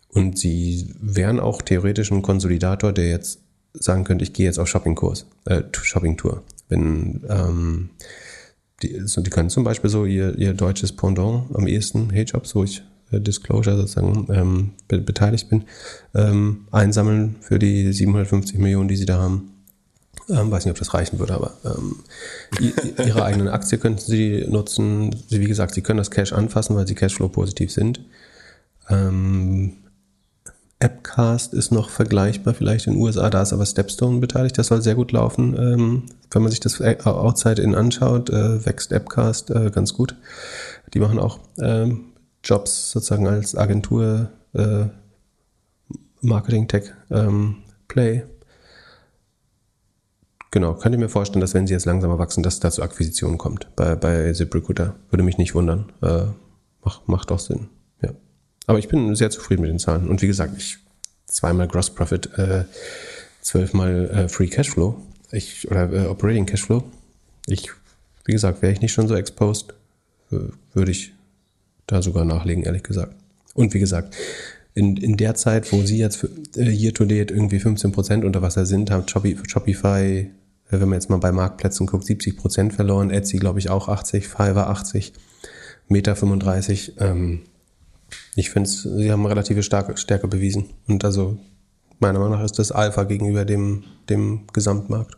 [0.10, 3.40] Und sie wären auch theoretisch ein Konsolidator, der jetzt
[3.74, 6.44] sagen könnte, ich gehe jetzt auf Shoppingkurs, äh, Shoppingtour.
[6.70, 7.90] Wenn ähm,
[8.82, 12.64] die, so, die können zum Beispiel so ihr, ihr deutsches Pendant am ehesten, Hey-Jobs, wo
[12.64, 15.64] ich äh, Disclosure sozusagen ähm, be beteiligt bin,
[16.14, 19.52] ähm, einsammeln für die 750 Millionen, die sie da haben.
[20.30, 22.04] Ähm, weiß nicht, ob das reichen würde, aber ähm,
[22.60, 25.16] ihre eigenen Aktie könnten sie nutzen.
[25.30, 28.02] Sie, wie gesagt, sie können das Cash anfassen, weil sie Cashflow positiv sind.
[28.90, 29.74] Ähm,
[30.80, 34.82] Appcast ist noch vergleichbar vielleicht in den USA, da ist aber Stepstone beteiligt, das soll
[34.82, 35.56] sehr gut laufen.
[35.58, 40.16] Ähm, wenn man sich das Outside-In anschaut, äh, wächst Appcast äh, ganz gut.
[40.94, 42.14] Die machen auch ähm,
[42.44, 44.86] Jobs sozusagen als Agentur äh,
[46.22, 47.58] Marketing Tech ähm,
[47.88, 48.24] Play.
[50.52, 53.38] Genau, könnt ihr mir vorstellen, dass wenn sie jetzt langsamer wachsen, dass da zu Akquisitionen
[53.38, 54.96] kommt bei, bei ZipRecruiter.
[55.10, 55.92] Würde mich nicht wundern.
[56.02, 56.26] Äh,
[56.84, 57.68] macht, macht auch Sinn.
[58.68, 60.08] Aber ich bin sehr zufrieden mit den Zahlen.
[60.08, 60.78] Und wie gesagt, ich
[61.26, 62.66] zweimal Gross Profit, äh,
[63.42, 66.84] zwölfmal äh, Free Cashflow, ich, oder äh, Operating Cashflow.
[67.48, 67.72] Ich,
[68.26, 69.74] wie gesagt, wäre ich nicht schon so exposed,
[70.30, 71.14] würde ich
[71.88, 73.16] da sogar nachlegen, ehrlich gesagt.
[73.54, 74.14] Und wie gesagt,
[74.78, 78.44] in, in der Zeit, wo sie jetzt für, äh, year to date irgendwie 15% unter
[78.44, 80.30] Wasser sind, haben Shopify, äh,
[80.70, 84.70] wenn man jetzt mal bei Marktplätzen guckt, 70% verloren, Etsy glaube ich auch 80, Fiverr
[84.70, 85.14] 80,
[85.88, 86.94] Meta 35.
[87.00, 87.42] Ähm,
[88.36, 90.70] ich finde, sie haben relative Stärke, Stärke bewiesen.
[90.88, 91.40] Und also
[92.00, 95.18] meiner Meinung nach ist das Alpha gegenüber dem, dem Gesamtmarkt.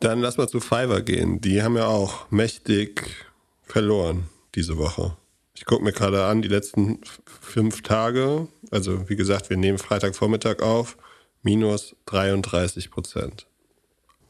[0.00, 1.40] Dann lass mal zu Fiverr gehen.
[1.40, 3.26] Die haben ja auch mächtig
[3.62, 4.24] verloren
[4.54, 5.16] diese Woche.
[5.56, 10.60] Ich gucke mir gerade an, die letzten fünf Tage, also wie gesagt, wir nehmen Freitagvormittag
[10.60, 10.98] auf,
[11.42, 13.46] minus 33 Prozent.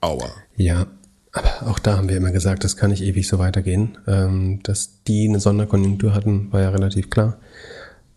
[0.00, 0.30] Aua.
[0.56, 0.86] Ja,
[1.32, 3.98] aber auch da haben wir immer gesagt, das kann nicht ewig so weitergehen.
[4.06, 7.38] Ähm, dass die eine Sonderkonjunktur hatten, war ja relativ klar.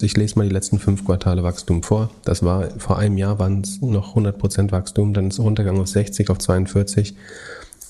[0.02, 2.12] Ich lese mal die letzten fünf Quartale Wachstum vor.
[2.24, 5.90] Das war vor einem Jahr waren es noch 100% Wachstum, dann ist es runtergegangen auf
[5.90, 7.16] 60, auf 42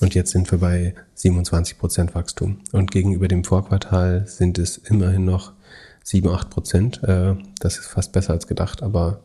[0.00, 2.58] und jetzt sind wir bei 27% Wachstum.
[2.72, 5.52] Und gegenüber dem Vorquartal sind es immerhin noch
[6.04, 7.04] 7, 8%.
[7.04, 9.20] Äh, das ist fast besser als gedacht, aber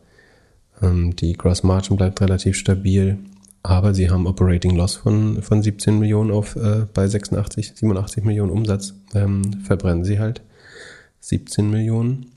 [0.82, 3.18] ähm, die Gross Margin bleibt relativ stabil.
[3.62, 8.52] Aber sie haben Operating Loss von, von 17 Millionen auf äh, bei 86, 87 Millionen
[8.52, 8.94] Umsatz.
[9.14, 10.42] Ähm, verbrennen sie halt
[11.20, 12.30] 17 Millionen.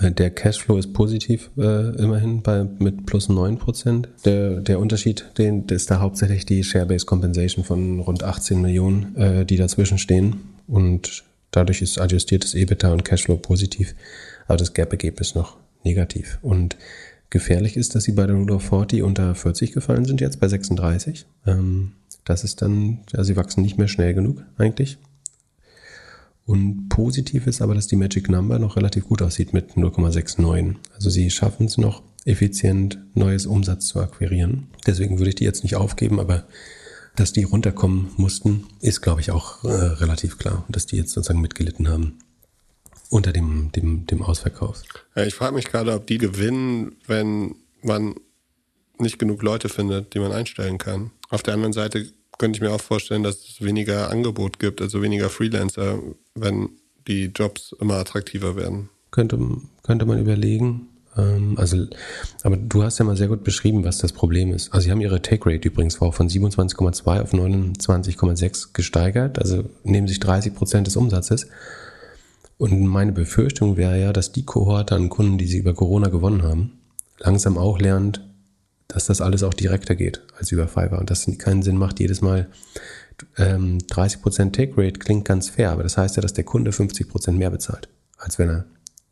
[0.00, 4.08] Der Cashflow ist positiv, äh, immerhin bei, mit plus 9 Prozent.
[4.24, 9.46] Der, der Unterschied, den, ist da hauptsächlich die Share-Based Compensation von rund 18 Millionen, äh,
[9.46, 10.40] die dazwischen stehen.
[10.66, 13.94] Und dadurch ist adjustiertes EBITDA und Cashflow positiv,
[14.46, 16.38] aber das Gap-Ergebnis noch negativ.
[16.42, 16.76] Und
[17.30, 20.48] gefährlich ist, dass sie bei der Rule of 40 unter 40 gefallen sind, jetzt bei
[20.48, 21.26] 36.
[21.46, 21.92] Ähm,
[22.24, 24.98] das ist dann, ja, sie wachsen nicht mehr schnell genug eigentlich.
[26.46, 30.76] Und positiv ist aber, dass die Magic Number noch relativ gut aussieht mit 0,69.
[30.94, 34.68] Also sie schaffen es noch effizient, neues Umsatz zu akquirieren.
[34.86, 36.46] Deswegen würde ich die jetzt nicht aufgeben, aber
[37.16, 40.64] dass die runterkommen mussten, ist, glaube ich, auch äh, relativ klar.
[40.68, 42.18] dass die jetzt sozusagen mitgelitten haben
[43.08, 44.82] unter dem, dem, dem Ausverkauf.
[45.14, 48.16] Ich frage mich gerade, ob die gewinnen, wenn man
[48.98, 51.10] nicht genug Leute findet, die man einstellen kann.
[51.28, 52.06] Auf der anderen Seite
[52.38, 56.00] könnte ich mir auch vorstellen, dass es weniger Angebot gibt, also weniger Freelancer,
[56.34, 56.70] wenn
[57.06, 58.90] die Jobs immer attraktiver werden.
[59.10, 59.38] Könnte,
[59.82, 60.88] könnte man überlegen.
[61.16, 61.86] Ähm, also,
[62.42, 64.72] aber du hast ja mal sehr gut beschrieben, was das Problem ist.
[64.72, 70.08] Also sie haben ihre Take Rate übrigens auch von 27,2 auf 29,6 gesteigert, also nehmen
[70.08, 71.46] sich 30 Prozent des Umsatzes.
[72.56, 76.42] Und meine Befürchtung wäre ja, dass die Kohorte an Kunden, die sie über Corona gewonnen
[76.42, 76.78] haben,
[77.18, 78.20] langsam auch lernt,
[78.88, 82.00] dass das alles auch direkter geht als über Fiverr und dass es keinen Sinn macht,
[82.00, 82.48] jedes Mal
[83.36, 87.32] ähm, 30% Take Rate klingt ganz fair, aber das heißt ja, dass der Kunde 50%
[87.32, 88.64] mehr bezahlt, als wenn er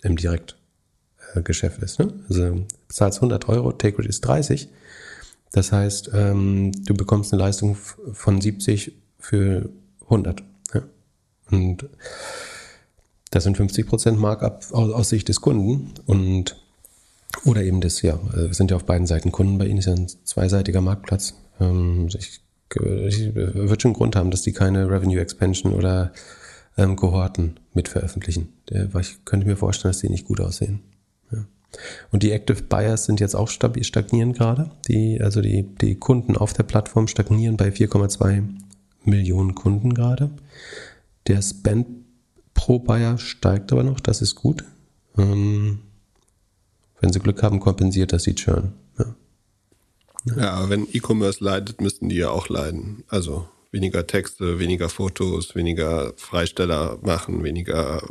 [0.03, 1.99] im Direktgeschäft äh, ist.
[1.99, 2.13] Ne?
[2.29, 4.69] Also bezahlst 100 Euro, Take Rate ist 30.
[5.53, 9.69] Das heißt, ähm, du bekommst eine Leistung von 70 für
[10.05, 10.43] 100.
[10.75, 10.83] Ja?
[11.51, 11.89] Und
[13.31, 16.57] das sind 50% Markup aus, Sicht des Kunden und
[17.47, 19.57] oder eben das, ja, äh, wir sind ja auf beiden Seiten Kunden.
[19.57, 21.35] Bei Ihnen ist ja ein zweiseitiger Marktplatz.
[21.61, 22.42] Ähm, ich,
[22.77, 26.13] würde schon Grund haben, dass die keine Revenue Expansion oder
[26.77, 28.53] ähm, Kohorten mit veröffentlichen.
[28.71, 30.81] Der, ich könnte mir vorstellen, dass die nicht gut aussehen.
[31.31, 31.45] Ja.
[32.11, 34.71] Und die Active Buyers sind jetzt auch stagnieren gerade.
[34.89, 38.43] Die, also die, die Kunden auf der Plattform stagnieren bei 4,2
[39.05, 40.31] Millionen Kunden gerade.
[41.27, 41.87] Der Spend
[42.55, 44.65] pro Buyer steigt aber noch, das ist gut.
[45.19, 45.81] Ähm,
[47.01, 48.73] wenn sie Glück haben, kompensiert das die Churn.
[50.25, 50.37] Ja.
[50.37, 53.05] Ja, wenn E-Commerce leidet, müssten die ja auch leiden.
[53.09, 58.03] Also weniger Texte, weniger Fotos, weniger Freisteller machen, weniger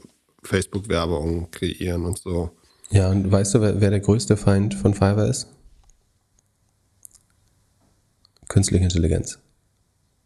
[0.44, 2.52] Facebook-Werbung kreieren und so.
[2.90, 5.48] Ja, und weißt du, wer, wer der größte Feind von Fiverr ist?
[8.50, 9.40] Künstliche Intelligenz.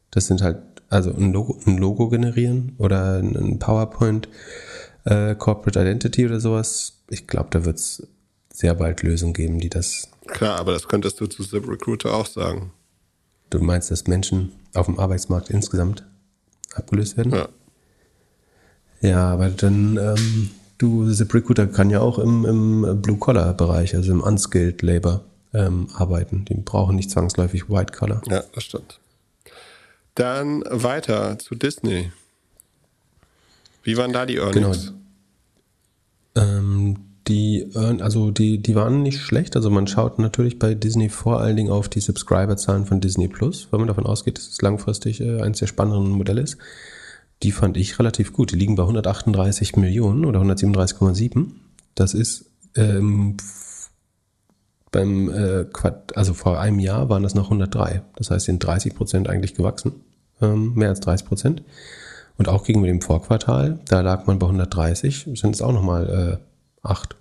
[0.09, 0.57] Das sind halt,
[0.89, 4.29] also ein Logo, ein Logo generieren oder ein PowerPoint,
[5.03, 7.03] äh, Corporate Identity oder sowas.
[7.09, 8.07] Ich glaube, da wird es
[8.51, 10.09] sehr bald Lösungen geben, die das.
[10.27, 12.71] Klar, aber das könntest du zu ZipRecruiter auch sagen.
[13.49, 16.03] Du meinst, dass Menschen auf dem Arbeitsmarkt insgesamt
[16.73, 17.33] abgelöst werden?
[17.33, 17.49] Ja.
[19.01, 24.81] Ja, aber dann, ähm, du, ZipRecruiter kann ja auch im, im Blue-Collar-Bereich, also im Unskilled
[24.81, 25.23] Labor,
[25.53, 26.45] ähm, arbeiten.
[26.45, 28.21] Die brauchen nicht zwangsläufig White-Collar.
[28.27, 28.99] Ja, das stimmt.
[30.15, 32.11] Dann weiter zu Disney.
[33.83, 34.87] Wie waren da die Earnings?
[34.87, 34.97] Genau.
[37.75, 39.55] Die, also die, die waren nicht schlecht.
[39.55, 43.67] Also man schaut natürlich bei Disney vor allen Dingen auf die Subscriber-Zahlen von Disney Plus,
[43.71, 46.57] weil man davon ausgeht, dass es langfristig äh, eines der spannenderen Modelle ist.
[47.43, 48.51] Die fand ich relativ gut.
[48.51, 51.47] Die liegen bei 138 Millionen oder 137,7.
[51.95, 52.45] Das ist
[52.75, 53.37] ähm,
[54.91, 55.65] beim äh,
[56.15, 58.03] also vor einem Jahr waren das noch 103.
[58.15, 59.91] Das heißt, sind 30 Prozent eigentlich gewachsen.
[60.41, 61.63] Ähm, mehr als 30 Prozent.
[62.37, 66.39] Und auch gegenüber dem Vorquartal, da lag man bei 130, sind es auch nochmal
[66.83, 67.15] äh, 8,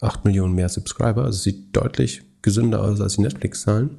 [0.00, 1.24] 8 Millionen mehr Subscriber.
[1.24, 3.90] Also sieht deutlich gesünder aus als die Netflix-Zahlen.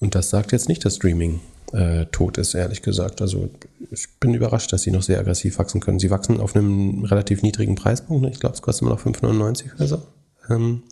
[0.00, 1.40] Und das sagt jetzt nicht, dass Streaming
[1.72, 3.20] äh, tot ist, ehrlich gesagt.
[3.20, 3.50] Also
[3.90, 5.98] ich bin überrascht, dass sie noch sehr aggressiv wachsen können.
[5.98, 8.22] Sie wachsen auf einem relativ niedrigen Preispunkt.
[8.22, 8.30] Ne?
[8.30, 10.02] Ich glaube, es kostet immer noch 5,99 oder so.
[10.50, 10.82] Ähm,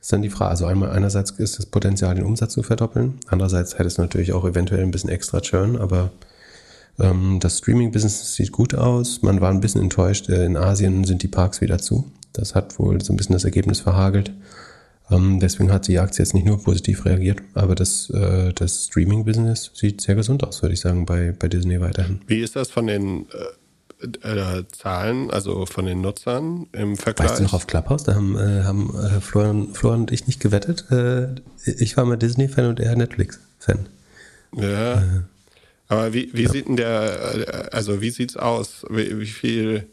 [0.00, 3.18] ist dann die Frage, also einmal einerseits ist das Potenzial, den Umsatz zu verdoppeln.
[3.28, 6.10] Andererseits hätte es natürlich auch eventuell ein bisschen extra Churn, aber
[6.98, 9.22] ähm, das Streaming-Business sieht gut aus.
[9.22, 10.28] Man war ein bisschen enttäuscht.
[10.28, 12.10] Äh, in Asien sind die Parks wieder zu.
[12.32, 14.32] Das hat wohl so ein bisschen das Ergebnis verhagelt.
[15.10, 19.72] Ähm, deswegen hat die Aktie jetzt nicht nur positiv reagiert, aber das, äh, das Streaming-Business
[19.74, 22.20] sieht sehr gesund aus, würde ich sagen, bei, bei Disney weiterhin.
[22.26, 27.30] Wie ist das von den äh, äh, Zahlen, also von den Nutzern im Vergleich?
[27.30, 30.40] Weißt du noch auf Clubhouse, da haben, äh, haben äh, Florian, Florian und ich nicht
[30.40, 30.86] gewettet.
[30.90, 33.86] Äh, ich war mal Disney-Fan und er Netflix-Fan.
[34.56, 35.02] Ja.
[35.88, 36.48] Aber wie, wie ja.
[36.48, 38.86] sieht denn der, also wie sieht's aus?
[38.88, 39.86] Wie, wie viel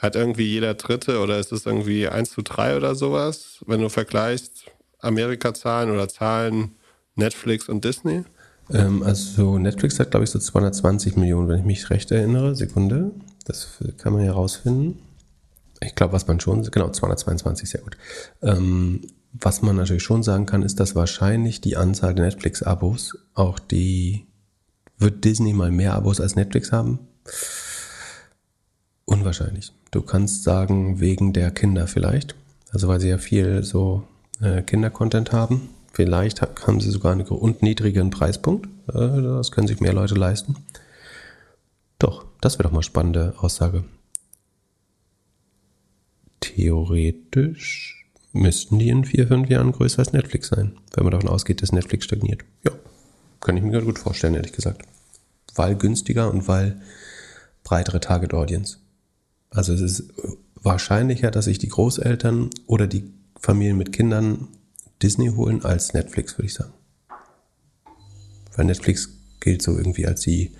[0.00, 3.88] hat irgendwie jeder Dritte oder ist es irgendwie 1 zu 3 oder sowas, wenn du
[3.88, 4.64] vergleichst
[5.00, 6.76] Amerika-Zahlen oder Zahlen
[7.14, 8.24] Netflix und Disney?
[8.72, 12.54] Ähm, also Netflix hat, glaube ich, so 220 Millionen, wenn ich mich recht erinnere.
[12.56, 13.12] Sekunde.
[13.44, 14.98] Das kann man ja rausfinden.
[15.82, 17.96] Ich glaube, was man schon, genau, 222, sehr gut.
[18.42, 19.00] Ähm,
[19.32, 24.26] was man natürlich schon sagen kann, ist, dass wahrscheinlich die Anzahl der Netflix-Abos auch die,
[24.98, 27.00] wird Disney mal mehr Abos als Netflix haben?
[29.10, 29.72] Unwahrscheinlich.
[29.90, 32.36] Du kannst sagen, wegen der Kinder vielleicht.
[32.70, 34.04] Also weil sie ja viel so
[34.40, 35.68] äh, Kinder-Content haben.
[35.92, 38.66] Vielleicht haben sie sogar einen und niedrigeren Preispunkt.
[38.88, 40.54] Äh, das können sich mehr Leute leisten.
[41.98, 43.82] Doch, das wäre doch mal spannende Aussage.
[46.38, 51.62] Theoretisch müssten die in vier, fünf Jahren größer als Netflix sein, wenn man davon ausgeht,
[51.62, 52.42] dass Netflix stagniert.
[52.62, 52.70] Ja,
[53.40, 54.82] kann ich mir gut vorstellen, ehrlich gesagt.
[55.56, 56.80] Weil günstiger und weil
[57.64, 58.76] breitere Target Audience.
[59.50, 60.04] Also es ist
[60.54, 64.48] wahrscheinlicher, dass sich die Großeltern oder die Familien mit Kindern
[65.02, 66.72] Disney holen als Netflix, würde ich sagen.
[68.54, 70.52] Weil Netflix gilt so irgendwie als die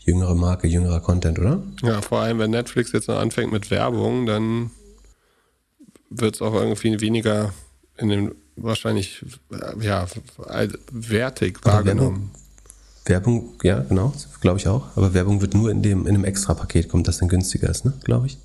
[0.00, 1.62] jüngere Marke, jüngerer Content, oder?
[1.82, 4.70] Ja, vor allem, wenn Netflix jetzt noch anfängt mit Werbung, dann
[6.10, 7.52] wird es auch irgendwie weniger
[7.96, 9.24] in den wahrscheinlich
[9.80, 10.06] ja,
[10.90, 12.30] wertig wahrgenommen.
[13.06, 14.88] Werbung, ja, genau, glaube ich auch.
[14.96, 17.92] Aber Werbung wird nur in, dem, in einem Extra-Paket kommen, das dann günstiger ist, ne?
[18.04, 18.38] glaube ich.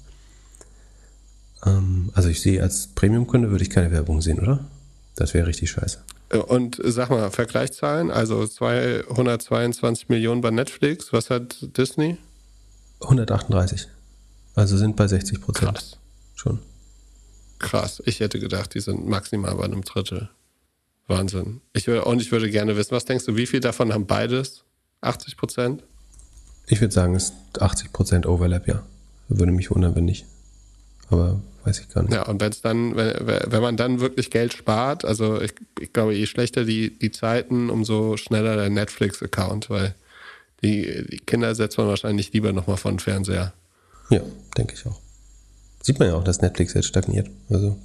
[1.66, 4.66] Ähm, also ich sehe als Premium-Kunde würde ich keine Werbung sehen, oder?
[5.16, 6.00] Das wäre richtig scheiße.
[6.30, 12.18] Äh, und sag mal, Vergleichszahlen, also 222 Millionen bei Netflix, was hat Disney?
[13.02, 13.88] 138.
[14.56, 15.74] Also sind bei 60 Prozent.
[15.74, 15.98] Krass.
[16.36, 16.60] Schon.
[17.60, 18.02] Krass.
[18.06, 20.30] Ich hätte gedacht, die sind maximal bei einem Drittel.
[21.08, 21.62] Wahnsinn.
[21.74, 24.64] Ich würde, und ich würde gerne wissen, was denkst du, wie viel davon haben beides?
[25.02, 25.84] 80 Prozent?
[26.68, 28.84] Ich würde sagen, es ist 80 Prozent Overlap, ja.
[29.28, 30.26] Würde mich wundern, wenn nicht.
[31.10, 32.14] Aber weiß ich gar nicht.
[32.14, 35.94] Ja, und wenn es dann, wenn, wenn man dann wirklich Geld spart, also ich, ich
[35.94, 39.96] glaube, je schlechter die, die Zeiten, umso schneller der Netflix-Account, weil
[40.64, 43.54] die, die Kinder setzt man wahrscheinlich lieber nochmal vor den Fernseher.
[44.10, 44.22] Ja,
[44.58, 45.00] denke ich auch.
[45.82, 47.30] Sieht man ja auch, dass Netflix jetzt stagniert.
[47.50, 47.78] Also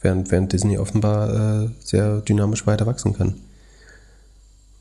[0.00, 3.40] während, während Disney offenbar äh, sehr dynamisch weiter wachsen kann.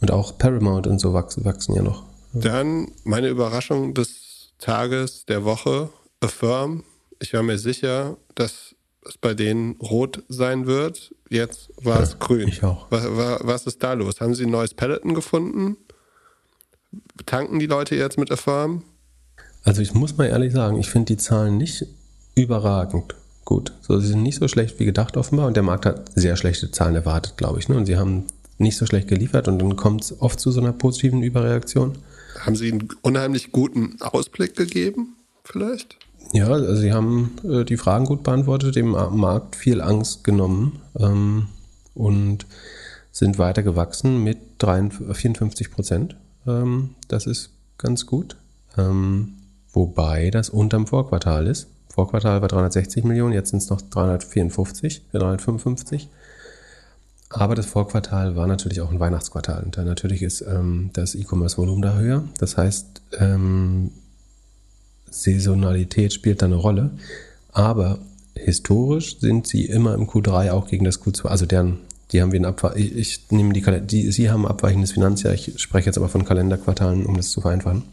[0.01, 2.03] Und auch Paramount und so wachsen, wachsen ja noch.
[2.34, 5.89] Dann meine Überraschung des Tages, der Woche,
[6.20, 6.84] Affirm.
[7.20, 8.76] Ich war mir sicher, dass
[9.07, 11.13] es bei denen rot sein wird.
[11.30, 12.47] Jetzt war es Ja, grün.
[12.47, 12.88] ich auch.
[12.89, 14.20] Was, was ist da los?
[14.20, 15.78] Haben sie ein neues Peloton gefunden?
[17.26, 18.84] Tanken die Leute jetzt mit Affirm?
[19.63, 21.86] Also ich muss mal ehrlich sagen, ich finde die Zahlen nicht
[22.36, 23.71] überragend gut.
[23.81, 26.71] So, sie sind nicht so schlecht wie gedacht offenbar und der Markt hat sehr schlechte
[26.71, 27.69] Zahlen erwartet, glaube ich.
[27.69, 27.77] Ne?
[27.77, 28.25] Und sie haben
[28.57, 31.97] nicht so schlecht geliefert und dann kommt es oft zu so einer positiven Überreaktion.
[32.39, 35.15] Haben sie einen unheimlich guten Ausblick gegeben?
[35.43, 35.97] Vielleicht?
[36.33, 41.47] Ja, also sie haben äh, die Fragen gut beantwortet, dem Markt viel Angst genommen ähm,
[41.93, 42.45] und
[43.11, 46.15] sind weiter gewachsen mit 53, 54 Prozent.
[46.47, 48.35] Ähm, das ist ganz gut.
[48.77, 49.33] Ähm,
[49.71, 51.67] wobei das unterm Vorquartal ist.
[51.95, 56.09] Vorquartal war 360 Millionen, jetzt sind es noch 354, äh, 355.
[57.29, 59.63] Aber das Vorquartal war natürlich auch ein Weihnachtsquartal.
[59.63, 62.23] Und da natürlich ist ähm, das E-Commerce-Volumen da höher.
[62.37, 63.91] Das heißt, ähm,
[65.09, 66.91] Saisonalität spielt da eine Rolle.
[67.53, 67.99] Aber
[68.35, 71.27] historisch sind sie immer im Q3 auch gegen das Q2.
[71.27, 71.79] Also deren,
[72.11, 74.91] die haben wir in Abwe ich, ich nehme die, Kalender die Sie haben ein abweichendes
[74.91, 75.33] Finanzjahr.
[75.33, 77.83] Ich spreche jetzt aber von Kalenderquartalen, um das zu vereinfachen.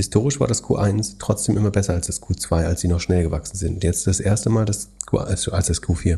[0.00, 3.58] Historisch war das Q1 trotzdem immer besser als das Q2, als sie noch schnell gewachsen
[3.58, 3.84] sind.
[3.84, 6.16] Jetzt das erste Mal das Q, also als das Q4.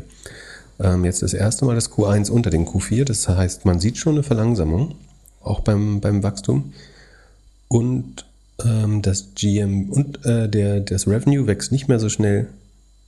[0.79, 3.03] Ähm, jetzt das erste Mal das Q1 unter dem Q4.
[3.03, 4.95] Das heißt, man sieht schon eine Verlangsamung,
[5.41, 6.71] auch beim, beim Wachstum.
[7.67, 8.23] Und
[8.63, 12.47] ähm, das GM und äh, der, das Revenue wächst nicht mehr so schnell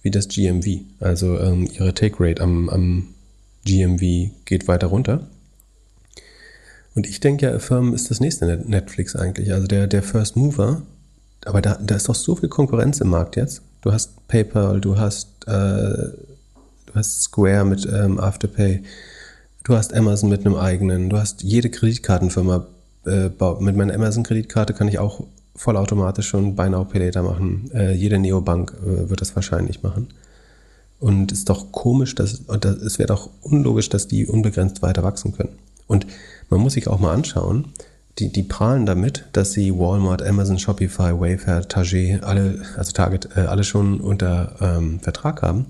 [0.01, 0.81] wie das GMV.
[0.99, 3.07] Also ähm, ihre Take Rate am, am
[3.63, 5.25] GMV geht weiter runter.
[6.95, 9.51] Und ich denke ja, Firmen ist das nächste Netflix eigentlich.
[9.53, 10.81] Also der, der First Mover.
[11.45, 13.61] Aber da, da ist doch so viel Konkurrenz im Markt jetzt.
[13.81, 18.81] Du hast PayPal, du hast, äh, du hast Square mit ähm, Afterpay,
[19.63, 22.65] du hast Amazon mit einem eigenen, du hast jede Kreditkartenfirma.
[23.05, 23.29] Äh,
[23.59, 25.21] mit meiner Amazon-Kreditkarte kann ich auch
[25.55, 27.69] vollautomatisch schon Buy Now Pay Later machen.
[27.73, 30.07] Äh, jede Neobank äh, wird das wahrscheinlich machen.
[30.99, 34.81] Und es ist doch komisch, dass, und das, es wäre doch unlogisch, dass die unbegrenzt
[34.81, 35.59] weiter wachsen können.
[35.87, 36.07] Und
[36.49, 37.65] man muss sich auch mal anschauen,
[38.19, 43.41] die, die prahlen damit, dass sie Walmart, Amazon, Shopify, Wayfair, Target, alle, also Target, äh,
[43.41, 45.65] alle schon unter ähm, Vertrag haben.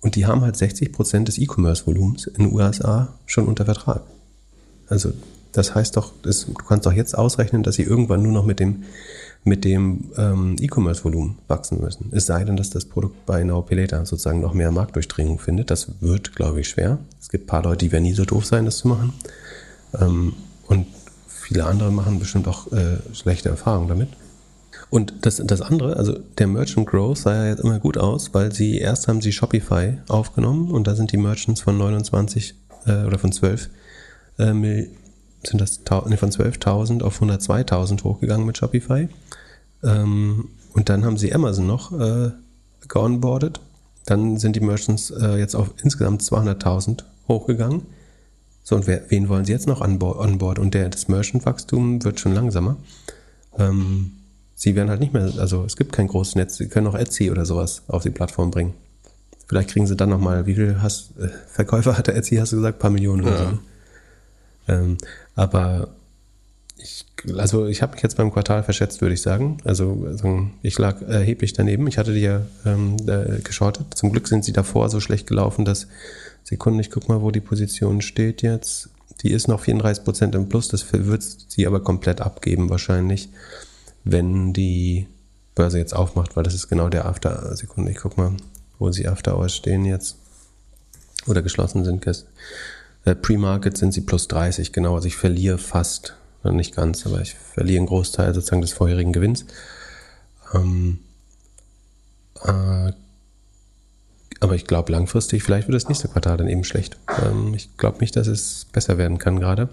[0.00, 4.02] Und die haben halt 60% des E-Commerce-Volumens in den USA schon unter Vertrag.
[4.88, 5.12] Also
[5.52, 8.58] das heißt doch, das, du kannst doch jetzt ausrechnen, dass sie irgendwann nur noch mit
[8.60, 8.84] dem,
[9.44, 12.10] mit dem ähm, E-Commerce-Volumen wachsen müssen.
[12.12, 15.70] Es sei denn, dass das Produkt bei Now Pay sozusagen noch mehr Marktdurchdringung findet.
[15.70, 16.98] Das wird, glaube ich, schwer.
[17.20, 19.12] Es gibt ein paar Leute, die werden nie so doof sein, das zu machen.
[20.00, 20.34] Ähm,
[20.66, 20.86] und
[21.26, 24.08] viele andere machen bestimmt auch äh, schlechte Erfahrungen damit.
[24.90, 28.52] Und das, das andere, also der Merchant Growth sah ja jetzt immer gut aus, weil
[28.52, 32.54] sie erst haben sie Shopify aufgenommen und da sind die Merchants von 29
[32.86, 33.70] äh, oder von 12
[34.38, 34.52] äh,
[35.46, 39.08] sind das nee, von 12.000 auf 102.000 hochgegangen mit Shopify.
[39.82, 42.30] Ähm, und dann haben sie Amazon noch äh,
[42.88, 43.60] geonboardet.
[44.06, 47.82] Dann sind die Merchants äh, jetzt auf insgesamt 200.000 hochgegangen.
[48.66, 50.18] So, und wer, wen wollen sie jetzt noch an Bord?
[50.18, 50.58] On board?
[50.58, 52.76] Und der, das Merchant-Wachstum wird schon langsamer.
[53.58, 54.12] Ähm,
[54.54, 57.30] sie werden halt nicht mehr, also es gibt kein großes Netz, sie können auch Etsy
[57.30, 58.72] oder sowas auf die Plattform bringen.
[59.46, 62.56] Vielleicht kriegen sie dann nochmal, wie viel hast, äh, Verkäufer hat der Etsy, hast du
[62.56, 63.50] gesagt, ein paar Millionen oder Ja.
[63.50, 63.58] so.
[64.72, 64.96] Ähm,
[65.34, 65.88] aber
[66.78, 67.04] ich,
[67.36, 69.58] also ich habe mich jetzt beim Quartal verschätzt, würde ich sagen.
[69.64, 71.86] Also, also ich lag erheblich daneben.
[71.86, 73.86] Ich hatte die ja ähm, äh, geschortet.
[73.94, 75.86] Zum Glück sind sie davor so schlecht gelaufen, dass
[76.44, 78.90] Sekunde, ich guck mal, wo die Position steht jetzt.
[79.22, 83.30] Die ist noch 34% im Plus, das wird sie aber komplett abgeben wahrscheinlich,
[84.04, 85.08] wenn die
[85.54, 88.32] Börse jetzt aufmacht, weil das ist genau der After, Sekunde, ich guck mal,
[88.78, 90.16] wo sie After Hours stehen jetzt
[91.26, 92.28] oder geschlossen sind gestern.
[93.04, 94.94] Äh, Pre-Market sind sie plus 30, genau.
[94.94, 99.46] Also ich verliere fast, nicht ganz, aber ich verliere einen Großteil sozusagen des vorherigen Gewinns.
[100.52, 100.98] Ähm,
[102.42, 102.92] äh,
[104.44, 106.98] aber ich glaube langfristig, vielleicht wird das nächste Quartal dann eben schlecht.
[107.24, 109.70] Ähm, ich glaube nicht, dass es besser werden kann gerade.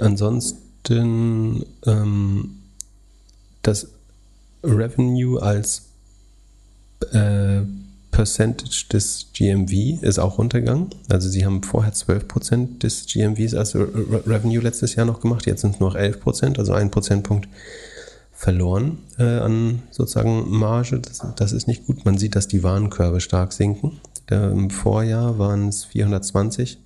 [0.00, 2.58] Ansonsten ähm,
[3.62, 3.88] das
[4.62, 5.86] Revenue als
[7.12, 7.62] äh,
[8.10, 10.90] Percentage des GMV ist auch runtergegangen.
[11.08, 15.46] Also sie haben vorher 12% des GMVs als Re Re Revenue letztes Jahr noch gemacht,
[15.46, 17.48] jetzt sind es nur noch 11%, also ein Prozentpunkt
[18.42, 20.98] verloren äh, an sozusagen Marge.
[20.98, 22.04] Das, das ist nicht gut.
[22.04, 24.00] Man sieht, dass die Warenkörbe stark sinken.
[24.26, 26.78] Da, Im Vorjahr waren es 420,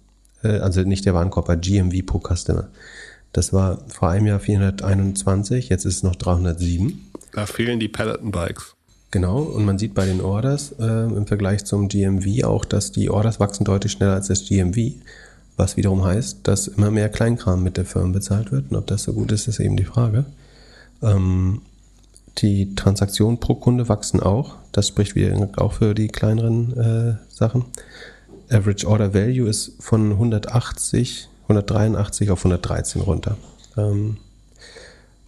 [0.45, 2.69] äh, also nicht der Warenkorb, aber GMV pro Customer.
[3.33, 7.11] Das war vor einem Jahr 421, jetzt ist es noch 307.
[7.33, 8.75] Da fehlen die Peloton-Bikes.
[9.11, 13.09] Genau, und man sieht bei den Orders äh, im Vergleich zum GMV auch, dass die
[13.09, 14.93] Orders wachsen deutlich schneller als das GMV,
[15.57, 18.71] was wiederum heißt, dass immer mehr Kleinkram mit der Firma bezahlt wird.
[18.71, 20.27] Und ob das so gut ist, ist eben die Frage.
[21.03, 21.63] Ähm,
[22.39, 24.57] die Transaktionen pro Kunde wachsen auch.
[24.73, 27.65] Das spricht wieder auch für die kleineren äh, Sachen.
[28.51, 33.37] Average Order Value ist von 180, 183 auf 113 runter.
[33.77, 34.19] Ähm,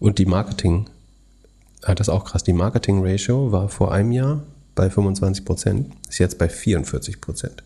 [0.00, 0.86] und die Marketing,
[1.82, 4.42] ah, das ist auch krass, die Marketing Ratio war vor einem Jahr
[4.74, 7.62] bei 25 Prozent, ist jetzt bei 44 Prozent.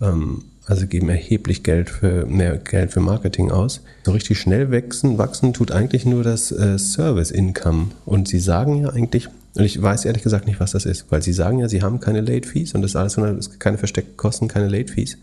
[0.00, 3.80] Ähm, also geben erheblich Geld für mehr Geld für Marketing aus.
[4.04, 7.88] So richtig schnell wachsen, wachsen tut eigentlich nur das äh, Service Income.
[8.04, 11.22] Und sie sagen ja eigentlich, und ich weiß ehrlich gesagt nicht, was das ist, weil
[11.22, 14.18] sie sagen ja, sie haben keine Late Fees und das ist alles das keine versteckten
[14.18, 15.16] Kosten, keine Late Fees.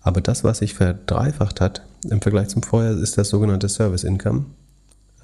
[0.00, 4.46] Aber das, was sich verdreifacht hat im Vergleich zum Vorjahr, ist das sogenannte Service Income.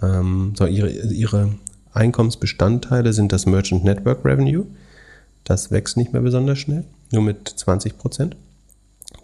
[0.02, 1.54] Ähm, so ihre, ihre
[1.94, 4.66] Einkommensbestandteile sind das Merchant Network Revenue.
[5.44, 8.36] Das wächst nicht mehr besonders schnell, nur mit 20 Prozent.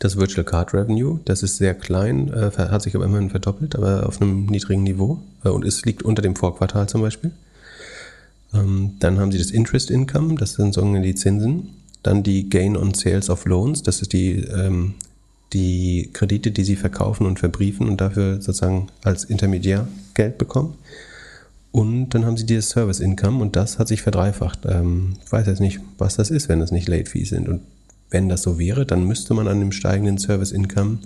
[0.01, 4.09] Das Virtual Card Revenue, das ist sehr klein, äh, hat sich aber immerhin verdoppelt, aber
[4.09, 7.33] auf einem niedrigen Niveau äh, und es liegt unter dem Vorquartal zum Beispiel.
[8.55, 11.69] Ähm, dann haben sie das Interest Income, das sind sozusagen die Zinsen.
[12.03, 14.95] Dann die Gain on Sales of Loans, das ist die, ähm,
[15.53, 20.79] die Kredite, die sie verkaufen und verbriefen und dafür sozusagen als Intermediär Geld bekommen.
[21.73, 24.61] Und dann haben sie dieses Service Income und das hat sich verdreifacht.
[24.65, 27.51] Ähm, ich weiß jetzt nicht, was das ist, wenn das nicht Late Fees sind.
[27.51, 27.61] Und
[28.11, 30.99] wenn das so wäre, dann müsste man an dem steigenden Service Income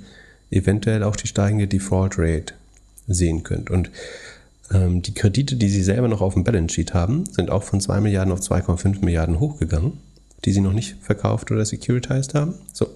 [0.50, 2.54] eventuell auch die steigende Default Rate
[3.06, 3.68] sehen können.
[3.68, 3.90] Und
[4.72, 7.80] ähm, die Kredite, die sie selber noch auf dem Balance Sheet haben, sind auch von
[7.80, 9.98] 2 Milliarden auf 2,5 Milliarden hochgegangen,
[10.44, 12.54] die sie noch nicht verkauft oder securitized haben.
[12.72, 12.88] So.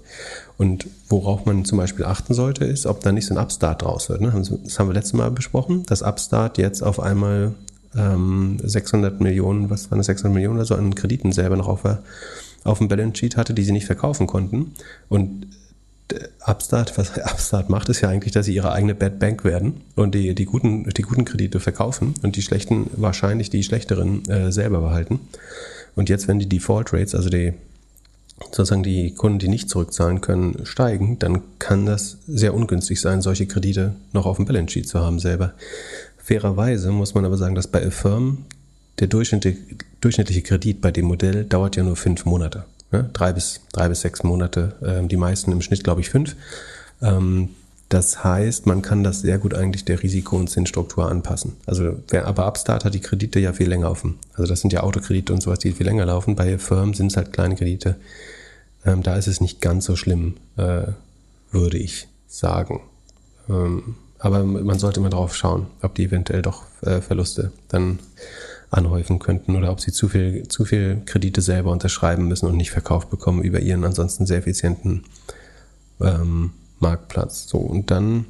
[0.56, 4.09] Und worauf man zum Beispiel achten sollte, ist, ob da nicht so ein Upstart draus
[4.09, 4.20] wird.
[4.20, 4.32] Ne?
[4.64, 7.54] Das haben wir letztes Mal besprochen, dass Upstart jetzt auf einmal
[7.96, 11.82] ähm, 600 Millionen, was waren das, 600 Millionen oder so an Krediten selber noch auf
[11.82, 12.02] der
[12.68, 14.72] auf dem Balance Sheet hatte, die sie nicht verkaufen konnten.
[15.08, 15.46] Und
[16.46, 20.14] Upstart, was Upstart macht, ist ja eigentlich, dass sie ihre eigene Bad Bank werden und
[20.14, 24.80] die, die, guten, die guten Kredite verkaufen und die schlechten wahrscheinlich die schlechteren äh, selber
[24.80, 25.20] behalten.
[25.96, 27.54] Und jetzt, wenn die Default Rates, also die
[28.52, 33.46] sozusagen die Kunden, die nicht zurückzahlen können, steigen, dann kann das sehr ungünstig sein, solche
[33.46, 35.54] Kredite noch auf dem Balance Sheet zu haben selber.
[36.18, 38.44] Fairerweise muss man aber sagen, dass bei Affirm
[39.01, 42.64] der durchschnittliche, Kredit bei dem Modell dauert ja nur fünf Monate.
[42.90, 43.09] Ne?
[43.12, 46.36] Drei, bis, drei bis sechs Monate, ähm, die meisten im Schnitt, glaube ich, fünf.
[47.03, 47.51] Ähm,
[47.88, 51.55] das heißt, man kann das sehr gut eigentlich der Risiko- und Zinsstruktur anpassen.
[51.64, 54.18] Also, wer, aber Upstart hat die Kredite ja viel länger offen.
[54.34, 56.36] Also, das sind ja Autokredite und sowas, die viel länger laufen.
[56.36, 57.96] Bei Firmen sind es halt kleine Kredite.
[58.84, 60.88] Ähm, da ist es nicht ganz so schlimm, äh,
[61.51, 62.80] würde ich sagen.
[63.49, 68.01] Ähm, aber man sollte immer drauf schauen, ob die eventuell doch äh, Verluste dann
[68.70, 72.70] anhäufen könnten oder ob sie zu viel, zu viel Kredite selber unterschreiben müssen und nicht
[72.70, 75.04] verkauft bekommen über ihren ansonsten sehr effizienten
[76.00, 77.48] ähm, Marktplatz.
[77.48, 78.26] So, und dann,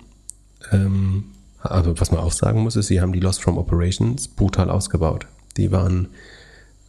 [0.72, 1.24] ähm,
[1.60, 5.26] also was man auch sagen muss, ist, sie haben die Loss from Operations brutal ausgebaut.
[5.56, 6.08] Die waren,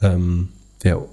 [0.01, 0.49] ähm,
[0.83, 1.03] der,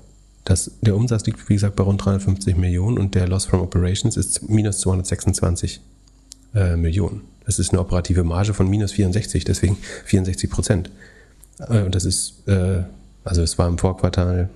[0.45, 4.16] das, der Umsatz liegt, wie gesagt, bei rund 350 Millionen und der Loss from Operations
[4.16, 5.80] ist minus 226
[6.55, 7.22] äh, Millionen.
[7.47, 10.91] Das ist eine operative Marge von minus 64, deswegen 64 Prozent.
[11.59, 12.83] Äh, und das ist, äh,
[13.25, 14.49] also es war im Vorquartal,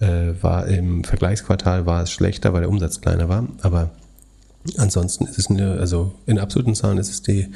[0.00, 3.90] äh, war im Vergleichsquartal war es schlechter, weil der Umsatz kleiner war, aber
[4.76, 7.48] ansonsten ist es eine, also in absoluten Zahlen ist es die,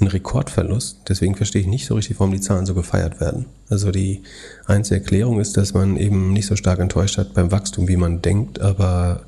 [0.00, 1.00] ein Rekordverlust.
[1.08, 3.46] Deswegen verstehe ich nicht so richtig, warum die Zahlen so gefeiert werden.
[3.68, 4.22] Also die
[4.66, 8.22] einzige Erklärung ist, dass man eben nicht so stark enttäuscht hat beim Wachstum, wie man
[8.22, 9.22] denkt, aber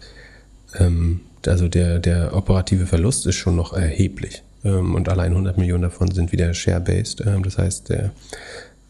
[0.78, 4.42] ähm, also der, der operative Verlust ist schon noch erheblich.
[4.64, 7.24] Ähm, und allein 100 Millionen davon sind wieder share-based.
[7.26, 8.12] Ähm, das heißt, der,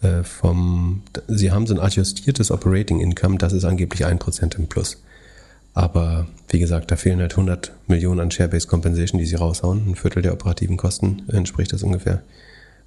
[0.02, 5.02] äh, vom, sie haben so ein adjustiertes Operating Income, das ist angeblich 1% im Plus.
[5.74, 9.86] Aber wie gesagt, da fehlen halt 100 Millionen an Share-Based Compensation, die sie raushauen.
[9.86, 12.22] Ein Viertel der operativen Kosten entspricht das ungefähr.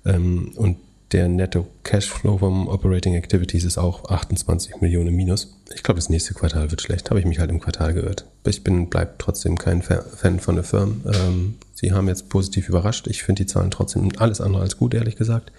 [0.06, 0.78] Ähm, und
[1.12, 5.58] der Netto Cashflow vom Operating Activities ist auch 28 Millionen minus.
[5.76, 7.10] Ich glaube, das nächste Quartal wird schlecht.
[7.10, 8.26] Habe ich mich halt im Quartal geirrt.
[8.46, 10.96] Ich bin, bleib trotzdem kein Fan von der Firma.
[11.82, 13.08] Sie haben jetzt positiv überrascht.
[13.08, 15.52] Ich finde die Zahlen trotzdem alles andere als gut, ehrlich gesagt.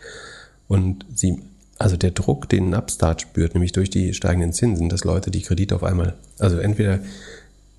[0.68, 1.43] Und sie,
[1.79, 5.43] also der Druck, den ein Upstart spürt, nämlich durch die steigenden Zinsen, dass Leute die
[5.43, 7.01] Kredite auf einmal, also entweder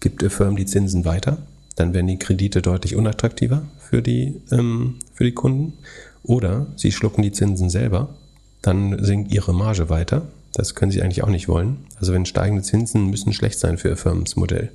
[0.02, 1.38] gibt Firma die Zinsen weiter,
[1.78, 5.74] dann werden die Kredite deutlich unattraktiver für die, ähm, für die Kunden
[6.22, 8.14] oder sie schlucken die Zinsen selber,
[8.62, 10.24] dann sinkt ihre Marge weiter.
[10.54, 11.88] Das können sie eigentlich auch nicht wollen.
[12.00, 14.72] Also wenn steigende Zinsen müssen schlecht sein für ihr Firmensmodell.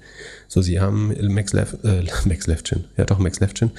[0.48, 3.70] So, sie haben Max, Lef, äh, Max Levchin, ja doch Max Levchin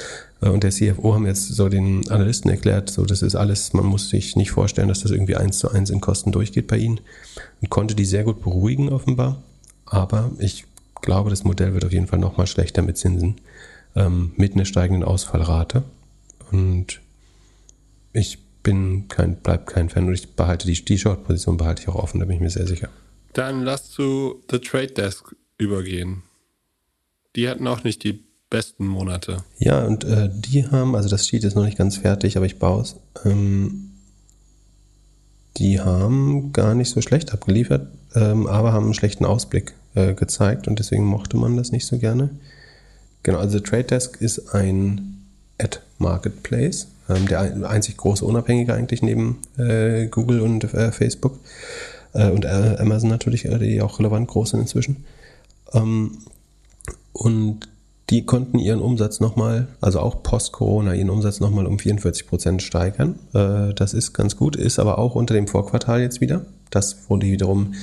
[0.41, 3.86] äh, und der CFO haben jetzt so den Analysten erklärt, so das ist alles, man
[3.86, 7.02] muss sich nicht vorstellen, dass das irgendwie eins zu eins in Kosten durchgeht bei ihnen
[7.62, 9.43] und konnte die sehr gut beruhigen offenbar.
[9.86, 10.66] Aber ich
[11.02, 13.41] glaube, das Modell wird auf jeden Fall nochmal schlechter mit Zinsen,
[13.95, 15.84] ähm, mit einer steigenden Ausfallrate.
[16.52, 17.02] Und
[18.14, 21.95] ich bin kein, bleib kein Fan und ich behalte die, die Short-Position behalte ich auch
[21.95, 22.89] offen, da bin ich mir sehr sicher.
[23.34, 26.24] Dann lass zu The Trade Desk übergehen.
[27.36, 29.43] Die hatten auch nicht die besten Monate.
[29.60, 32.57] Ja, und äh, die haben, also das Sheet ist noch nicht ganz fertig, aber ich
[32.57, 32.95] baue es.
[33.24, 33.91] Ähm,
[35.57, 40.68] die haben gar nicht so schlecht abgeliefert, ähm, aber haben einen schlechten Ausblick äh, gezeigt
[40.68, 42.30] und deswegen mochte man das nicht so gerne.
[43.24, 45.26] Genau, also Trade Desk ist ein
[45.57, 51.39] Ad-Marketplace, der einzig große Unabhängige eigentlich neben äh, Google und äh, Facebook
[52.14, 55.05] äh, und äh, Amazon natürlich, äh, die auch relevant groß sind inzwischen.
[55.74, 56.20] Ähm,
[57.14, 57.68] und
[58.10, 63.20] die konnten ihren Umsatz nochmal, also auch post-Corona, ihren Umsatz nochmal um 44 Prozent steigern.
[63.34, 66.45] Äh, das ist ganz gut, ist aber auch unter dem Vorquartal jetzt wieder.
[66.72, 67.74] Das wurde wiederum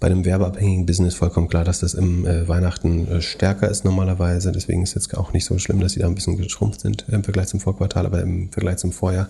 [0.00, 4.50] bei einem werbeabhängigen Business vollkommen klar, dass das im äh, Weihnachten äh, stärker ist normalerweise.
[4.50, 7.22] Deswegen ist jetzt auch nicht so schlimm, dass sie da ein bisschen geschrumpft sind im
[7.22, 9.28] Vergleich zum Vorquartal, aber im Vergleich zum Vorjahr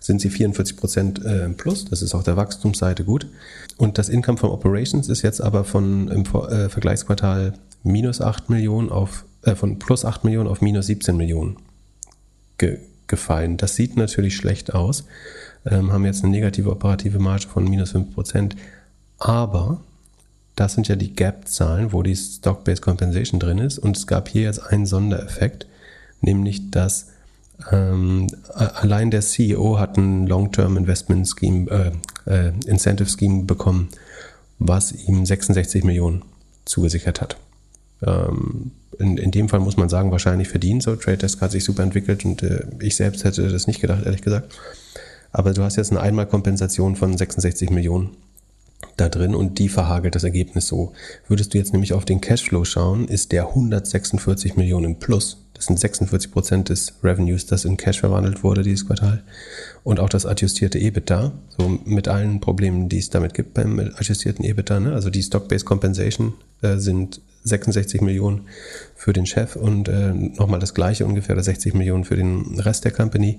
[0.00, 1.86] sind sie 44 Prozent äh, Plus.
[1.86, 3.26] Das ist auf der Wachstumsseite gut.
[3.78, 8.90] Und das Income from Operations ist jetzt aber von im äh, Vergleichsquartal minus 8 Millionen
[8.90, 11.56] auf, äh, von plus 8 Millionen auf minus 17 Millionen
[12.58, 13.58] ge gefallen.
[13.58, 15.04] Das sieht natürlich schlecht aus.
[15.66, 18.56] Ähm, haben jetzt eine negative operative Marge von minus 5 Prozent.
[19.18, 19.80] Aber
[20.56, 23.78] das sind ja die Gap-Zahlen, wo die Stock-Based Compensation drin ist.
[23.78, 25.66] Und es gab hier jetzt einen Sondereffekt,
[26.20, 27.06] nämlich dass
[27.70, 31.70] ähm, allein der CEO hat ein Long-Term Investment Scheme,
[32.26, 33.88] äh, äh, Incentive Scheme bekommen,
[34.58, 36.22] was ihm 66 Millionen
[36.64, 37.36] zugesichert hat.
[38.04, 40.82] Ähm, in, in dem Fall muss man sagen, wahrscheinlich verdient.
[40.82, 44.04] So, Trade Desk hat sich super entwickelt und äh, ich selbst hätte das nicht gedacht,
[44.04, 44.54] ehrlich gesagt.
[45.30, 48.10] Aber du hast jetzt eine Einmalkompensation von 66 Millionen
[48.96, 50.92] da drin und die verhagelt das Ergebnis so.
[51.28, 55.38] Würdest du jetzt nämlich auf den Cashflow schauen, ist der 146 Millionen plus.
[55.54, 59.22] Das sind 46 Prozent des Revenues, das in Cash verwandelt wurde dieses Quartal.
[59.84, 64.44] Und auch das adjustierte EBITDA, so mit allen Problemen, die es damit gibt beim adjustierten
[64.44, 64.80] EBITDA.
[64.80, 64.92] Ne?
[64.92, 68.46] Also die Stock-Based Compensation äh, sind 66 Millionen
[68.94, 72.92] für den Chef und äh, nochmal das gleiche ungefähr, 60 Millionen für den Rest der
[72.92, 73.38] Company.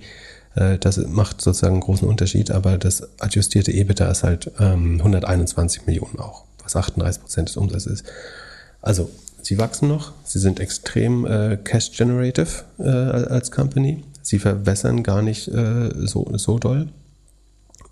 [0.56, 5.86] Äh, das macht sozusagen einen großen Unterschied, aber das adjustierte EBITDA ist halt ähm, 121
[5.86, 8.06] Millionen auch, was 38 Prozent des Umsatzes ist.
[8.82, 9.10] Also
[9.42, 15.22] sie wachsen noch, sie sind extrem äh, cash generative äh, als Company, sie verwässern gar
[15.22, 16.90] nicht äh, so, so doll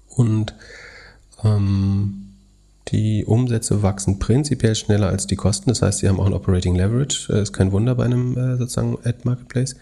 [0.10, 0.54] und
[1.44, 2.31] ähm,
[2.88, 6.76] die Umsätze wachsen prinzipiell schneller als die Kosten, das heißt, sie haben auch ein Operating
[6.76, 9.76] Leverage, äh, ist kein Wunder bei einem äh, sozusagen Ad-Marketplace.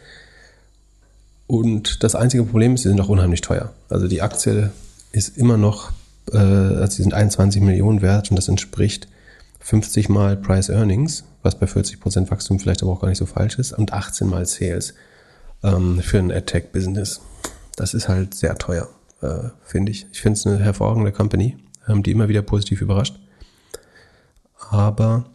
[1.47, 3.73] Und das einzige Problem ist, sie sind auch unheimlich teuer.
[3.89, 4.71] Also die Aktie
[5.11, 5.91] ist immer noch,
[6.31, 9.07] äh, also sie sind 21 Millionen wert und das entspricht
[9.61, 13.57] 50 mal Price Earnings, was bei 40% Wachstum vielleicht aber auch gar nicht so falsch
[13.57, 14.93] ist, und 18 mal Sales
[15.63, 17.21] ähm, für ein AdTech-Business.
[17.75, 18.89] Das ist halt sehr teuer,
[19.63, 20.05] finde ich.
[20.11, 21.55] Ich finde es eine hervorragende Company,
[21.97, 23.15] die immer wieder positiv überrascht.
[24.69, 25.25] Aber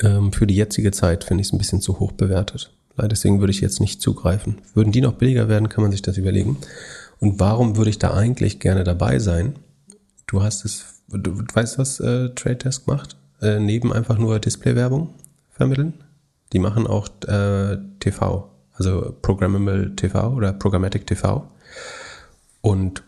[0.00, 2.72] ähm, für die jetzige Zeit finde ich es ein bisschen zu hoch bewertet.
[2.98, 4.58] Deswegen würde ich jetzt nicht zugreifen.
[4.74, 6.58] Würden die noch billiger werden, kann man sich das überlegen.
[7.20, 9.54] Und warum würde ich da eigentlich gerne dabei sein?
[10.26, 13.16] Du hast es, du weißt, was äh, Trade Desk macht?
[13.40, 15.14] Äh, neben einfach nur Displaywerbung
[15.50, 15.94] vermitteln.
[16.52, 21.48] Die machen auch äh, TV, also Programmable TV oder Programmatic TV.
[22.60, 23.02] Und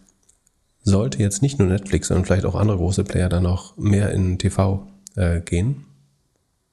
[0.85, 4.39] sollte jetzt nicht nur Netflix, sondern vielleicht auch andere große Player dann auch mehr in
[4.39, 5.85] TV äh, gehen,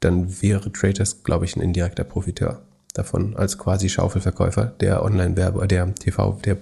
[0.02, 2.62] dann wäre Trade Desk, glaube ich, ein indirekter Profiteur
[2.94, 6.58] davon als quasi Schaufelverkäufer der Online-Werbung, der TV, der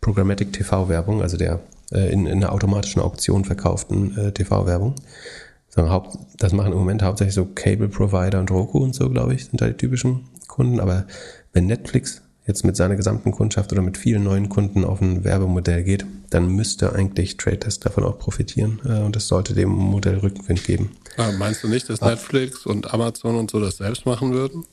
[0.00, 1.60] Programmatic TV-Werbung, also der
[1.92, 4.94] äh, in, in einer automatischen Auktion verkauften äh, TV-Werbung.
[6.38, 9.66] Das machen im Moment hauptsächlich so Cable-Provider und Roku und so, glaube ich, sind da
[9.68, 10.80] die typischen Kunden.
[10.80, 11.06] Aber
[11.52, 15.84] wenn Netflix jetzt mit seiner gesamten Kundschaft oder mit vielen neuen Kunden auf ein Werbemodell
[15.84, 18.80] geht, dann müsste eigentlich Trade Test davon auch profitieren.
[18.84, 20.96] Äh, und das sollte dem Modell Rückenwind geben.
[21.16, 24.64] Aber meinst du nicht, dass Netflix und Amazon und so das selbst machen würden?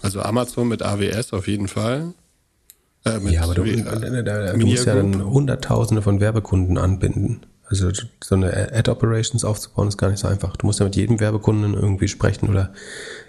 [0.00, 2.14] Also Amazon mit AWS auf jeden Fall.
[3.04, 7.40] Äh, ja, aber du, äh, da, du musst ja dann Hunderttausende von Werbekunden anbinden.
[7.66, 7.90] Also
[8.24, 10.56] so eine Ad-Operations aufzubauen ist gar nicht so einfach.
[10.56, 12.72] Du musst ja mit jedem Werbekunden irgendwie sprechen oder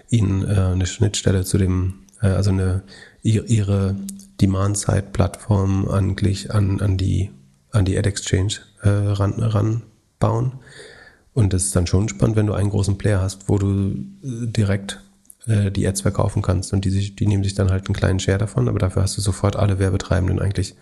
[0.08, 2.82] ihnen äh, eine Schnittstelle zu dem, äh, also eine
[3.22, 3.96] ihre
[4.40, 7.30] Demand-Side-Plattform eigentlich an, an die
[7.72, 10.52] an die Ad-Exchange äh, ran, ranbauen.
[11.32, 13.92] Und das ist dann schon spannend, wenn du einen großen Player hast, wo du
[14.22, 15.00] äh, direkt
[15.46, 16.72] äh, die Ads verkaufen kannst.
[16.72, 19.16] Und die, sich, die nehmen sich dann halt einen kleinen Share davon, aber dafür hast
[19.16, 20.74] du sofort alle Werbetreibenden eigentlich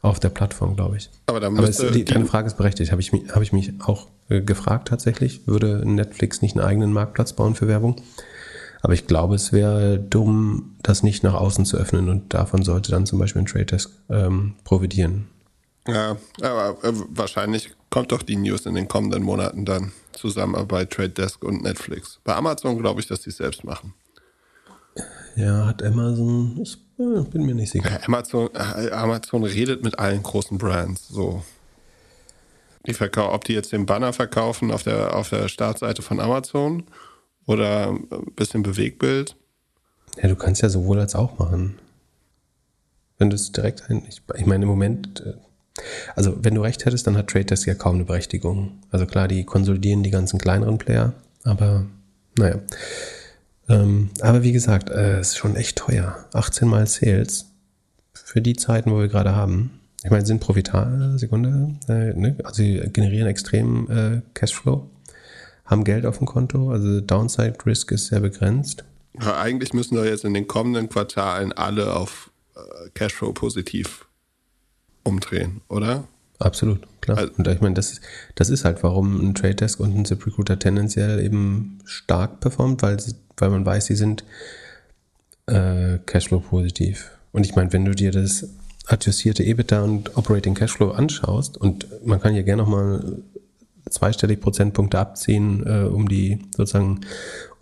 [0.00, 1.10] auf der Plattform, glaube ich.
[1.26, 2.92] Aber, dann aber es, die, deine Frage ist berechtigt.
[2.92, 5.46] Habe ich, mich, hab ich mich auch äh, gefragt tatsächlich.
[5.46, 7.96] Würde Netflix nicht einen eigenen Marktplatz bauen für Werbung?
[8.84, 12.90] Aber ich glaube, es wäre dumm, das nicht nach außen zu öffnen und davon sollte
[12.90, 15.26] dann zum Beispiel ein Trade Desk ähm, profitieren.
[15.88, 21.08] Ja, aber äh, wahrscheinlich kommt doch die News in den kommenden Monaten dann Zusammenarbeit Trade
[21.08, 22.20] Desk und Netflix.
[22.24, 23.94] Bei Amazon glaube ich, dass die es selbst machen.
[25.34, 28.00] Ja, hat Amazon, ich äh, bin mir nicht sicher.
[28.04, 31.08] Amazon, äh, Amazon redet mit allen großen Brands.
[31.08, 31.42] So.
[32.86, 36.84] Die verkau ob die jetzt den Banner verkaufen auf der, auf der Startseite von Amazon
[37.46, 39.36] oder ein bisschen Bewegbild.
[40.20, 41.78] Ja, du kannst ja sowohl als auch machen.
[43.18, 44.04] Wenn du es direkt ein.
[44.08, 45.22] Ich, ich meine, im Moment.
[45.24, 45.34] Äh,
[46.14, 48.78] also, wenn du recht hättest, dann hat Trade Desk ja kaum eine Berechtigung.
[48.90, 51.86] Also, klar, die konsolidieren die ganzen kleineren Player, aber
[52.38, 52.60] naja.
[53.68, 56.26] Ähm, aber wie gesagt, äh, es ist schon echt teuer.
[56.32, 57.46] 18 mal Sales
[58.12, 59.80] für die Zeiten, wo wir gerade haben.
[60.02, 62.36] Ich meine, sind profitabel, Sekunde, äh, ne?
[62.44, 64.90] also sie generieren extrem äh, Cashflow,
[65.64, 68.84] haben Geld auf dem Konto, also Downside Risk ist sehr begrenzt.
[69.20, 74.06] Ja, eigentlich müssen wir jetzt in den kommenden Quartalen alle auf äh, Cashflow positiv
[75.04, 76.04] umdrehen, oder?
[76.38, 77.18] Absolut, klar.
[77.18, 78.00] Also, und ich meine, das,
[78.34, 82.98] das ist halt, warum ein Trade Desk und ein ZipRecruiter tendenziell eben stark performt, weil,
[82.98, 84.24] sie, weil man weiß, sie sind
[85.46, 87.10] äh, Cashflow positiv.
[87.32, 88.48] Und ich meine, wenn du dir das
[88.86, 93.22] adjustierte EBITDA und Operating Cashflow anschaust, und man kann hier gerne nochmal
[93.88, 97.00] zweistellig Prozentpunkte abziehen, äh, um die sozusagen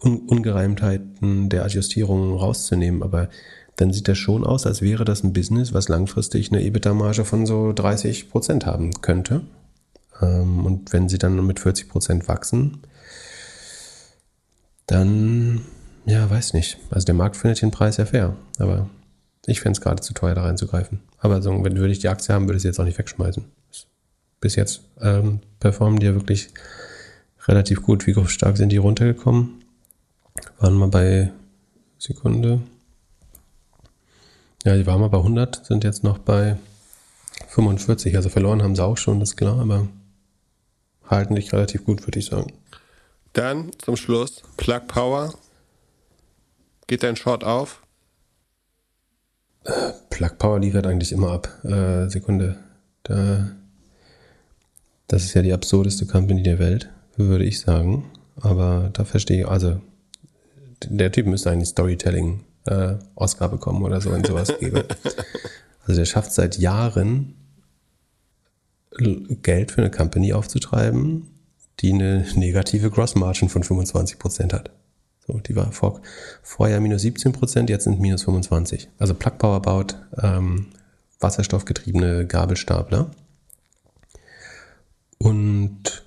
[0.05, 3.28] Un Ungereimtheiten der Adjustierung rauszunehmen, aber
[3.77, 7.47] dann sieht das schon aus, als wäre das ein Business, was langfristig eine EBITDA-Marge von
[7.47, 9.43] so 30 Prozent haben könnte.
[10.20, 12.82] Ähm, und wenn sie dann mit 40 Prozent wachsen,
[14.86, 15.62] dann,
[16.05, 16.78] ja, weiß nicht.
[16.90, 18.90] Also der Markt findet den Preis ja fair, aber
[19.47, 21.01] ich fände es gerade zu teuer, da reinzugreifen.
[21.19, 23.44] Aber so, wenn würde ich die Aktie haben, würde ich sie jetzt auch nicht wegschmeißen.
[24.43, 26.48] Bis jetzt ähm, performen die ja wirklich
[27.47, 28.09] relativ gut.
[28.09, 29.62] Wie stark sind die runtergekommen?
[30.59, 31.31] Waren mal bei
[31.97, 32.60] Sekunde.
[34.64, 36.56] Ja, die waren mal bei 100, sind jetzt noch bei
[37.51, 38.16] 45.
[38.16, 39.86] Also verloren haben sie auch schon, das ist klar, aber
[41.06, 42.52] halten dich relativ gut, würde ich sagen.
[43.35, 45.35] Dann zum Schluss Plug Power.
[46.89, 47.81] Geht dein Short auf?
[50.10, 51.64] Plug Power liefert eigentlich immer ab.
[51.64, 52.59] Äh, Sekunde.
[53.05, 53.52] Da,
[55.12, 58.10] das ist ja die absurdeste Company der Welt, würde ich sagen.
[58.40, 59.78] Aber da verstehe ich, also
[60.84, 64.86] der Typ müsste eigentlich Storytelling äh, Oscar bekommen oder so, wenn sowas gäbe.
[65.84, 67.34] Also der schafft seit Jahren
[69.43, 71.26] Geld für eine Company aufzutreiben,
[71.80, 74.70] die eine negative Gross Margin von 25% hat.
[75.26, 76.01] So, die war vor,
[76.40, 78.90] vorher minus 17 Prozent, jetzt sind minus 25.
[78.97, 80.68] Also Plug Power baut ähm,
[81.18, 83.10] wasserstoffgetriebene Gabelstapler.
[85.23, 86.03] Und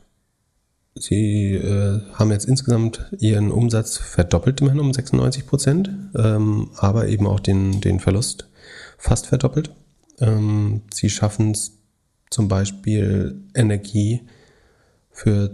[0.94, 7.26] sie äh, haben jetzt insgesamt ihren Umsatz verdoppelt, immerhin um 96 Prozent, ähm, aber eben
[7.26, 8.50] auch den, den Verlust
[8.98, 9.72] fast verdoppelt.
[10.20, 11.78] Ähm, sie schaffen es
[12.30, 14.22] zum Beispiel Energie
[15.12, 15.54] für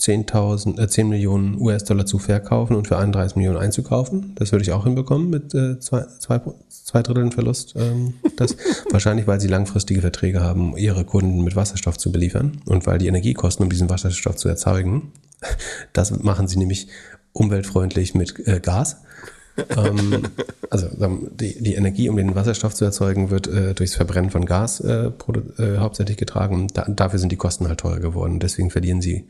[0.00, 4.32] 10.000, äh, 10 Millionen US-Dollar zu verkaufen und für 31 Millionen einzukaufen.
[4.34, 7.74] Das würde ich auch hinbekommen mit äh, zwei, zwei, zwei Dritteln Verlust.
[7.76, 8.56] Ähm, das,
[8.90, 13.06] wahrscheinlich, weil sie langfristige Verträge haben, ihre Kunden mit Wasserstoff zu beliefern und weil die
[13.06, 15.12] Energiekosten, um diesen Wasserstoff zu erzeugen,
[15.92, 16.88] das machen sie nämlich
[17.32, 18.96] umweltfreundlich mit äh, Gas.
[19.76, 20.24] ähm,
[20.70, 20.88] also
[21.30, 25.12] die, die, Energie, um den Wasserstoff zu erzeugen, wird äh, durchs Verbrennen von Gas äh,
[25.58, 26.66] äh, hauptsächlich getragen.
[26.74, 28.40] Da, dafür sind die Kosten halt teurer geworden.
[28.40, 29.28] Deswegen verlieren sie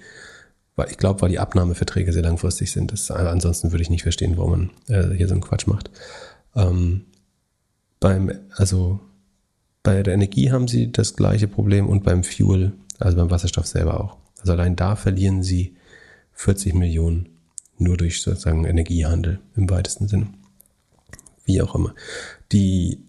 [0.77, 2.93] weil ich glaube, weil die Abnahmeverträge sehr langfristig sind.
[2.93, 5.91] Das, ansonsten würde ich nicht verstehen, warum man äh, hier so einen Quatsch macht.
[6.57, 7.07] Ähm,
[8.01, 9.01] beim, also
[9.83, 14.01] bei der Energie haben sie das gleiche Problem und beim Fuel, also beim Wasserstoff selber
[14.01, 14.17] auch.
[14.41, 15.77] Also allein da verlieren sie
[16.33, 17.29] 40 Millionen
[17.79, 20.29] nur durch sozusagen Energiehandel im weitesten Sinne.
[21.45, 21.95] Wie auch immer.
[22.53, 23.04] Die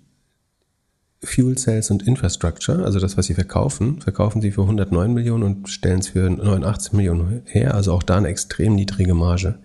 [1.25, 5.69] Fuel Cells und Infrastructure, also das, was sie verkaufen, verkaufen sie für 109 Millionen und
[5.69, 7.73] stellen es für 89 Millionen her.
[7.73, 9.59] Also auch da eine extrem niedrige Marge.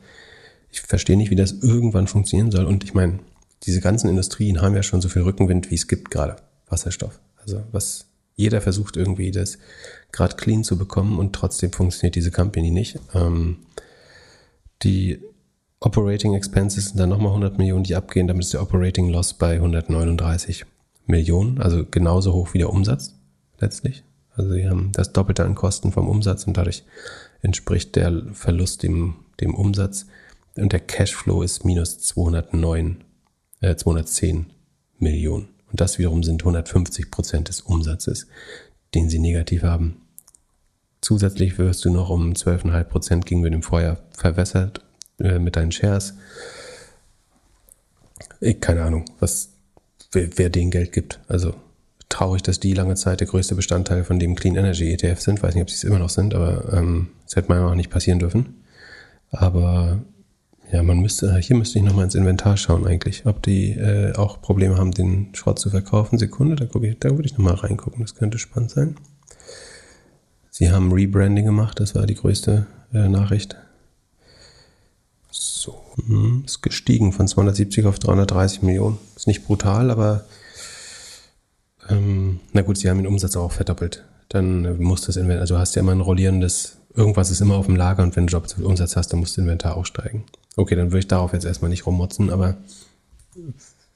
[0.73, 2.65] Ich verstehe nicht, wie das irgendwann funktionieren soll.
[2.65, 3.19] Und ich meine,
[3.65, 6.37] diese ganzen Industrien haben ja schon so viel Rückenwind, wie es gibt gerade.
[6.69, 7.21] Wasserstoff.
[7.37, 8.07] Also was
[8.37, 9.59] jeder versucht irgendwie das
[10.13, 12.99] gerade clean zu bekommen und trotzdem funktioniert diese Company nicht.
[13.15, 13.59] Ähm,
[14.83, 15.21] die
[15.81, 18.29] Operating Expenses sind dann nochmal 100 Millionen, die abgehen.
[18.29, 20.65] Damit ist der Operating Loss bei 139
[21.11, 23.15] Millionen, also genauso hoch wie der Umsatz
[23.59, 24.05] letztlich.
[24.35, 26.85] Also sie haben das Doppelte an Kosten vom Umsatz und dadurch
[27.43, 30.07] entspricht der Verlust dem, dem Umsatz.
[30.57, 33.05] Und der Cashflow ist minus 209,
[33.61, 34.47] äh, 210
[34.99, 35.49] Millionen.
[35.71, 38.27] Und das wiederum sind 150 Prozent des Umsatzes,
[38.95, 40.03] den sie negativ haben.
[41.01, 44.85] Zusätzlich wirst du noch um 12,5 Prozent gegenüber dem Vorjahr verwässert
[45.19, 46.15] äh, mit deinen Shares.
[48.41, 49.50] ich, keine Ahnung, was,
[50.13, 51.21] wer, wer denen Geld gibt.
[51.29, 51.55] Also
[52.09, 55.43] traurig, dass die lange Zeit der größte Bestandteil von dem Clean Energy ETF sind.
[55.43, 57.77] Weiß nicht, ob sie es immer noch sind, aber ähm, das hätte meiner Meinung nach
[57.77, 58.65] nicht passieren dürfen.
[59.31, 60.03] Aber
[60.73, 64.41] ja, man müsste, hier müsste ich nochmal ins Inventar schauen eigentlich, ob die äh, auch
[64.41, 66.19] Probleme haben, den Schrott zu verkaufen.
[66.19, 68.97] Sekunde, da, ich, da würde ich nochmal reingucken, das könnte spannend sein.
[70.51, 73.57] Sie haben Rebranding gemacht, das war die größte äh, Nachricht.
[75.31, 78.99] So, hm, ist gestiegen von 270 auf 330 Millionen.
[79.17, 80.25] Ist nicht brutal, aber
[81.89, 84.05] ähm, na gut, sie haben den Umsatz auch verdoppelt.
[84.29, 87.57] Dann äh, muss das Inventar, also du hast ja immer ein rollierendes, irgendwas ist immer
[87.57, 90.25] auf dem Lager und wenn du Umsatz hast, dann muss das Inventar auch steigen.
[90.57, 92.57] Okay, dann würde ich darauf jetzt erstmal nicht rummotzen, aber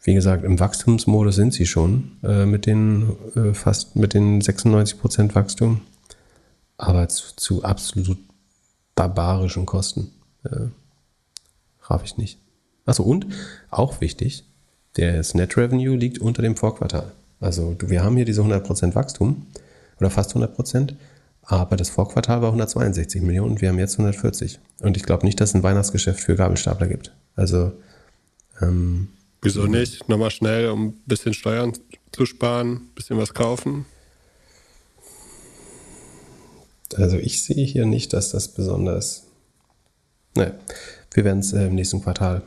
[0.03, 5.35] wie gesagt, im Wachstumsmodus sind sie schon äh, mit den äh, fast mit den 96%
[5.35, 5.81] Wachstum,
[6.77, 8.19] aber zu, zu absolut
[8.95, 10.13] barbarischen Kosten.
[10.45, 10.67] Äh,
[11.85, 12.39] raff ich nicht.
[12.87, 13.27] Achso, und
[13.71, 14.45] auch wichtig,
[14.95, 17.13] das Net Revenue liegt unter dem Vorquartal.
[17.41, 19.47] Also wir haben hier diese 100% Wachstum
[19.99, 20.95] oder fast 100%,
[21.43, 24.61] aber das Vorquartal war 162 Millionen und wir haben jetzt 140.
[24.81, 27.13] Und ich glaube nicht, dass es ein Weihnachtsgeschäft für Gabelstapler gibt.
[27.37, 27.73] Also
[28.61, 29.09] ähm,
[29.43, 30.09] Wieso nicht?
[30.09, 31.75] Nochmal schnell, um ein bisschen Steuern
[32.13, 33.85] zu sparen, ein bisschen was kaufen?
[36.95, 39.25] Also ich sehe hier nicht, dass das besonders.
[40.35, 40.55] Naja,
[41.15, 42.43] wir werden es äh, im nächsten Quartal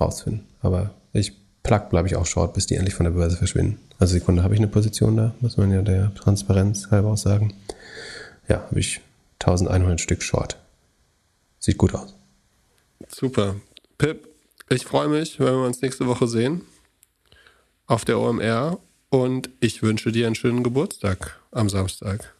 [0.00, 0.46] rausfinden.
[0.62, 3.78] Aber ich plug, bleibe ich auch short, bis die endlich von der Börse verschwinden.
[3.98, 7.52] Also Sekunde, habe ich eine Position da, muss man ja der Transparenz halber auch sagen.
[8.48, 9.00] Ja, habe ich
[9.40, 10.56] 1100 Stück short.
[11.58, 12.14] Sieht gut aus.
[13.08, 13.56] Super.
[13.98, 14.28] Pip,
[14.68, 16.62] ich freue mich, wenn wir uns nächste Woche sehen
[17.86, 18.78] auf der OMR
[19.10, 22.34] und ich wünsche dir einen schönen Geburtstag am Samstag.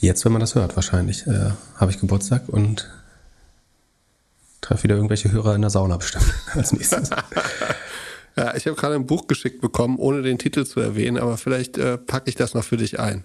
[0.00, 2.88] Jetzt, wenn man das hört, wahrscheinlich, äh, habe ich Geburtstag und
[4.60, 6.24] treffe wieder irgendwelche Hörer in der Sauna bestimmt
[6.54, 7.10] als nächstes.
[8.36, 11.78] ja, ich habe gerade ein Buch geschickt bekommen, ohne den Titel zu erwähnen, aber vielleicht
[11.78, 13.24] äh, packe ich das noch für dich ein.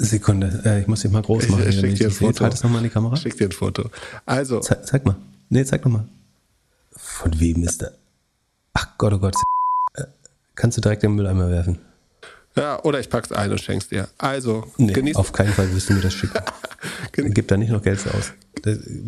[0.00, 1.62] Sekunde, äh, ich muss dich mal groß machen.
[1.68, 2.44] Ich, ich schick dir ein Foto.
[2.44, 3.16] Halt das nochmal in die Kamera.
[3.16, 3.90] Schick dir ein Foto.
[4.26, 4.60] Also.
[4.60, 5.16] Ze zeig mal.
[5.48, 6.06] Nee, zeig nochmal.
[6.92, 7.92] Von wem ist der?
[8.74, 9.34] Ach Gott, oh Gott.
[9.94, 10.04] Äh,
[10.54, 11.78] kannst du direkt in den Mülleimer werfen?
[12.56, 14.08] Ja, oder ich pack's ein und schenk's dir.
[14.18, 15.16] Also, nee, genieß.
[15.16, 16.38] Auf keinen Fall wirst du mir das schicken.
[17.12, 18.32] Gib da nicht noch Geld aus.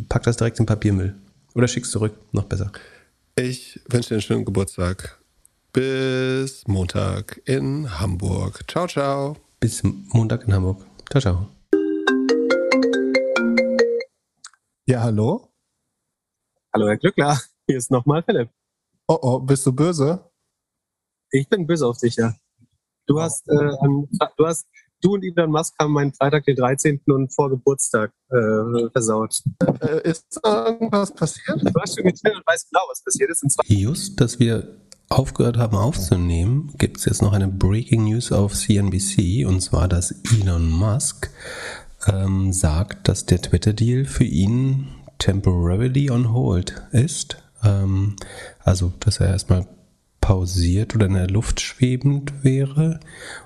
[0.08, 1.14] Pack das direkt in Papiermüll.
[1.54, 2.70] Oder schick's zurück, noch besser.
[3.36, 5.18] Ich wünsche dir einen schönen Geburtstag.
[5.72, 8.64] Bis Montag in Hamburg.
[8.68, 9.36] Ciao, ciao.
[9.58, 10.84] Bis Montag in Hamburg.
[11.10, 11.48] Ciao, ciao.
[14.86, 15.52] Ja, hallo?
[16.72, 17.40] Hallo, Herr Glückler.
[17.66, 18.50] Hier ist nochmal Philipp.
[19.08, 20.30] Oh, oh, bist du böse?
[21.32, 22.34] Ich bin böse auf dich, ja.
[23.06, 23.70] Du hast, äh,
[24.36, 24.68] du hast
[25.00, 27.00] du und Elon Musk haben meinen Freitag, den 13.
[27.06, 29.42] und vor Geburtstag äh, versaut.
[29.80, 31.60] Äh, ist irgendwas passiert?
[31.62, 33.44] Du hast schon getwittert und weißt genau, was passiert ist.
[33.66, 34.76] Just, dass wir
[35.08, 40.14] aufgehört haben aufzunehmen, gibt es jetzt noch eine Breaking News auf CNBC und zwar, dass
[40.32, 41.30] Elon Musk
[42.06, 47.42] ähm, sagt, dass der Twitter-Deal für ihn temporarily on hold ist.
[47.64, 48.16] Ähm,
[48.60, 49.66] also, dass er erstmal
[50.30, 53.00] pausiert oder in der Luft schwebend wäre.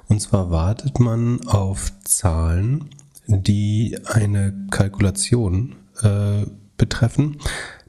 [0.07, 2.91] Und zwar wartet man auf Zahlen,
[3.27, 6.45] die eine Kalkulation äh,
[6.77, 7.39] betreffen,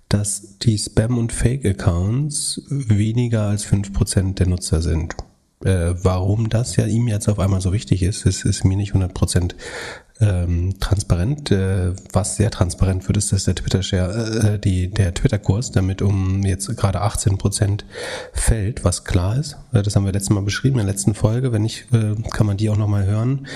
[0.07, 5.17] dass die Spam- und Fake-Accounts weniger als 5% der Nutzer sind.
[5.65, 8.93] Äh, warum das ja ihm jetzt auf einmal so wichtig ist, ist, ist mir nicht
[8.93, 9.55] 100%
[10.21, 11.51] ähm, transparent.
[11.51, 16.43] Äh, was sehr transparent wird, ist, dass der Twitter-Share, äh, die, der Twitter-Kurs damit um
[16.43, 17.85] jetzt gerade 18 Prozent
[18.33, 19.57] fällt, was klar ist.
[19.73, 21.51] Äh, das haben wir letztes Mal beschrieben in der letzten Folge.
[21.51, 23.47] Wenn nicht, äh, kann man die auch nochmal hören.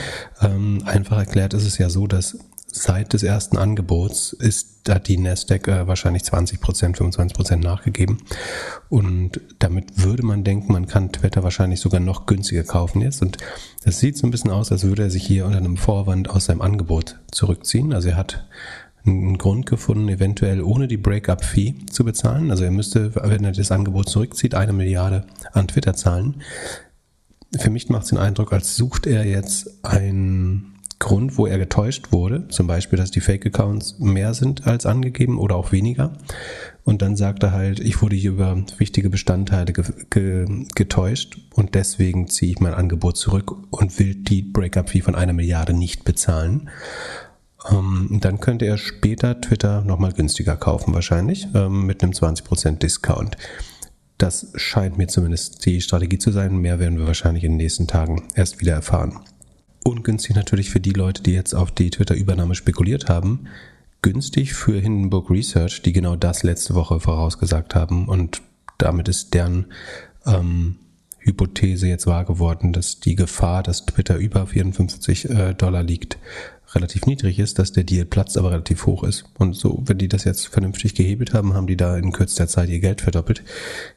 [0.41, 2.37] Ähm, einfach erklärt ist es ja so, dass
[2.71, 8.19] seit des ersten Angebots ist, hat die Nasdaq äh, wahrscheinlich 20 Prozent, 25 Prozent nachgegeben.
[8.89, 13.21] Und damit würde man denken, man kann Twitter wahrscheinlich sogar noch günstiger kaufen jetzt.
[13.21, 13.37] Und
[13.83, 16.45] es sieht so ein bisschen aus, als würde er sich hier unter einem Vorwand aus
[16.45, 17.93] seinem Angebot zurückziehen.
[17.93, 18.45] Also er hat
[19.05, 22.51] einen Grund gefunden, eventuell ohne die Breakup-Fee zu bezahlen.
[22.51, 26.41] Also er müsste, wenn er das Angebot zurückzieht, eine Milliarde an Twitter zahlen.
[27.57, 32.11] Für mich macht es den Eindruck, als sucht er jetzt ein Grund, wo er getäuscht
[32.11, 36.17] wurde, zum Beispiel, dass die Fake-Accounts mehr sind als angegeben oder auch weniger.
[36.83, 41.73] Und dann sagt er halt, ich wurde hier über wichtige Bestandteile ge ge getäuscht und
[41.73, 46.69] deswegen ziehe ich mein Angebot zurück und will die Breakup-Fee von einer Milliarde nicht bezahlen.
[47.71, 53.37] Ähm, dann könnte er später Twitter nochmal günstiger kaufen, wahrscheinlich, ähm, mit einem 20% Discount.
[54.17, 56.57] Das scheint mir zumindest die Strategie zu sein.
[56.57, 59.21] Mehr werden wir wahrscheinlich in den nächsten Tagen erst wieder erfahren.
[59.83, 63.47] Ungünstig natürlich für die Leute, die jetzt auf die Twitter-Übernahme spekuliert haben.
[64.01, 68.41] Günstig für Hindenburg Research, die genau das letzte Woche vorausgesagt haben und
[68.77, 69.65] damit ist deren
[70.25, 70.77] ähm,
[71.19, 76.17] Hypothese jetzt wahr geworden, dass die Gefahr, dass Twitter über 54 äh, Dollar liegt,
[76.75, 79.25] relativ niedrig ist, dass der Deal platzt, aber relativ hoch ist.
[79.37, 82.69] Und so, wenn die das jetzt vernünftig gehebelt haben, haben die da in kürzester Zeit
[82.69, 83.43] ihr Geld verdoppelt.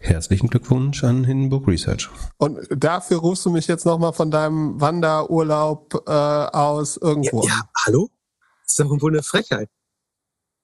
[0.00, 2.08] Herzlichen Glückwunsch an Hindenburg Research.
[2.38, 7.42] Und dafür rufst du mich jetzt nochmal von deinem Wanderurlaub äh, aus irgendwo.
[7.42, 8.10] Ja, ja, hallo?
[8.64, 9.68] Das ist doch wohl eine Frechheit.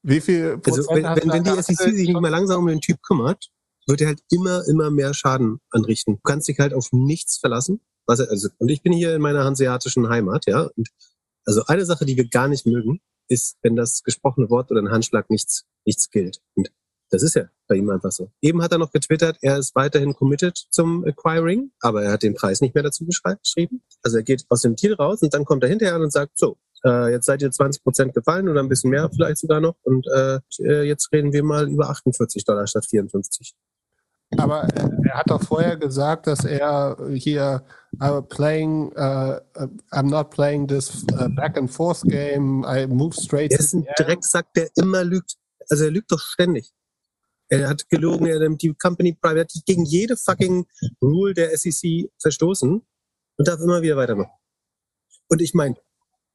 [0.03, 3.03] Wie viel Also wenn, wenn, wenn die SEC sich nicht mehr langsam um den Typ
[3.03, 3.51] kümmert,
[3.87, 6.17] wird er halt immer, immer mehr Schaden anrichten.
[6.17, 7.81] Du kannst dich halt auf nichts verlassen.
[8.07, 10.69] Was, also, und ich bin hier in meiner hanseatischen Heimat, ja.
[10.77, 10.89] Und
[11.49, 14.91] also eine Sache, die wir gar nicht mögen, ist, wenn das gesprochene Wort oder ein
[14.91, 16.41] Handschlag nichts, nichts gilt.
[16.55, 16.71] Und
[17.11, 18.31] das ist ja bei ihm einfach so.
[18.43, 22.35] Eben hat er noch getwittert, er ist weiterhin committed zum Acquiring, aber er hat den
[22.35, 23.83] Preis nicht mehr dazu geschrieben.
[24.03, 26.59] Also er geht aus dem Deal raus und dann kommt er hinterher und sagt, so,
[26.85, 30.07] äh, jetzt seid ihr 20 Prozent gefallen oder ein bisschen mehr vielleicht sogar noch und
[30.15, 30.41] äh,
[30.83, 33.55] jetzt reden wir mal über 48 Dollar statt 54.
[34.37, 34.69] Aber
[35.05, 37.65] er hat doch vorher gesagt, dass er hier
[38.01, 39.41] uh, playing, uh,
[39.93, 43.53] I'm not playing this uh, back and forth game, I move straight.
[43.53, 45.37] Er ist ein Drecksack, der immer lügt.
[45.69, 46.73] Also er lügt doch ständig.
[47.51, 50.67] Er hat gelogen, er hat die Company Private, hat gegen jede fucking
[51.01, 52.83] Rule der SEC verstoßen
[53.37, 54.33] und darf immer wieder weitermachen.
[55.29, 55.77] Und ich meine,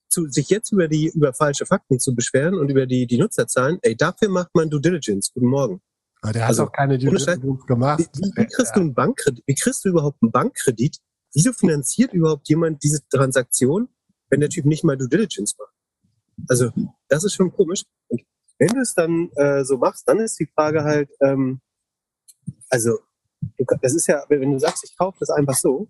[0.10, 3.96] sich jetzt über die über falsche Fakten zu beschweren und über die, die Nutzerzahlen, ey,
[3.96, 5.32] dafür macht man Due Diligence.
[5.34, 5.82] Guten Morgen.
[6.22, 8.00] Aber der hat doch keine Due Diligence gemacht.
[8.14, 9.44] Wie, wie, kriegst du einen Bankkredit?
[9.46, 10.98] Wie kriegst du überhaupt einen Bankkredit?
[11.34, 13.90] Wieso finanziert überhaupt jemand diese Transaktion,
[14.30, 15.74] wenn der Typ nicht mal Due Diligence macht?
[16.48, 16.72] Also,
[17.08, 17.84] das ist schon komisch.
[18.08, 18.22] Und
[18.60, 21.62] wenn du es dann äh, so machst, dann ist die Frage halt, ähm,
[22.70, 23.00] also,
[23.58, 25.88] du, das ist ja, wenn du sagst, ich kaufe das einfach so,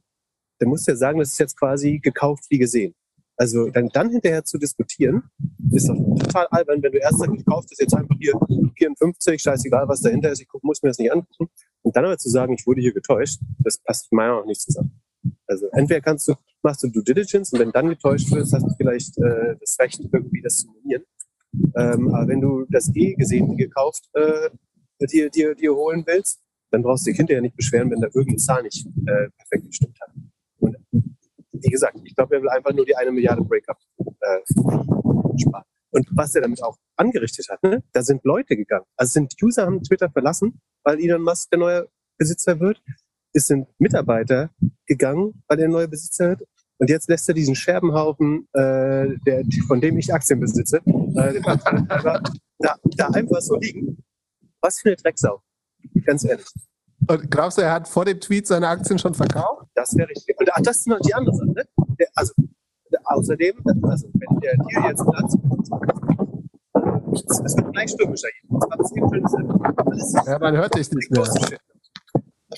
[0.60, 2.96] dann musst du ja sagen, das ist jetzt quasi gekauft wie gesehen.
[3.36, 5.24] Also dann, dann hinterher zu diskutieren,
[5.72, 8.34] ist doch total albern, wenn du erst sagst, ich kaufe das jetzt einfach hier
[8.78, 11.50] 54, scheißegal, was dahinter ist, ich guck, muss mir das nicht angucken.
[11.82, 14.62] Und dann aber zu sagen, ich wurde hier getäuscht, das passt meiner Meinung nach nicht
[14.62, 15.03] zusammen.
[15.48, 18.74] Also entweder kannst du, machst du Due Diligence und wenn dann getäuscht wirst, hast du
[18.78, 21.04] vielleicht äh, das Recht, irgendwie das zu monieren.
[21.76, 24.50] Ähm, aber wenn du das eh gesehen, gekauft, äh,
[25.08, 26.42] dir, dir, dir holen willst,
[26.72, 29.98] dann brauchst du dich hinterher nicht beschweren, wenn da irgendeine Zahl nicht äh, perfekt gestimmt
[30.02, 30.10] hat.
[30.60, 30.78] Und
[31.52, 34.40] wie gesagt, ich glaube, er will einfach nur die eine Milliarde Breakup äh,
[35.38, 35.66] sparen.
[35.92, 38.86] Und was er damit auch angerichtet hat, ne, da sind Leute gegangen.
[38.98, 41.88] Also sind User haben Twitter verlassen, weil Elon Musk der neue
[42.18, 42.82] Besitzer wird.
[43.34, 44.52] Es sind Mitarbeiter
[44.86, 46.48] gegangen, weil er der neue Besitzer wird.
[46.78, 51.42] Und jetzt lässt er diesen Scherbenhaufen, äh, der, von dem ich Aktien besitze, äh,
[52.60, 54.04] da, da einfach so liegen.
[54.62, 55.42] Was für eine Drecksau.
[56.06, 56.48] Ganz ehrlich.
[57.08, 59.68] Und glaubst du, er hat vor dem Tweet seine Aktien schon verkauft?
[59.76, 60.40] Das wäre richtig.
[60.40, 61.50] Und ach, das ist noch die andere Sache.
[61.50, 61.64] Ne?
[62.00, 62.34] Der, also,
[62.92, 65.38] der, außerdem, also, wenn der Deal jetzt platzt,
[67.46, 68.60] es wird gleich stürmischer hier.
[68.60, 71.24] Das war das eben schön Ja, man hört dich nicht mehr.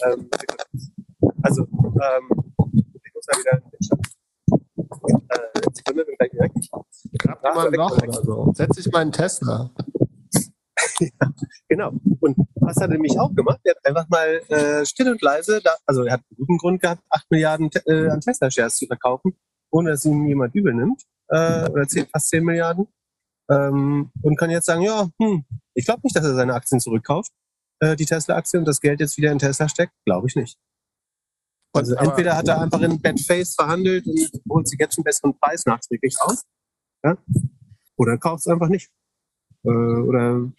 [0.06, 0.30] Ähm,
[1.44, 3.62] also, ähm, ich muss da wieder
[5.30, 6.52] äh, Sekunde, bin gleich weg.
[7.20, 8.52] Grab mal ein Loch oder so.
[8.56, 9.72] Setz dich mal in Tesla.
[11.00, 11.34] ja,
[11.68, 11.94] genau.
[12.20, 13.60] Und was hat er nämlich auch gemacht?
[13.64, 16.82] Er hat einfach mal äh, still und leise, da, also er hat einen guten Grund
[16.82, 19.38] gehabt, 8 Milliarden äh, an Tesla-Shares zu verkaufen,
[19.72, 21.04] ohne dass ihm jemand übel nimmt.
[21.30, 22.88] Äh, oder 10, fast 10 Milliarden.
[23.50, 27.32] Ähm, und kann jetzt sagen, ja, hm, ich glaube nicht, dass er seine Aktien zurückkauft,
[27.86, 29.94] äh, die Tesla-Aktien, und das Geld jetzt wieder in Tesla steckt.
[30.06, 30.58] Glaube ich nicht.
[31.74, 35.38] Also entweder hat er einfach in Bad Face verhandelt und holt sich jetzt einen besseren
[35.38, 36.46] Preis nachträglich aus.
[37.04, 37.18] Ja?
[37.98, 38.90] Oder kauft es einfach nicht.
[39.64, 40.50] Äh, oder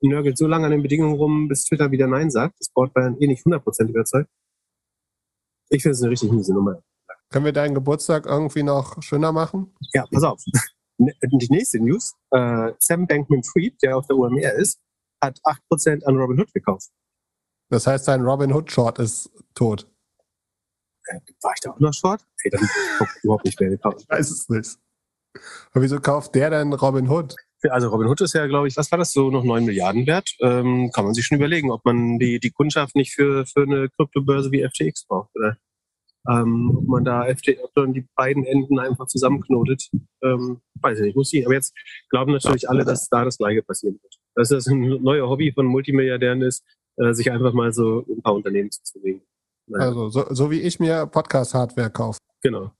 [0.00, 2.60] nörgelt so lange an den Bedingungen rum, bis Twitter wieder Nein sagt.
[2.60, 4.30] Das Board war eh nicht 100% überzeugt.
[5.68, 6.82] Ich finde es eine richtig miese Nummer.
[7.30, 9.74] Können wir deinen Geburtstag irgendwie noch schöner machen?
[9.94, 10.42] Ja, pass auf.
[10.98, 12.14] Die nächste News.
[12.30, 14.78] Äh, Sam Bankman-Fried, der auf der UMR ist,
[15.22, 15.38] hat
[15.70, 16.90] 8% an Robinhood gekauft.
[17.70, 19.90] Das heißt, dein Robin Hood Short ist tot.
[21.06, 22.22] Äh, war ich da auch noch short?
[22.42, 22.68] Ey, dann
[22.98, 24.02] guck ich überhaupt nicht mehr gekauft.
[24.02, 24.78] Ich weiß es nicht.
[25.72, 27.34] Aber wieso kauft der denn Robin Hood?
[27.70, 30.34] Also Robinhood ist ja, glaube ich, was war das, so noch 9 Milliarden wert?
[30.40, 33.88] Ähm, kann man sich schon überlegen, ob man die, die Kundschaft nicht für, für eine
[33.88, 35.30] Kryptobörse wie FTX braucht.
[35.36, 35.56] Oder
[36.28, 39.88] ähm, ob man da FTX, ob man die beiden Enden einfach zusammenknotet.
[40.22, 41.46] Ähm, weiß ich nicht, muss ich.
[41.46, 41.74] Aber jetzt
[42.10, 44.21] glauben natürlich alle, dass da das Gleiche passieren wird.
[44.34, 46.64] Dass das ein neuer Hobby von Multimilliardären ist,
[46.96, 49.22] äh, sich einfach mal so ein paar Unternehmen zuzulegen.
[49.66, 52.18] Naja, Also, so, so wie ich mir Podcast-Hardware kaufe.
[52.42, 52.72] genau.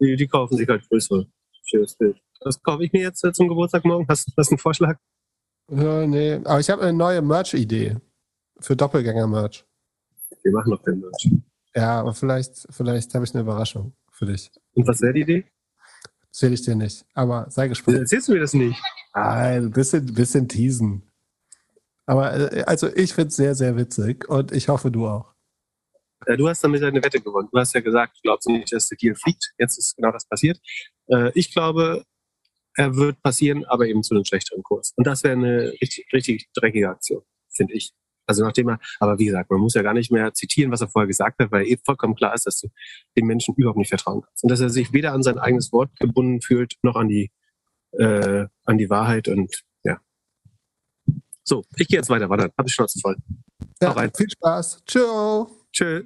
[0.00, 1.26] Die, die kaufen sich halt größere.
[1.64, 2.20] Schönes Bild.
[2.40, 4.04] Das kaufe ich mir jetzt äh, zum Geburtstag morgen.
[4.08, 4.98] Hast, du einen Vorschlag?
[5.70, 7.96] Ja, nee, aber ich habe eine neue Merch-Idee
[8.58, 9.64] für Doppelgänger-Merch.
[10.42, 11.30] Wir machen noch den Merch.
[11.74, 14.50] Ja, aber vielleicht, vielleicht habe ich eine Überraschung für dich.
[14.74, 15.44] Und was wäre die Idee?
[16.26, 17.06] Erzähle ich dir nicht.
[17.14, 17.98] Aber sei gespannt.
[17.98, 18.80] Erzählst du mir das nicht?
[19.12, 21.10] Ein bisschen, bisschen teasen.
[22.06, 25.32] Aber äh, also ich finde es sehr, sehr witzig und ich hoffe, du auch.
[26.26, 27.48] Äh, du hast damit eine Wette gewonnen.
[27.52, 29.52] Du hast ja gesagt, du glaubst nicht, dass der Deal fliegt.
[29.58, 30.60] Jetzt ist genau das passiert.
[31.08, 32.04] Äh, ich glaube,
[32.76, 34.92] er wird passieren, aber eben zu einem schlechteren Kurs.
[34.96, 37.92] Und das wäre eine richtig, richtig dreckige Aktion, finde ich.
[38.26, 40.88] Also nachdem er, aber wie gesagt, man muss ja gar nicht mehr zitieren, was er
[40.88, 42.68] vorher gesagt hat, weil eh vollkommen klar ist, dass du
[43.16, 44.44] dem Menschen überhaupt nicht vertrauen kannst.
[44.44, 47.30] Und dass er sich weder an sein eigenes Wort gebunden fühlt, noch an die,
[47.92, 49.98] äh, an die Wahrheit und ja.
[51.44, 53.16] So, ich gehe jetzt weiter, warte, hab ich Schnauze voll.
[53.80, 54.82] Ja, viel Spaß.
[54.86, 55.50] Ciao.
[55.72, 56.04] Tschö.